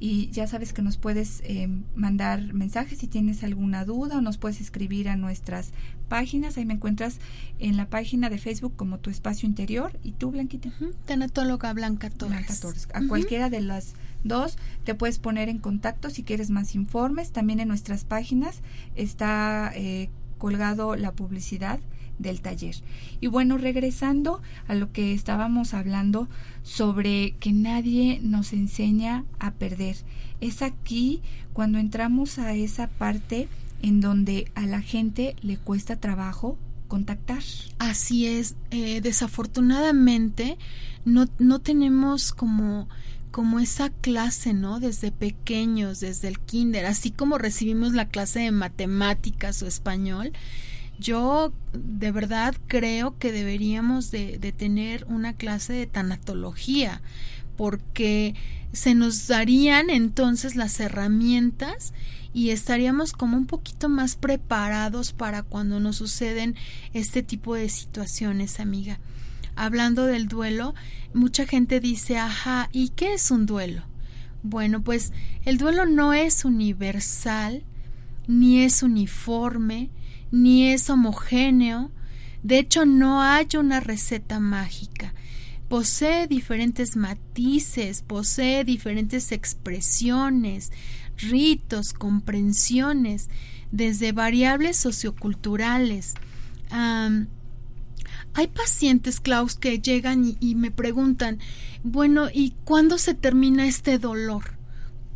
y 0.01 0.31
ya 0.31 0.47
sabes 0.47 0.73
que 0.73 0.83
nos 0.83 0.97
puedes 0.97 1.41
eh, 1.45 1.69
mandar 1.97 2.55
mensajes 2.55 2.99
si 2.99 3.09
tienes 3.09 3.43
alguna 3.43 3.85
duda 3.85 4.19
o 4.19 4.21
nos 4.21 4.39
puedes 4.39 4.61
escribir 4.61 5.09
a 5.09 5.17
nuestras 5.17 5.73
páginas. 6.09 6.57
Ahí 6.57 6.65
me 6.65 6.75
encuentras 6.75 7.19
en 7.59 7.77
la 7.77 7.87
página 7.87 8.31
de 8.31 8.39
Facebook 8.39 8.75
como 8.77 8.99
Tu 8.99 9.11
Espacio 9.11 9.49
Interior 9.49 9.99
y 10.05 10.13
tú, 10.13 10.31
Blanquita. 10.31 10.71
Tanatóloga 11.07 11.73
Blanca 11.73 12.11
Torres. 12.11 12.63
A 12.95 13.03
cualquiera 13.09 13.51
de 13.51 13.61
las 13.61 13.95
dos 14.23 14.57
te 14.85 14.95
puedes 14.95 15.19
poner 15.19 15.49
en 15.49 15.59
contacto 15.59 16.11
si 16.11 16.23
quieres 16.23 16.51
más 16.51 16.75
informes. 16.75 17.33
También 17.33 17.59
en 17.59 17.69
nuestras 17.69 18.05
páginas 18.05 18.61
está 18.95 19.73
eh, 19.75 20.11
colgado 20.39 20.95
la 20.95 21.13
publicidad 21.13 21.81
del 22.19 22.41
taller. 22.41 22.77
Y 23.21 23.27
bueno, 23.27 23.59
regresando 23.59 24.41
a 24.67 24.75
lo 24.75 24.93
que 24.93 25.13
estábamos 25.13 25.75
hablando 25.75 26.29
sobre 26.63 27.33
que 27.41 27.53
nadie 27.53 28.21
nos 28.23 28.53
enseña 28.53 29.25
a 29.39 29.53
perder. 29.53 29.97
Es 30.41 30.63
aquí 30.63 31.21
cuando 31.53 31.79
entramos 31.79 32.39
a 32.39 32.55
esa 32.55 32.89
parte 32.89 33.49
en 33.83 34.01
donde 34.01 34.51
a 34.55 34.67
la 34.67 34.83
gente 34.83 35.37
le 35.43 35.57
cuesta 35.57 35.97
trabajo 35.97 36.59
contactar. 36.89 37.43
Así 37.79 38.27
es, 38.27 38.57
eh, 38.71 39.01
desafortunadamente 39.01 40.59
no, 41.05 41.27
no 41.39 41.59
tenemos 41.61 42.33
como 42.33 42.89
como 43.31 43.61
esa 43.61 43.91
clase, 43.91 44.55
¿no? 44.55 44.81
Desde 44.81 45.13
pequeños, 45.13 46.01
desde 46.01 46.29
el 46.29 46.41
kinder, 46.41 46.87
así 46.87 47.11
como 47.11 47.39
recibimos 47.39 47.93
la 47.93 48.09
clase 48.09 48.41
de 48.41 48.51
matemáticas 48.51 49.63
o 49.63 49.67
español, 49.67 50.33
yo 50.99 51.53
de 51.73 52.11
verdad 52.11 52.55
creo 52.67 53.17
que 53.19 53.33
deberíamos 53.33 54.11
de, 54.11 54.39
tener 54.57 55.05
una 55.09 55.33
clase 55.33 55.73
de 55.73 55.87
tanatología 55.87 57.01
porque 57.57 58.35
se 58.73 58.95
nos 58.95 59.27
darían 59.29 59.91
entonces 59.91 60.57
las 60.57 60.79
herramientas 60.81 61.93
y 62.35 62.51
estaríamos 62.51 63.13
como 63.13 63.37
un 63.37 63.47
poquito 63.47 63.89
más 63.89 64.17
preparados 64.17 65.13
para 65.13 65.43
cuando 65.43 65.81
nos 65.81 65.97
suceden 65.97 66.57
este 66.93 67.23
tipo 67.23 67.55
de 67.55 67.69
situaciones, 67.69 68.61
amiga. 68.61 68.99
Hablando 69.57 70.05
del 70.05 70.29
duelo, 70.29 70.75
mucha 71.15 71.47
gente 71.47 71.81
dice, 71.81 72.19
ajá, 72.19 72.69
¿y 72.73 72.91
qué 72.91 73.15
es 73.15 73.31
un 73.31 73.47
duelo? 73.47 73.83
Bueno, 74.43 74.83
pues 74.83 75.13
el 75.45 75.59
duelo 75.59 75.87
no 75.87 76.13
es 76.13 76.45
universal, 76.45 77.65
ni 78.29 78.61
es 78.61 78.83
uniforme, 78.83 79.91
ni 80.31 80.69
es 80.69 80.91
homogéneo, 80.91 81.91
de 82.43 82.59
hecho 82.59 82.85
no 82.85 83.23
hay 83.23 83.49
una 83.59 83.81
receta 83.81 84.41
mágica. 84.41 85.15
Posee 85.69 86.27
diferentes 86.27 86.97
matices, 86.97 88.03
posee 88.03 88.65
diferentes 88.65 89.33
expresiones, 89.33 90.73
ritos, 91.19 91.93
comprensiones, 91.93 93.29
desde 93.71 94.13
variables 94.13 94.77
socioculturales. 94.77 96.15
hay 96.71 98.47
pacientes, 98.47 99.21
Klaus, 99.21 99.57
que 99.57 99.79
llegan 99.81 100.37
y 100.41 100.55
me 100.55 100.71
preguntan, 100.71 101.39
bueno, 101.83 102.29
¿y 102.33 102.55
cuándo 102.65 102.99
se 102.99 103.15
termina 103.15 103.67
este 103.67 103.99
dolor? 103.99 104.58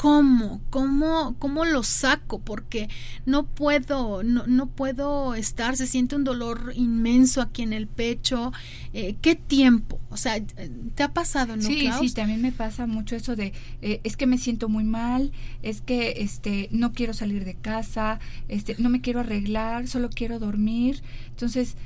¿Cómo? 0.03 0.61
¿Cómo, 0.71 1.37
cómo 1.39 1.65
lo 1.65 1.85
saco? 1.85 2.41
Porque 2.41 2.89
no 3.25 3.47
puedo, 3.47 4.25
no, 4.25 4.45
no 4.49 4.67
puedo 4.67 5.37
estar, 5.37 5.77
se 5.77 5.87
siente 5.87 6.17
un 6.17 6.25
dolor 6.25 6.73
inmenso 6.75 7.41
aquí 7.41 7.63
en 7.63 7.73
el 7.73 7.87
pecho. 7.87 8.51
Eh, 8.95 9.15
¿Qué 9.23 9.37
tiempo? 9.37 10.01
O 10.11 10.17
sea, 10.17 10.45
¿te 10.45 11.03
ha 11.05 11.13
pasado, 11.13 11.55
no? 11.55 11.63
Sí, 11.63 11.89
sí, 12.01 12.11
también 12.11 12.43
me 12.43 12.51
pasa 12.51 12.89
mucho 12.89 13.15
eso 13.15 13.37
de, 13.37 13.53
eh, 13.81 14.01
es 14.03 14.17
que 14.17 14.27
me 14.27 14.39
siento 14.39 14.69
muy 14.69 14.83
mal, 14.83 15.31
es 15.63 15.83
que 15.83 16.15
este, 16.17 16.69
no 16.73 16.91
quiero 16.91 17.15
salir 17.15 17.45
de 17.45 17.55
casa, 17.55 18.19
este, 18.49 18.75
no 18.81 18.89
me 18.89 19.03
quiero 19.03 19.21
arreglar, 19.21 19.87
solo 19.87 20.11
quiero 20.11 20.41
dormir. 20.41 21.01
Entonces, 21.29 21.77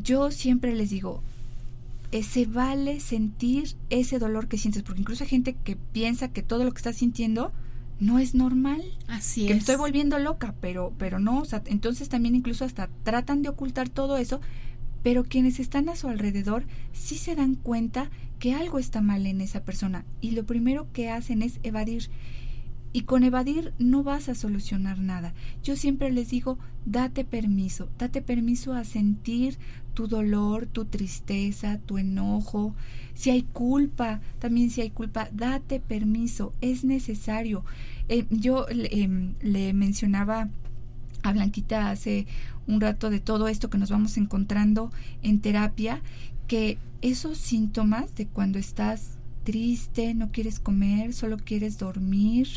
yo 0.00 0.30
siempre 0.30 0.72
les 0.76 0.90
digo, 0.90 1.24
se 2.12 2.46
vale 2.46 3.00
sentir 3.00 3.76
ese 3.88 4.18
dolor 4.18 4.48
que 4.48 4.58
sientes, 4.58 4.82
porque 4.82 5.00
incluso 5.00 5.24
hay 5.24 5.30
gente 5.30 5.54
que 5.54 5.76
piensa 5.76 6.32
que 6.32 6.42
todo 6.42 6.64
lo 6.64 6.72
que 6.72 6.78
está 6.78 6.92
sintiendo 6.92 7.52
no 8.00 8.18
es 8.18 8.34
normal. 8.34 8.82
Así 9.06 9.46
que 9.46 9.54
me 9.54 9.60
estoy 9.60 9.76
volviendo 9.76 10.18
loca, 10.18 10.54
pero, 10.60 10.92
pero 10.98 11.18
no, 11.18 11.40
o 11.40 11.44
sea, 11.44 11.62
entonces 11.66 12.08
también 12.08 12.34
incluso 12.34 12.64
hasta 12.64 12.88
tratan 13.04 13.42
de 13.42 13.50
ocultar 13.50 13.88
todo 13.88 14.16
eso, 14.16 14.40
pero 15.02 15.24
quienes 15.24 15.60
están 15.60 15.88
a 15.88 15.96
su 15.96 16.08
alrededor 16.08 16.64
sí 16.92 17.16
se 17.16 17.36
dan 17.36 17.54
cuenta 17.54 18.10
que 18.38 18.54
algo 18.54 18.78
está 18.78 19.00
mal 19.00 19.26
en 19.26 19.40
esa 19.40 19.64
persona 19.64 20.04
y 20.20 20.32
lo 20.32 20.44
primero 20.44 20.90
que 20.92 21.10
hacen 21.10 21.42
es 21.42 21.60
evadir. 21.62 22.10
Y 22.92 23.02
con 23.02 23.22
evadir 23.22 23.72
no 23.78 24.02
vas 24.02 24.28
a 24.28 24.34
solucionar 24.34 24.98
nada. 24.98 25.32
Yo 25.62 25.76
siempre 25.76 26.10
les 26.10 26.30
digo, 26.30 26.58
date 26.84 27.24
permiso, 27.24 27.88
date 27.98 28.20
permiso 28.20 28.72
a 28.72 28.82
sentir 28.82 29.58
tu 30.00 30.08
dolor, 30.08 30.64
tu 30.64 30.86
tristeza, 30.86 31.78
tu 31.84 31.98
enojo. 31.98 32.74
Si 33.12 33.28
hay 33.28 33.42
culpa, 33.42 34.22
también 34.38 34.70
si 34.70 34.80
hay 34.80 34.88
culpa, 34.88 35.28
date 35.30 35.78
permiso, 35.78 36.54
es 36.62 36.84
necesario. 36.84 37.66
Eh, 38.08 38.24
yo 38.30 38.64
em, 38.70 39.34
le 39.42 39.74
mencionaba 39.74 40.48
a 41.22 41.32
Blanquita 41.34 41.90
hace 41.90 42.26
un 42.66 42.80
rato 42.80 43.10
de 43.10 43.20
todo 43.20 43.46
esto 43.46 43.68
que 43.68 43.76
nos 43.76 43.90
vamos 43.90 44.16
encontrando 44.16 44.90
en 45.22 45.40
terapia, 45.40 46.00
que 46.46 46.78
esos 47.02 47.36
síntomas 47.36 48.14
de 48.14 48.26
cuando 48.26 48.58
estás 48.58 49.18
triste, 49.44 50.14
no 50.14 50.32
quieres 50.32 50.60
comer, 50.60 51.12
solo 51.12 51.36
quieres 51.36 51.76
dormir. 51.76 52.48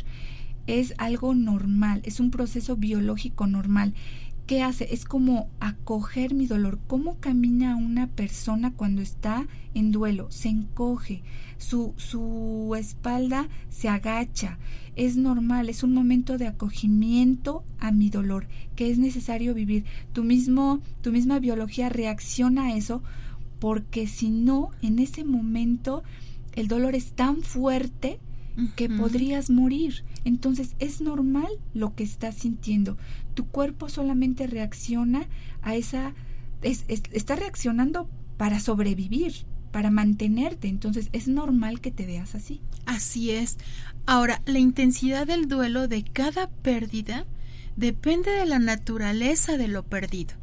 Es 0.65 0.93
algo 0.97 1.35
normal, 1.35 1.99
es 2.05 2.21
un 2.21 2.31
proceso 2.31 2.77
biológico 2.77 3.47
normal. 3.47 3.93
¿Qué 4.45 4.61
hace? 4.61 4.93
Es 4.93 5.05
como 5.05 5.49
acoger 5.61 6.33
mi 6.33 6.47
dolor. 6.47 6.77
¿Cómo 6.87 7.17
camina 7.21 7.77
una 7.77 8.07
persona 8.07 8.73
cuando 8.73 9.01
está 9.01 9.47
en 9.73 9.93
duelo? 9.93 10.29
Se 10.31 10.49
encoge, 10.49 11.23
su, 11.57 11.93
su 11.95 12.75
espalda 12.77 13.47
se 13.69 13.87
agacha. 13.87 14.57
Es 14.97 15.15
normal, 15.15 15.69
es 15.69 15.81
un 15.81 15.93
momento 15.93 16.37
de 16.37 16.47
acogimiento 16.47 17.63
a 17.79 17.91
mi 17.93 18.09
dolor 18.09 18.47
que 18.75 18.91
es 18.91 18.97
necesario 18.97 19.53
vivir. 19.53 19.85
Tu, 20.11 20.25
mismo, 20.25 20.81
tu 21.01 21.13
misma 21.13 21.39
biología 21.39 21.87
reacciona 21.87 22.65
a 22.65 22.75
eso 22.75 23.01
porque 23.59 24.07
si 24.07 24.29
no, 24.29 24.71
en 24.81 24.99
ese 24.99 25.23
momento 25.23 26.03
el 26.51 26.67
dolor 26.67 26.95
es 26.95 27.13
tan 27.13 27.43
fuerte 27.43 28.19
que 28.75 28.89
podrías 28.89 29.49
morir. 29.49 30.03
Entonces 30.25 30.75
es 30.79 31.01
normal 31.01 31.49
lo 31.73 31.95
que 31.95 32.03
estás 32.03 32.35
sintiendo. 32.35 32.97
Tu 33.33 33.47
cuerpo 33.47 33.89
solamente 33.89 34.47
reacciona 34.47 35.27
a 35.61 35.75
esa... 35.75 36.13
está 36.61 37.35
reaccionando 37.35 38.09
para 38.37 38.59
sobrevivir, 38.59 39.45
para 39.71 39.91
mantenerte. 39.91 40.67
Entonces 40.67 41.09
es 41.11 41.27
normal 41.27 41.81
que 41.81 41.91
te 41.91 42.05
veas 42.05 42.35
así. 42.35 42.61
Así 42.85 43.31
es. 43.31 43.57
Ahora, 44.05 44.41
la 44.45 44.59
intensidad 44.59 45.25
del 45.27 45.47
duelo 45.47 45.87
de 45.87 46.03
cada 46.03 46.49
pérdida 46.49 47.25
depende 47.75 48.31
de 48.31 48.45
la 48.45 48.59
naturaleza 48.59 49.57
de 49.57 49.67
lo 49.67 49.83
perdido. 49.83 50.35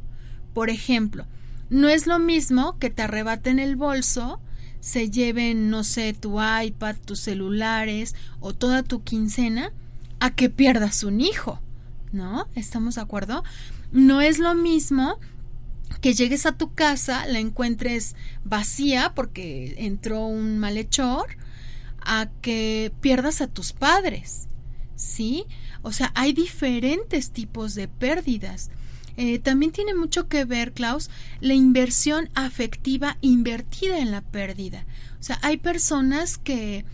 Por 0.55 0.71
ejemplo, 0.71 1.27
no 1.69 1.89
es 1.89 2.07
lo 2.07 2.19
mismo 2.19 2.79
que 2.79 2.91
te 2.91 3.03
arrebaten 3.03 3.59
el 3.59 3.77
bolso 3.77 4.41
se 4.81 5.11
lleven, 5.11 5.71
no 5.71 5.85
sé, 5.85 6.13
tu 6.13 6.39
iPad, 6.41 6.97
tus 7.05 7.21
celulares 7.21 8.15
o 8.41 8.55
toda 8.55 8.83
tu 8.83 9.03
quincena 9.03 9.73
a 10.19 10.35
que 10.35 10.51
pierdas 10.51 11.05
un 11.05 11.21
hijo, 11.21 11.61
¿no? 12.13 12.49
¿Estamos 12.55 12.97
de 12.97 13.03
acuerdo? 13.03 13.45
No 13.93 14.21
es 14.21 14.39
lo 14.39 14.55
mismo 14.55 15.19
que 16.01 16.15
llegues 16.15 16.47
a 16.47 16.57
tu 16.57 16.75
casa, 16.75 17.27
la 17.27 17.39
encuentres 17.39 18.17
vacía 18.45 19.13
porque 19.15 19.75
entró 19.79 20.27
un 20.27 20.59
malhechor, 20.59 21.37
a 22.03 22.31
que 22.41 22.93
pierdas 23.01 23.41
a 23.41 23.47
tus 23.47 23.73
padres, 23.73 24.49
¿sí? 24.97 25.45
O 25.83 25.93
sea, 25.93 26.13
hay 26.15 26.33
diferentes 26.33 27.31
tipos 27.31 27.75
de 27.75 27.89
pérdidas. 27.89 28.71
Eh, 29.23 29.39
también 29.39 29.71
tiene 29.71 29.95
mucho 29.95 30.29
que 30.29 30.47
ver, 30.47 30.73
Klaus, 30.73 31.11
la 31.43 31.53
inversión 31.53 32.31
afectiva 32.35 33.19
invertida 33.21 33.99
en 33.99 34.13
la 34.13 34.23
pérdida. 34.23 34.87
O 35.21 35.23
sea, 35.23 35.39
hay 35.43 35.59
personas 35.59 36.39
que, 36.39 36.87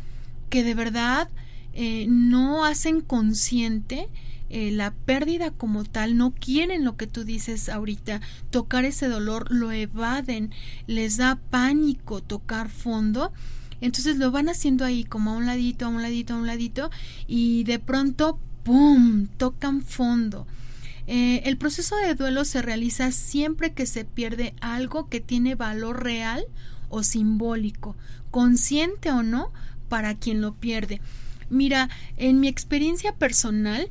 que 0.51 0.64
de 0.64 0.74
verdad 0.74 1.29
eh, 1.72 2.07
no 2.09 2.64
hacen 2.64 3.01
consciente 3.01 4.09
eh, 4.51 4.72
la 4.72 4.91
pérdida 4.91 5.53
como 5.53 5.85
tal, 5.85 6.16
no 6.16 6.35
quieren 6.35 6.85
lo 6.85 6.97
que 6.97 7.07
tú 7.07 7.22
dices 7.22 7.68
ahorita, 7.68 8.20
tocar 8.51 8.85
ese 8.85 9.07
dolor, 9.07 9.47
lo 9.53 9.70
evaden, 9.70 10.51
les 10.89 11.18
da 11.18 11.39
pánico 11.51 12.24
tocar 12.24 12.70
fondo. 12.70 13.33
Entonces 13.81 14.16
lo 14.16 14.33
van 14.33 14.49
haciendo 14.49 14.85
ahí 14.85 15.05
como 15.05 15.31
a 15.31 15.37
un 15.37 15.47
ladito, 15.47 15.87
a 15.87 15.91
un 15.91 16.03
ladito, 16.03 16.35
a 16.35 16.39
un 16.39 16.49
ladito 16.49 16.91
y 17.29 17.62
de 17.62 17.79
pronto, 17.79 18.41
¡pum!, 18.64 19.29
tocan 19.37 19.81
fondo. 19.81 20.49
Eh, 21.07 21.42
el 21.44 21.57
proceso 21.57 21.96
de 21.96 22.14
duelo 22.14 22.44
se 22.44 22.62
realiza 22.62 23.12
siempre 23.12 23.72
que 23.72 23.86
se 23.86 24.04
pierde 24.04 24.54
algo 24.61 25.09
que 25.09 25.20
tiene 25.20 25.54
valor 25.54 26.02
real 26.02 26.44
o 26.88 27.02
simbólico, 27.02 27.96
consciente 28.30 29.11
o 29.11 29.22
no, 29.22 29.52
para 29.88 30.14
quien 30.16 30.40
lo 30.40 30.54
pierde. 30.54 31.00
Mira, 31.48 31.88
en 32.16 32.40
mi 32.40 32.48
experiencia 32.48 33.14
personal, 33.14 33.90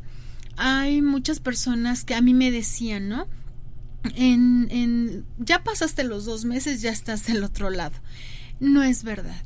hay 0.58 1.02
muchas 1.02 1.40
personas 1.40 2.04
que 2.04 2.16
a 2.16 2.22
mí 2.22 2.34
me 2.34 2.52
decían, 2.52 3.08
¿no? 3.08 3.28
En, 4.16 4.68
en, 4.70 5.26
ya 5.38 5.64
pasaste 5.64 6.04
los 6.04 6.26
dos 6.26 6.46
meses, 6.46 6.82
ya 6.82 6.92
estás 6.92 7.26
del 7.26 7.44
otro 7.44 7.70
lado. 7.70 7.96
No 8.60 8.84
es 8.84 9.04
verdad. 9.04 9.42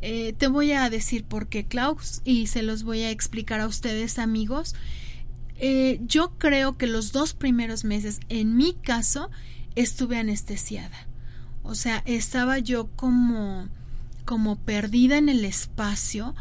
Eh, 0.00 0.34
te 0.36 0.48
voy 0.48 0.72
a 0.72 0.90
decir 0.90 1.24
por 1.24 1.48
qué, 1.48 1.64
Klaus, 1.64 2.22
y 2.24 2.48
se 2.48 2.62
los 2.62 2.82
voy 2.82 3.02
a 3.02 3.10
explicar 3.10 3.60
a 3.60 3.68
ustedes, 3.68 4.18
amigos. 4.18 4.74
Eh, 5.56 6.00
yo 6.06 6.38
creo 6.38 6.76
que 6.76 6.86
los 6.86 7.12
dos 7.12 7.34
primeros 7.34 7.84
meses, 7.84 8.20
en 8.28 8.56
mi 8.56 8.74
caso, 8.74 9.30
estuve 9.74 10.18
anestesiada. 10.18 11.06
O 11.62 11.74
sea, 11.74 12.02
estaba 12.06 12.58
yo 12.58 12.90
como, 12.96 13.68
como 14.24 14.56
perdida 14.56 15.18
en 15.18 15.28
el 15.28 15.44
espacio. 15.44 16.34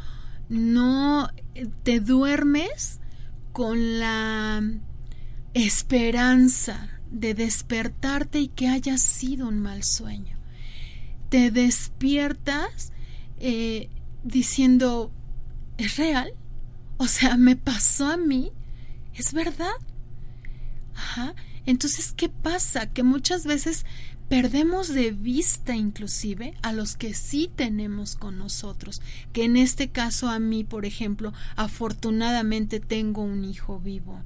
No 0.50 1.30
te 1.84 2.00
duermes 2.00 3.00
con 3.52 4.00
la 4.00 4.64
esperanza 5.54 6.90
de 7.12 7.34
despertarte 7.34 8.40
y 8.40 8.48
que 8.48 8.68
haya 8.68 8.98
sido 8.98 9.48
un 9.48 9.60
mal 9.60 9.84
sueño. 9.84 10.38
Te 11.30 11.52
despiertas 11.52 12.92
eh, 13.38 13.90
diciendo, 14.24 15.12
¿es 15.78 15.98
real? 15.98 16.34
O 16.98 17.08
sea, 17.08 17.38
me 17.38 17.56
pasó 17.56 18.08
a 18.08 18.18
mí 18.18 18.52
es 19.16 19.34
verdad. 19.34 19.74
Ajá. 20.96 21.36
Entonces, 21.66 22.14
¿qué 22.16 22.30
pasa? 22.30 22.88
Que 22.88 23.04
muchas 23.04 23.46
veces 23.46 23.86
perdemos 24.32 24.88
de 24.88 25.12
vista 25.12 25.76
inclusive 25.76 26.54
a 26.62 26.72
los 26.72 26.96
que 26.96 27.14
sí 27.14 27.52
tenemos 27.54 28.16
con 28.16 28.38
nosotros, 28.38 29.02
que 29.34 29.44
en 29.44 29.58
este 29.58 29.90
caso 29.90 30.30
a 30.30 30.40
mí, 30.40 30.64
por 30.64 30.86
ejemplo, 30.86 31.34
afortunadamente 31.58 32.80
tengo 32.80 33.24
un 33.24 33.44
hijo 33.44 33.80
vivo. 33.80 34.22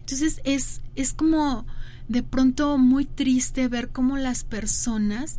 Entonces 0.00 0.40
es, 0.44 0.80
es 0.94 1.12
como 1.12 1.66
de 2.06 2.22
pronto 2.22 2.78
muy 2.78 3.04
triste 3.04 3.66
ver 3.66 3.88
cómo 3.88 4.16
las 4.16 4.44
personas 4.44 5.38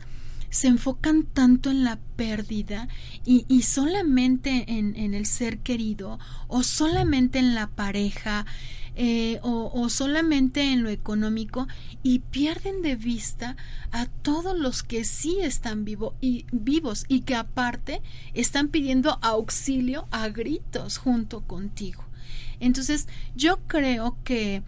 se 0.50 0.68
enfocan 0.68 1.24
tanto 1.24 1.70
en 1.70 1.84
la 1.84 2.00
pérdida 2.16 2.88
y, 3.26 3.46
y 3.48 3.64
solamente 3.64 4.66
en, 4.68 4.96
en, 4.96 5.14
el 5.14 5.26
ser 5.26 5.60
querido 5.60 6.20
o 6.48 6.64
solamente 6.64 7.40
en 7.40 7.56
la 7.56 7.68
pareja 7.68 8.46
eh, 8.96 9.40
o, 9.44 9.72
o, 9.74 9.90
solamente 9.90 10.74
en 10.74 10.82
lo 10.82 10.90
económico 10.90 11.68
y 12.02 12.20
pierden 12.20 12.82
de 12.82 12.96
vista 12.96 13.56
a 13.92 14.08
todos 14.08 14.58
los 14.58 14.82
que 14.82 15.04
sí 15.04 15.38
están 15.42 15.86
vivo 15.86 16.16
y, 16.20 16.46
vivos 16.52 17.06
y 17.08 17.22
que 17.22 17.36
aparte 17.36 18.02
están 18.34 18.70
pidiendo 18.70 19.20
auxilio 19.22 20.08
a 20.10 20.30
gritos 20.30 20.98
junto 20.98 21.42
contigo. 21.42 22.04
Entonces 22.60 23.08
yo 23.36 23.60
creo 23.68 24.18
que 24.24 24.64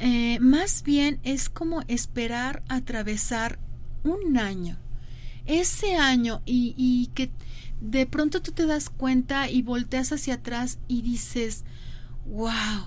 eh, 0.00 0.40
más 0.40 0.82
bien 0.82 1.20
es 1.22 1.48
como 1.48 1.82
esperar 1.86 2.64
atravesar 2.68 3.60
un 4.02 4.36
año 4.38 4.81
ese 5.46 5.96
año 5.96 6.42
y, 6.44 6.74
y 6.76 7.08
que 7.14 7.30
de 7.80 8.06
pronto 8.06 8.40
tú 8.40 8.52
te 8.52 8.66
das 8.66 8.90
cuenta 8.90 9.50
y 9.50 9.62
volteas 9.62 10.12
hacia 10.12 10.34
atrás 10.34 10.78
y 10.86 11.02
dices, 11.02 11.64
wow, 12.26 12.86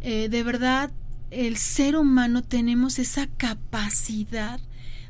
eh, 0.00 0.28
de 0.28 0.42
verdad 0.42 0.90
el 1.30 1.56
ser 1.56 1.96
humano 1.96 2.42
tenemos 2.42 2.98
esa 2.98 3.26
capacidad 3.26 4.60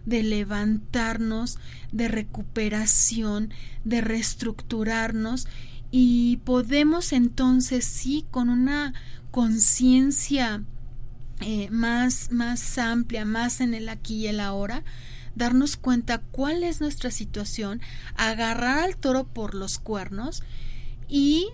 de 0.06 0.22
levantarnos, 0.22 1.58
de 1.92 2.08
recuperación, 2.08 3.52
de 3.84 4.00
reestructurarnos 4.00 5.46
y 5.90 6.38
podemos 6.38 7.12
entonces 7.12 7.84
sí 7.84 8.24
con 8.30 8.48
una 8.48 8.94
conciencia 9.30 10.62
eh, 11.40 11.68
más, 11.70 12.32
más 12.32 12.78
amplia, 12.78 13.24
más 13.24 13.60
en 13.60 13.74
el 13.74 13.88
aquí 13.88 14.16
y 14.16 14.26
el 14.28 14.40
ahora, 14.40 14.82
darnos 15.36 15.76
cuenta 15.76 16.18
cuál 16.18 16.64
es 16.64 16.80
nuestra 16.80 17.12
situación, 17.12 17.80
agarrar 18.16 18.80
al 18.80 18.96
toro 18.96 19.24
por 19.24 19.54
los 19.54 19.78
cuernos 19.78 20.42
y 21.08 21.48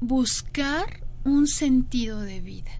buscar 0.00 1.02
un 1.24 1.48
sentido 1.48 2.20
de 2.20 2.40
vida. 2.40 2.70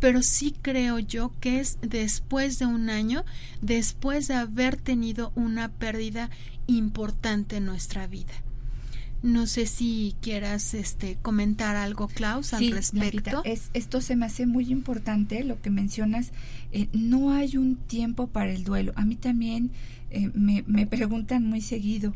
Pero 0.00 0.22
sí 0.22 0.54
creo 0.60 0.98
yo 0.98 1.32
que 1.40 1.60
es 1.60 1.78
después 1.80 2.58
de 2.58 2.66
un 2.66 2.90
año, 2.90 3.24
después 3.60 4.28
de 4.28 4.34
haber 4.34 4.76
tenido 4.76 5.32
una 5.36 5.70
pérdida 5.70 6.30
importante 6.66 7.56
en 7.56 7.66
nuestra 7.66 8.06
vida. 8.06 8.32
No 9.22 9.46
sé 9.46 9.66
si 9.66 10.14
quieras 10.20 10.74
este 10.74 11.16
comentar 11.20 11.74
algo, 11.74 12.08
Klaus, 12.08 12.52
al 12.52 12.70
respecto. 12.70 13.42
es, 13.44 13.70
esto 13.74 14.00
se 14.00 14.14
me 14.14 14.26
hace 14.26 14.46
muy 14.46 14.70
importante, 14.70 15.42
lo 15.42 15.60
que 15.60 15.70
mencionas. 15.70 16.32
Eh, 16.72 16.88
no 16.92 17.32
hay 17.32 17.56
un 17.56 17.76
tiempo 17.76 18.26
para 18.26 18.52
el 18.52 18.64
duelo. 18.64 18.92
A 18.94 19.04
mí 19.04 19.16
también 19.16 19.70
eh, 20.10 20.30
me, 20.34 20.64
me, 20.66 20.86
preguntan 20.86 21.44
muy 21.44 21.60
seguido, 21.60 22.14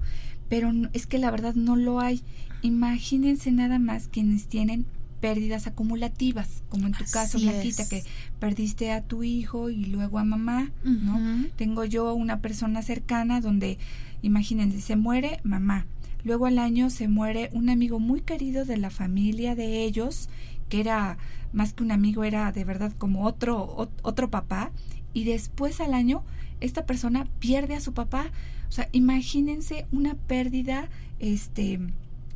pero 0.48 0.72
es 0.92 1.06
que 1.06 1.18
la 1.18 1.30
verdad 1.30 1.54
no 1.54 1.76
lo 1.76 2.00
hay. 2.00 2.22
Imagínense 2.62 3.50
nada 3.50 3.78
más 3.78 4.08
quienes 4.08 4.46
tienen 4.46 4.86
pérdidas 5.20 5.66
acumulativas, 5.66 6.62
como 6.68 6.86
en 6.86 6.94
tu 6.94 7.04
caso, 7.04 7.38
Blanquita, 7.38 7.88
que 7.88 8.02
perdiste 8.38 8.90
a 8.90 9.02
tu 9.02 9.22
hijo 9.22 9.70
y 9.70 9.86
luego 9.86 10.18
a 10.18 10.24
mamá, 10.24 10.70
¿no? 10.82 11.46
Tengo 11.56 11.84
yo 11.84 12.14
una 12.14 12.40
persona 12.40 12.82
cercana 12.82 13.40
donde, 13.40 13.78
imagínense, 14.22 14.80
se 14.80 14.96
muere 14.96 15.40
mamá, 15.44 15.86
luego 16.24 16.46
al 16.46 16.58
año 16.58 16.90
se 16.90 17.08
muere 17.08 17.50
un 17.52 17.70
amigo 17.70 17.98
muy 18.00 18.20
querido 18.20 18.64
de 18.64 18.76
la 18.76 18.90
familia 18.90 19.54
de 19.54 19.84
ellos, 19.84 20.28
que 20.68 20.80
era 20.80 21.18
más 21.52 21.72
que 21.72 21.82
un 21.82 21.92
amigo, 21.92 22.24
era 22.24 22.52
de 22.52 22.64
verdad 22.64 22.92
como 22.96 23.26
otro, 23.26 23.90
otro 24.02 24.30
papá, 24.30 24.70
y 25.12 25.24
después 25.24 25.80
al 25.80 25.94
año 25.94 26.22
esta 26.60 26.86
persona 26.86 27.26
pierde 27.38 27.74
a 27.74 27.80
su 27.80 27.92
papá. 27.92 28.26
O 28.68 28.72
sea, 28.72 28.88
imagínense 28.92 29.86
una 29.90 30.14
pérdida 30.14 30.88
este 31.18 31.80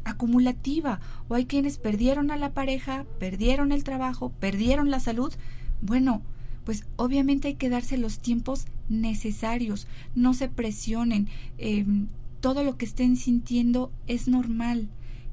acumulativa 0.05 1.01
o 1.29 1.35
hay 1.35 1.47
quienes 1.47 1.79
perdieron 1.79 2.31
a 2.31 2.37
la 2.37 2.53
pareja, 2.53 3.07
perdieron 3.19 3.73
el 3.73 3.85
trabajo, 3.85 4.31
perdieron 4.41 4.91
la 4.91 5.01
salud. 5.01 5.33
Bueno, 5.81 6.23
pues 6.65 6.85
obviamente 6.97 7.49
hay 7.49 7.55
que 7.55 7.69
darse 7.69 7.97
los 7.99 8.19
tiempos 8.19 8.67
necesarios, 8.89 9.87
no 10.15 10.35
se 10.35 10.49
presionen, 10.49 11.29
em, 11.59 12.09
todo 12.45 12.63
lo 12.63 12.77
que 12.77 12.85
estén 12.85 13.17
sintiendo 13.17 13.91
es 14.07 14.29
normal, 14.29 14.91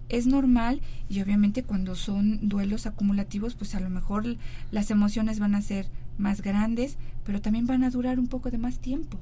es 0.07 0.28
normal 0.28 0.80
y 1.09 1.20
obviamente 1.20 1.62
cuando 1.62 1.95
son 1.95 2.47
duelos 2.47 2.86
acumulativos, 2.86 3.53
pues 3.53 3.76
a 3.76 3.82
lo 3.82 3.89
mejor 3.89 4.38
las 4.72 4.91
emociones 4.91 5.38
van 5.38 5.53
a 5.53 5.62
ser 5.62 5.88
más 6.18 6.41
grandes, 6.41 6.95
pero 7.26 7.41
también 7.41 7.68
van 7.68 7.84
a 7.84 7.89
durar 7.89 8.18
un 8.18 8.28
poco 8.28 8.49
de 8.49 8.57
más 8.57 8.80
tiempo. 8.80 9.20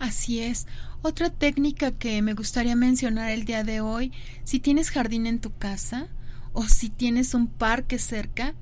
Así 0.00 0.40
es. 0.40 0.66
Otra 1.00 1.30
técnica 1.30 1.92
que 1.92 2.22
me 2.22 2.34
gustaría 2.34 2.74
mencionar 2.74 3.30
el 3.30 3.44
día 3.44 3.62
de 3.62 3.82
hoy, 3.82 4.10
si 4.42 4.58
tienes 4.58 4.90
jardín 4.90 5.24
en 5.24 5.38
tu 5.38 5.56
casa 5.56 6.08
o 6.52 6.64
si 6.64 6.90
tienes 6.90 7.34
un 7.34 7.46
parque 7.46 8.00
cerca, 8.00 8.52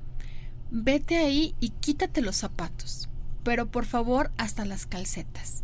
vete 0.69 1.17
ahí 1.17 1.55
y 1.59 1.69
quítate 1.69 2.21
los 2.21 2.35
zapatos, 2.35 3.09
pero 3.41 3.71
por 3.71 3.85
favor 3.85 4.29
hasta 4.37 4.65
las 4.65 4.85
calcetas. 4.85 5.63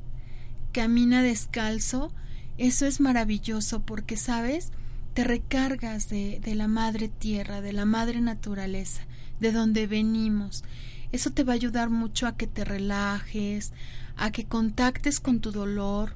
Camina 0.72 1.22
descalzo, 1.22 2.12
eso 2.58 2.86
es 2.86 3.00
maravilloso 3.00 3.82
porque, 3.82 4.18
sabes, 4.18 4.72
te 5.14 5.24
recargas 5.24 6.10
de, 6.10 6.40
de 6.40 6.56
la 6.56 6.68
madre 6.68 7.08
tierra, 7.08 7.62
de 7.62 7.74
la 7.74 7.86
madre 7.86 8.22
naturaleza, 8.22 9.02
de 9.40 9.52
donde 9.52 9.88
venimos. 9.88 10.64
Eso 11.12 11.32
te 11.32 11.44
va 11.44 11.54
a 11.54 11.56
ayudar 11.56 11.90
mucho 11.90 12.26
a 12.28 12.36
que 12.36 12.48
te 12.48 12.64
relajes, 12.64 13.72
a 14.16 14.32
que 14.32 14.46
contactes 14.46 15.20
con 15.20 15.40
tu 15.40 15.52
dolor, 15.52 16.16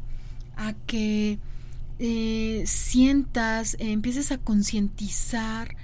a 0.56 0.74
que 0.74 1.40
eh, 2.00 2.64
sientas, 2.66 3.76
eh, 3.76 3.92
empieces 3.92 4.32
a 4.32 4.38
concientizar 4.38 5.76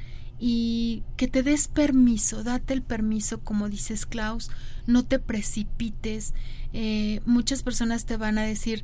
y 0.45 1.03
que 1.15 1.29
te 1.29 1.41
des 1.41 1.69
permiso, 1.69 2.43
date 2.43 2.73
el 2.73 2.81
permiso, 2.81 3.39
como 3.39 3.69
dices 3.69 4.05
Klaus, 4.05 4.51
no 4.87 5.05
te 5.05 5.17
precipites. 5.17 6.33
Eh, 6.73 7.21
muchas 7.25 7.63
personas 7.63 8.03
te 8.03 8.17
van 8.17 8.37
a 8.37 8.43
decir, 8.43 8.83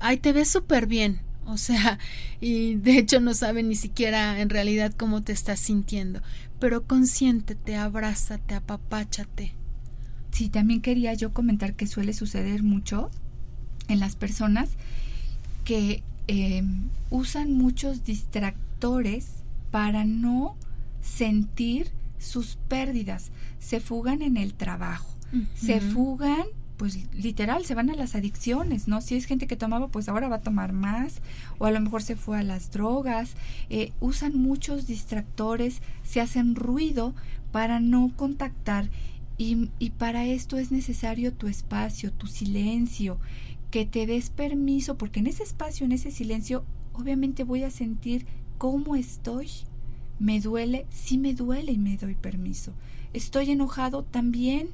ay, 0.00 0.18
te 0.18 0.34
ves 0.34 0.50
súper 0.50 0.86
bien, 0.86 1.22
o 1.46 1.56
sea, 1.56 1.98
y 2.42 2.74
de 2.74 2.98
hecho 2.98 3.20
no 3.20 3.32
saben 3.32 3.70
ni 3.70 3.74
siquiera 3.74 4.38
en 4.38 4.50
realidad 4.50 4.92
cómo 4.92 5.22
te 5.22 5.32
estás 5.32 5.60
sintiendo, 5.60 6.20
pero 6.60 6.84
consiéntete, 6.86 7.76
abrázate, 7.76 8.54
apapáchate. 8.54 9.54
Sí, 10.30 10.50
también 10.50 10.82
quería 10.82 11.14
yo 11.14 11.32
comentar 11.32 11.72
que 11.72 11.86
suele 11.86 12.12
suceder 12.12 12.62
mucho 12.62 13.10
en 13.88 13.98
las 13.98 14.14
personas 14.14 14.68
que 15.64 16.02
eh, 16.28 16.62
usan 17.08 17.52
muchos 17.52 18.04
distractores 18.04 19.28
para 19.70 20.04
no 20.04 20.56
sentir 21.06 21.90
sus 22.18 22.56
pérdidas. 22.68 23.30
Se 23.58 23.80
fugan 23.80 24.22
en 24.22 24.36
el 24.36 24.54
trabajo, 24.54 25.14
se 25.54 25.80
fugan 25.80 26.46
pues 26.76 27.08
literal, 27.14 27.64
se 27.64 27.74
van 27.74 27.88
a 27.88 27.94
las 27.94 28.14
adicciones, 28.14 28.86
¿no? 28.86 29.00
Si 29.00 29.14
es 29.14 29.24
gente 29.24 29.46
que 29.46 29.56
tomaba, 29.56 29.88
pues 29.88 30.10
ahora 30.10 30.28
va 30.28 30.36
a 30.36 30.42
tomar 30.42 30.72
más, 30.74 31.22
o 31.58 31.64
a 31.64 31.70
lo 31.70 31.80
mejor 31.80 32.02
se 32.02 32.16
fue 32.16 32.38
a 32.38 32.42
las 32.42 32.70
drogas, 32.70 33.30
eh, 33.70 33.92
usan 34.00 34.36
muchos 34.36 34.86
distractores, 34.86 35.80
se 36.02 36.20
hacen 36.20 36.54
ruido 36.54 37.14
para 37.50 37.80
no 37.80 38.12
contactar 38.14 38.90
y, 39.38 39.70
y 39.78 39.90
para 39.90 40.26
esto 40.26 40.58
es 40.58 40.70
necesario 40.70 41.32
tu 41.32 41.46
espacio, 41.46 42.12
tu 42.12 42.26
silencio, 42.26 43.18
que 43.70 43.86
te 43.86 44.06
des 44.06 44.30
permiso, 44.30 44.98
porque 44.98 45.20
en 45.20 45.28
ese 45.28 45.44
espacio, 45.44 45.86
en 45.86 45.92
ese 45.92 46.10
silencio, 46.10 46.64
obviamente 46.92 47.44
voy 47.44 47.62
a 47.62 47.70
sentir 47.70 48.26
cómo 48.58 48.96
estoy. 48.96 49.48
Me 50.18 50.40
duele, 50.40 50.86
sí 50.90 51.18
me 51.18 51.34
duele 51.34 51.72
y 51.72 51.78
me 51.78 51.96
doy 51.96 52.14
permiso. 52.14 52.72
Estoy 53.12 53.50
enojado 53.50 54.02
también 54.02 54.70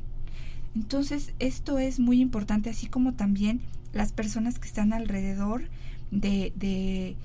entonces, 0.75 1.33
esto 1.39 1.79
es 1.79 1.99
muy 1.99 2.21
importante, 2.21 2.71
así 2.71 2.87
como 2.87 3.15
también 3.15 3.61
las 3.93 4.13
personas 4.13 4.59
que 4.59 4.69
están 4.69 4.93
alrededor 4.93 5.69
de, 6.11 6.53
de, 6.57 7.17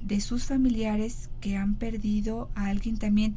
de 0.00 0.20
sus 0.20 0.44
familiares 0.44 1.28
que 1.40 1.56
han 1.56 1.74
perdido 1.74 2.50
a 2.54 2.66
alguien 2.66 2.96
también. 2.96 3.36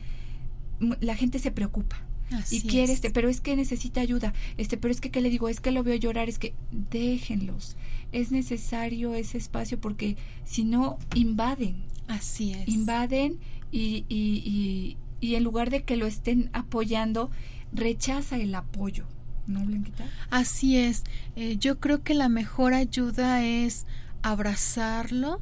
La 1.00 1.16
gente 1.16 1.40
se 1.40 1.52
preocupa. 1.52 2.04
y 2.52 2.62
quiere 2.62 2.92
este, 2.94 3.10
pero 3.10 3.30
es 3.30 3.40
que 3.40 3.56
necesita 3.56 4.02
ayuda, 4.02 4.34
este, 4.58 4.78
pero 4.78 4.92
es 4.92 5.00
que 5.00 5.10
qué 5.10 5.22
le 5.22 5.30
digo, 5.30 5.48
es 5.48 5.62
que 5.62 5.72
lo 5.72 5.82
veo 5.82 5.96
llorar, 5.96 6.30
es 6.30 6.38
que 6.38 6.54
déjenlos. 6.92 7.78
Es 8.12 8.32
necesario 8.32 9.16
ese 9.16 9.38
espacio 9.38 9.80
porque 9.80 10.18
si 10.46 10.66
no 10.66 10.98
invaden. 11.16 11.84
Así 12.08 12.54
es. 12.54 12.68
Invaden 12.68 13.40
y, 13.72 14.05
y, 14.09 14.43
y, 14.45 14.97
y 15.20 15.36
en 15.36 15.43
lugar 15.43 15.70
de 15.70 15.84
que 15.84 15.97
lo 15.97 16.05
estén 16.05 16.49
apoyando, 16.53 17.30
rechaza 17.72 18.38
el 18.38 18.55
apoyo. 18.55 19.05
¿no, 19.47 19.65
Así 20.30 20.78
es. 20.78 21.03
Eh, 21.36 21.57
yo 21.57 21.80
creo 21.80 22.03
que 22.03 22.13
la 22.13 22.30
mejor 22.30 22.74
ayuda 22.74 23.43
es 23.43 23.86
abrazarlo, 24.22 25.41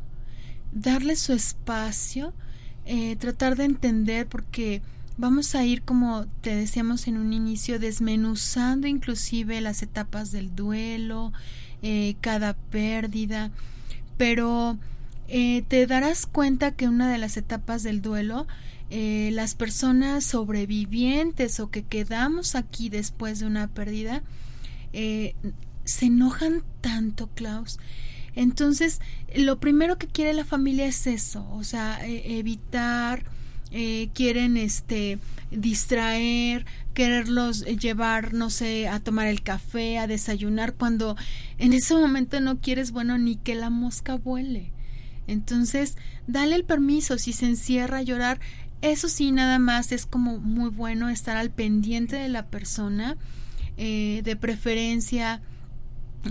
darle 0.71 1.15
su 1.15 1.34
espacio, 1.34 2.34
eh, 2.86 3.15
tratar 3.15 3.55
de 3.55 3.65
entender 3.65 4.28
porque 4.28 4.82
vamos 5.17 5.55
a 5.55 5.65
ir, 5.65 5.82
como 5.82 6.28
te 6.41 6.55
decíamos 6.55 7.07
en 7.07 7.17
un 7.17 7.34
inicio, 7.34 7.80
desmenuzando 7.80 8.88
inclusive 8.88 9.59
las 9.61 9.82
etapas 9.82 10.32
del 10.32 10.55
duelo, 10.55 11.34
eh, 11.82 12.15
cada 12.21 12.53
pérdida, 12.53 13.51
pero 14.17 14.78
te 15.28 15.88
darás 15.88 16.26
cuenta 16.26 16.71
que 16.71 16.88
una 16.88 17.11
de 17.11 17.17
las 17.17 17.38
etapas 17.38 17.84
del 17.84 18.01
duelo 18.01 18.47
eh, 18.91 19.32
las 19.34 19.55
personas 19.55 20.23
sobrevivientes 20.23 21.59
o 21.59 21.71
que 21.71 21.84
quedamos 21.84 22.53
aquí 22.53 22.89
después 22.89 23.39
de 23.39 23.47
una 23.47 23.67
pérdida 23.67 24.21
eh, 24.93 25.34
se 25.86 26.05
enojan 26.05 26.63
tanto, 26.82 27.28
Klaus. 27.34 27.80
Entonces, 28.36 29.01
lo 29.36 29.59
primero 29.59 29.97
que 29.97 30.07
quiere 30.07 30.34
la 30.34 30.45
familia 30.45 30.86
es 30.86 31.07
eso, 31.07 31.49
o 31.51 31.63
sea, 31.63 32.05
e, 32.05 32.38
evitar, 32.38 33.23
eh, 33.71 34.09
quieren 34.13 34.55
este 34.55 35.17
distraer, 35.49 36.65
quererlos 36.93 37.65
llevar, 37.65 38.34
no 38.34 38.49
sé, 38.49 38.88
a 38.88 38.99
tomar 38.99 39.28
el 39.28 39.41
café, 39.41 39.97
a 39.97 40.07
desayunar, 40.07 40.76
cuando 40.76 41.15
en 41.57 41.73
ese 41.73 41.95
momento 41.95 42.39
no 42.39 42.59
quieres, 42.59 42.91
bueno, 42.91 43.17
ni 43.17 43.36
que 43.36 43.55
la 43.55 43.69
mosca 43.69 44.15
vuele. 44.15 44.74
Entonces, 45.28 45.97
dale 46.28 46.55
el 46.55 46.65
permiso, 46.65 47.17
si 47.17 47.34
se 47.34 47.45
encierra 47.45 47.99
a 47.99 48.03
llorar, 48.03 48.39
eso 48.82 49.09
sí, 49.09 49.32
nada 49.32 49.59
más 49.59 49.91
es 49.91 50.05
como 50.05 50.38
muy 50.38 50.69
bueno 50.69 51.09
estar 51.09 51.38
al 51.38 51.49
pendiente 51.49 52.15
de 52.17 52.30
la 52.30 52.47
persona, 52.47 53.17
eh, 53.78 54.21
de 54.23 54.36
preferencia 54.36 55.41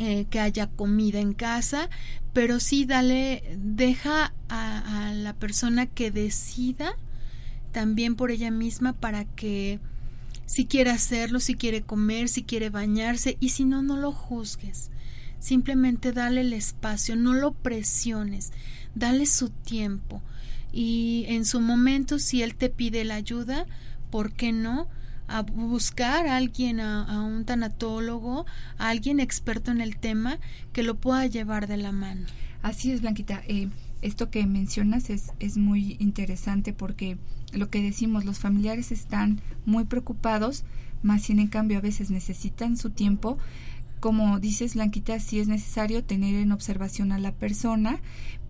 eh, 0.01 0.27
que 0.31 0.41
haya 0.41 0.69
comida 0.69 1.21
en 1.21 1.35
casa, 1.35 1.89
pero 2.33 2.61
sí 2.61 2.85
dale, 2.85 3.57
deja 3.59 4.35
a, 4.49 5.09
a, 5.09 5.15
la 5.15 5.35
persona 5.35 5.87
que 5.87 6.11
decida 6.11 6.97
también 7.73 8.15
por 8.15 8.31
ella 8.31 8.51
misma 8.51 8.93
para 8.93 9.25
que 9.25 9.81
si 10.47 10.67
quiere 10.67 10.91
hacerlo, 10.91 11.41
si 11.41 11.55
quiere 11.55 11.83
comer, 11.83 12.29
si 12.29 12.43
quiere 12.43 12.71
bañarse 12.71 13.37
y 13.41 13.51
si 13.51 13.65
no, 13.65 13.83
no 13.83 13.97
lo 13.97 14.13
juzgues. 14.13 14.91
Simplemente 15.39 16.13
dale 16.13 16.41
el 16.43 16.53
espacio, 16.53 17.17
no 17.17 17.35
lo 17.35 17.53
presiones, 17.53 18.53
dale 18.95 19.27
su 19.27 19.51
tiempo 19.51 20.23
y 20.73 21.25
en 21.29 21.45
su 21.45 21.61
momento 21.61 22.19
si 22.19 22.43
él 22.43 22.55
te 22.55 22.69
pide 22.69 23.05
la 23.05 23.15
ayuda, 23.15 23.67
¿por 24.11 24.33
qué 24.33 24.53
no? 24.53 24.89
a 25.27 25.43
buscar 25.43 26.27
a 26.27 26.37
alguien, 26.37 26.81
a, 26.81 27.23
un 27.23 27.45
tanatólogo, 27.45 28.47
a 28.79 28.89
alguien 28.89 29.21
experto 29.21 29.71
en 29.71 29.81
el 29.81 29.97
tema 29.97 30.39
que 30.73 30.83
lo 30.83 30.97
pueda 30.97 31.27
llevar 31.27 31.67
de 31.67 31.77
la 31.77 31.93
mano. 31.93 32.27
Así 32.63 32.93
es, 32.93 33.01
Blanquita. 33.01 33.43
Eh, 33.49 33.69
esto 34.03 34.31
que 34.31 34.47
mencionas 34.47 35.11
es, 35.11 35.33
es 35.41 35.57
muy 35.57 35.97
interesante 35.99 36.73
porque 36.73 37.17
lo 37.53 37.71
que 37.71 37.83
decimos, 37.83 38.25
los 38.25 38.39
familiares 38.39 38.93
están 38.93 39.41
muy 39.65 39.85
preocupados, 39.85 40.65
más 41.03 41.23
sin 41.23 41.39
en 41.39 41.49
cambio 41.49 41.79
a 41.79 41.83
veces 41.83 42.11
necesitan 42.11 42.77
su 42.77 42.91
tiempo. 42.91 43.39
Como 44.01 44.39
dices, 44.41 44.75
Blanquita, 44.75 45.19
sí 45.21 45.39
es 45.39 45.49
necesario 45.49 46.05
tener 46.05 46.35
en 46.35 46.53
observación 46.53 47.13
a 47.13 47.19
la 47.19 47.33
persona, 47.33 48.01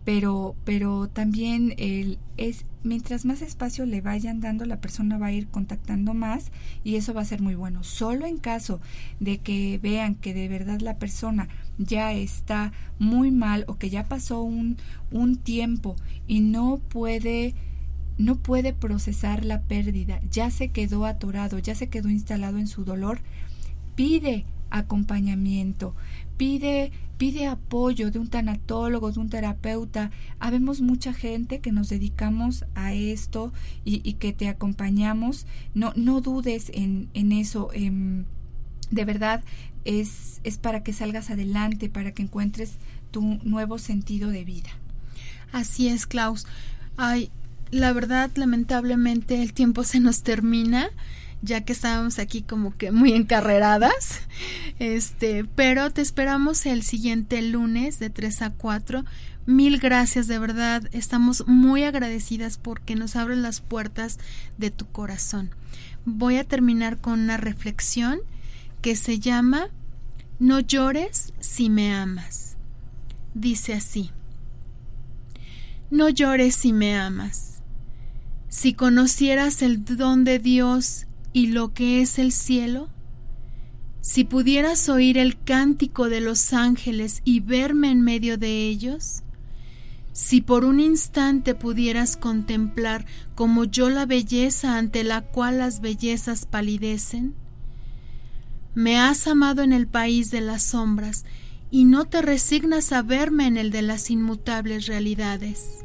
pero, 0.04 0.54
pero 0.64 1.08
también 1.08 1.74
el, 1.78 2.18
es 2.36 2.64
mientras 2.82 3.24
más 3.24 3.40
espacio 3.40 3.86
le 3.86 4.02
vayan 4.02 4.40
dando, 4.40 4.66
la 4.66 4.80
persona 4.80 5.16
va 5.16 5.26
a 5.26 5.32
ir 5.32 5.48
contactando 5.48 6.12
más 6.12 6.52
y 6.84 6.96
eso 6.96 7.14
va 7.14 7.22
a 7.22 7.26
ser 7.26 7.40
muy 7.40 7.54
bueno. 7.54 7.82
Solo 7.82 8.26
en 8.26 8.36
caso 8.36 8.80
de 9.18 9.38
que 9.38 9.78
vean 9.82 10.14
que 10.14 10.34
de 10.34 10.48
verdad 10.48 10.80
la 10.80 10.98
persona 10.98 11.48
ya 11.78 12.12
está 12.12 12.72
muy 12.98 13.30
mal 13.30 13.64
o 13.66 13.76
que 13.76 13.90
ya 13.90 14.04
pasó 14.04 14.42
un, 14.42 14.76
un 15.10 15.36
tiempo 15.36 15.96
y 16.26 16.40
no 16.40 16.78
puede 16.88 17.54
no 18.16 18.36
puede 18.36 18.72
procesar 18.72 19.44
la 19.44 19.62
pérdida, 19.62 20.20
ya 20.30 20.48
se 20.50 20.68
quedó 20.68 21.04
atorado, 21.04 21.58
ya 21.58 21.74
se 21.74 21.88
quedó 21.88 22.10
instalado 22.10 22.58
en 22.58 22.68
su 22.68 22.84
dolor, 22.84 23.18
pide 23.96 24.44
acompañamiento, 24.70 25.96
pide 26.36 26.92
pide 27.16 27.46
apoyo 27.46 28.10
de 28.10 28.18
un 28.18 28.28
tanatólogo, 28.28 29.12
de 29.12 29.20
un 29.20 29.30
terapeuta. 29.30 30.10
Habemos 30.38 30.80
mucha 30.80 31.12
gente 31.12 31.60
que 31.60 31.72
nos 31.72 31.88
dedicamos 31.88 32.64
a 32.74 32.92
esto 32.92 33.52
y, 33.84 34.14
que 34.14 34.32
te 34.32 34.48
acompañamos. 34.48 35.46
No, 35.74 35.92
no 35.96 36.20
dudes 36.20 36.70
en, 36.74 37.08
en 37.14 37.32
eso. 37.32 37.70
Em, 37.72 38.24
de 38.90 39.04
verdad, 39.04 39.42
es, 39.84 40.40
es 40.44 40.58
para 40.58 40.82
que 40.82 40.92
salgas 40.92 41.30
adelante, 41.30 41.88
para 41.88 42.12
que 42.12 42.22
encuentres 42.22 42.74
tu 43.10 43.22
nuevo 43.42 43.78
sentido 43.78 44.30
de 44.30 44.44
vida. 44.44 44.70
Así 45.52 45.88
es, 45.88 46.06
Klaus. 46.06 46.46
Ay, 46.96 47.30
la 47.70 47.92
verdad, 47.92 48.30
lamentablemente 48.34 49.42
el 49.42 49.52
tiempo 49.52 49.84
se 49.84 50.00
nos 50.00 50.22
termina 50.22 50.90
ya 51.44 51.60
que 51.60 51.72
estábamos 51.72 52.18
aquí 52.18 52.42
como 52.42 52.74
que 52.74 52.90
muy 52.90 53.12
encarreradas. 53.12 54.20
Este, 54.78 55.44
pero 55.44 55.90
te 55.90 56.02
esperamos 56.02 56.66
el 56.66 56.82
siguiente 56.82 57.40
lunes 57.42 57.98
de 57.98 58.10
3 58.10 58.42
a 58.42 58.50
4. 58.50 59.04
Mil 59.46 59.78
gracias, 59.78 60.26
de 60.26 60.38
verdad. 60.38 60.88
Estamos 60.92 61.46
muy 61.46 61.84
agradecidas 61.84 62.58
porque 62.58 62.96
nos 62.96 63.14
abres 63.14 63.38
las 63.38 63.60
puertas 63.60 64.18
de 64.58 64.70
tu 64.70 64.86
corazón. 64.86 65.50
Voy 66.04 66.38
a 66.38 66.44
terminar 66.44 66.98
con 66.98 67.20
una 67.20 67.36
reflexión 67.36 68.20
que 68.80 68.96
se 68.96 69.18
llama 69.20 69.68
No 70.38 70.60
llores 70.60 71.32
si 71.40 71.70
me 71.70 71.94
amas. 71.94 72.56
Dice 73.34 73.74
así. 73.74 74.10
No 75.90 76.08
llores 76.08 76.56
si 76.56 76.72
me 76.72 76.96
amas. 76.96 77.62
Si 78.48 78.72
conocieras 78.72 79.62
el 79.62 79.84
don 79.84 80.24
de 80.24 80.38
Dios 80.38 81.06
y 81.34 81.48
lo 81.48 81.74
que 81.74 82.00
es 82.00 82.18
el 82.18 82.32
cielo? 82.32 82.88
Si 84.00 84.24
pudieras 84.24 84.88
oír 84.88 85.18
el 85.18 85.42
cántico 85.42 86.08
de 86.08 86.20
los 86.20 86.52
ángeles 86.54 87.20
y 87.24 87.40
verme 87.40 87.90
en 87.90 88.02
medio 88.02 88.38
de 88.38 88.68
ellos, 88.68 89.24
si 90.12 90.40
por 90.40 90.64
un 90.64 90.78
instante 90.78 91.56
pudieras 91.56 92.16
contemplar 92.16 93.04
como 93.34 93.64
yo 93.64 93.90
la 93.90 94.06
belleza 94.06 94.78
ante 94.78 95.02
la 95.02 95.22
cual 95.22 95.58
las 95.58 95.80
bellezas 95.80 96.46
palidecen, 96.46 97.34
me 98.74 98.96
has 98.96 99.26
amado 99.26 99.62
en 99.62 99.72
el 99.72 99.88
país 99.88 100.30
de 100.30 100.40
las 100.40 100.62
sombras 100.62 101.24
y 101.70 101.84
no 101.84 102.04
te 102.04 102.22
resignas 102.22 102.92
a 102.92 103.02
verme 103.02 103.48
en 103.48 103.56
el 103.56 103.72
de 103.72 103.82
las 103.82 104.08
inmutables 104.08 104.86
realidades. 104.86 105.84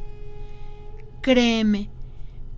Créeme, 1.22 1.90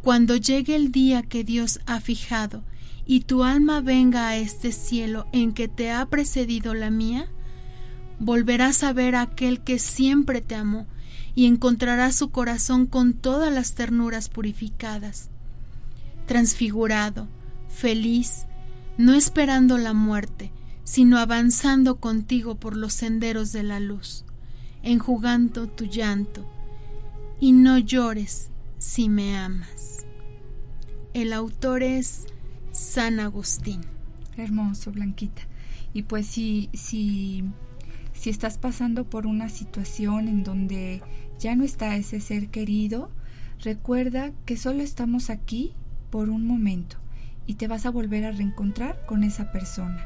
cuando 0.02 0.36
llegue 0.36 0.76
el 0.76 0.92
día 0.92 1.22
que 1.22 1.46
Dios 1.46 1.80
ha 1.86 2.02
fijado 2.02 2.64
y 3.12 3.20
tu 3.20 3.44
alma 3.44 3.82
venga 3.82 4.30
a 4.30 4.38
este 4.38 4.72
cielo 4.72 5.28
en 5.34 5.52
que 5.52 5.68
te 5.68 5.92
ha 5.92 6.06
precedido 6.06 6.74
la 6.74 6.90
mía, 6.90 7.28
volverás 8.20 8.84
a 8.84 8.94
ver 8.94 9.16
a 9.16 9.24
aquel 9.24 9.60
que 9.60 9.80
siempre 9.80 10.40
te 10.40 10.56
amó 10.56 10.88
y 11.36 11.48
encontrarás 11.48 12.16
su 12.16 12.30
corazón 12.32 12.86
con 12.86 13.12
todas 13.12 13.52
las 13.52 13.76
ternuras 13.76 14.30
purificadas, 14.30 15.30
transfigurado, 16.26 17.28
feliz, 17.68 18.46
no 18.98 19.14
esperando 19.14 19.78
la 19.78 19.92
muerte, 19.92 20.54
sino 20.86 21.18
avanzando 21.18 22.00
contigo 22.00 22.56
por 22.56 22.78
los 22.78 22.94
senderos 22.94 23.52
de 23.52 23.64
la 23.64 23.82
luz, 23.82 24.24
enjugando 24.84 25.68
tu 25.68 25.84
llanto, 25.84 26.50
y 27.42 27.52
no 27.52 27.78
llores 27.78 28.52
si 28.78 29.10
me 29.10 29.36
amas. 29.36 30.06
El 31.14 31.34
autor 31.34 31.84
es 31.84 32.28
San 32.72 33.20
Agustín. 33.20 33.82
Hermoso, 34.38 34.92
Blanquita. 34.92 35.42
Y 35.94 36.04
pues 36.04 36.26
si, 36.26 36.70
si, 36.74 37.44
si 38.14 38.30
estás 38.30 38.58
pasando 38.58 39.10
por 39.10 39.28
una 39.28 39.50
situación 39.50 40.28
en 40.28 40.44
donde 40.44 41.02
ya 41.40 41.56
no 41.56 41.64
está 41.64 41.96
ese 41.96 42.22
ser 42.22 42.50
querido, 42.50 43.12
recuerda 43.60 44.32
que 44.46 44.58
solo 44.58 44.82
estamos 44.84 45.30
aquí 45.30 45.74
por 46.10 46.30
un 46.30 46.46
momento 46.46 46.98
y 47.46 47.56
te 47.56 47.68
vas 47.68 47.86
a 47.86 47.92
volver 47.92 48.26
a 48.26 48.32
reencontrar 48.32 49.06
con 49.06 49.24
esa 49.24 49.52
persona. 49.52 50.06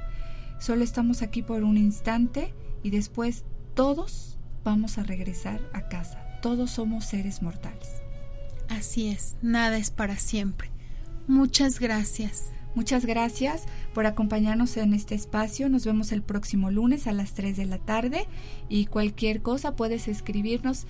Solo 0.60 0.84
estamos 0.84 1.22
aquí 1.22 1.44
por 1.44 1.64
un 1.64 1.78
instante 1.78 2.54
y 2.82 2.90
después 2.90 3.44
todos 3.76 4.38
vamos 4.64 4.98
a 4.98 5.04
regresar 5.04 5.62
a 5.74 5.88
casa. 5.88 6.40
Todos 6.42 6.72
somos 6.72 7.06
seres 7.06 7.42
mortales. 7.42 7.90
Así 8.70 9.10
es, 9.10 9.36
nada 9.42 9.78
es 9.78 9.92
para 9.92 10.18
siempre. 10.18 10.72
Muchas 11.28 11.80
gracias. 11.80 12.55
Muchas 12.76 13.06
gracias 13.06 13.64
por 13.94 14.06
acompañarnos 14.06 14.76
en 14.78 14.94
este 14.94 15.16
espacio. 15.16 15.70
Nos 15.70 15.86
vemos 15.86 16.12
el 16.12 16.22
próximo 16.22 16.70
lunes 16.70 17.08
a 17.08 17.14
las 17.14 17.34
3 17.34 17.56
de 17.56 17.66
la 17.66 17.78
tarde 17.78 18.28
y 18.68 18.86
cualquier 18.86 19.42
cosa 19.42 19.76
puedes 19.76 20.08
escribirnos 20.08 20.86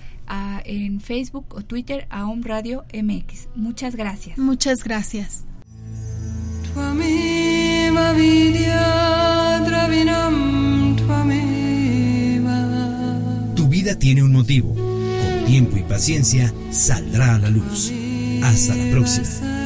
en 0.64 1.00
Facebook 1.00 1.46
o 1.50 1.62
Twitter 1.62 2.06
a 2.10 2.26
Home 2.26 2.42
Radio 2.44 2.84
MX. 2.92 3.48
Muchas 3.54 3.94
gracias. 3.94 4.36
Muchas 4.36 4.82
gracias. 4.82 5.44
Tu 13.54 13.68
vida 13.68 13.98
tiene 13.98 14.22
un 14.22 14.32
motivo. 14.32 14.74
Con 14.74 15.44
tiempo 15.46 15.76
y 15.76 15.82
paciencia 15.82 16.52
saldrá 16.70 17.36
a 17.36 17.38
la 17.38 17.50
luz. 17.50 17.92
Hasta 18.42 18.74
la 18.74 18.90
próxima. 18.90 19.65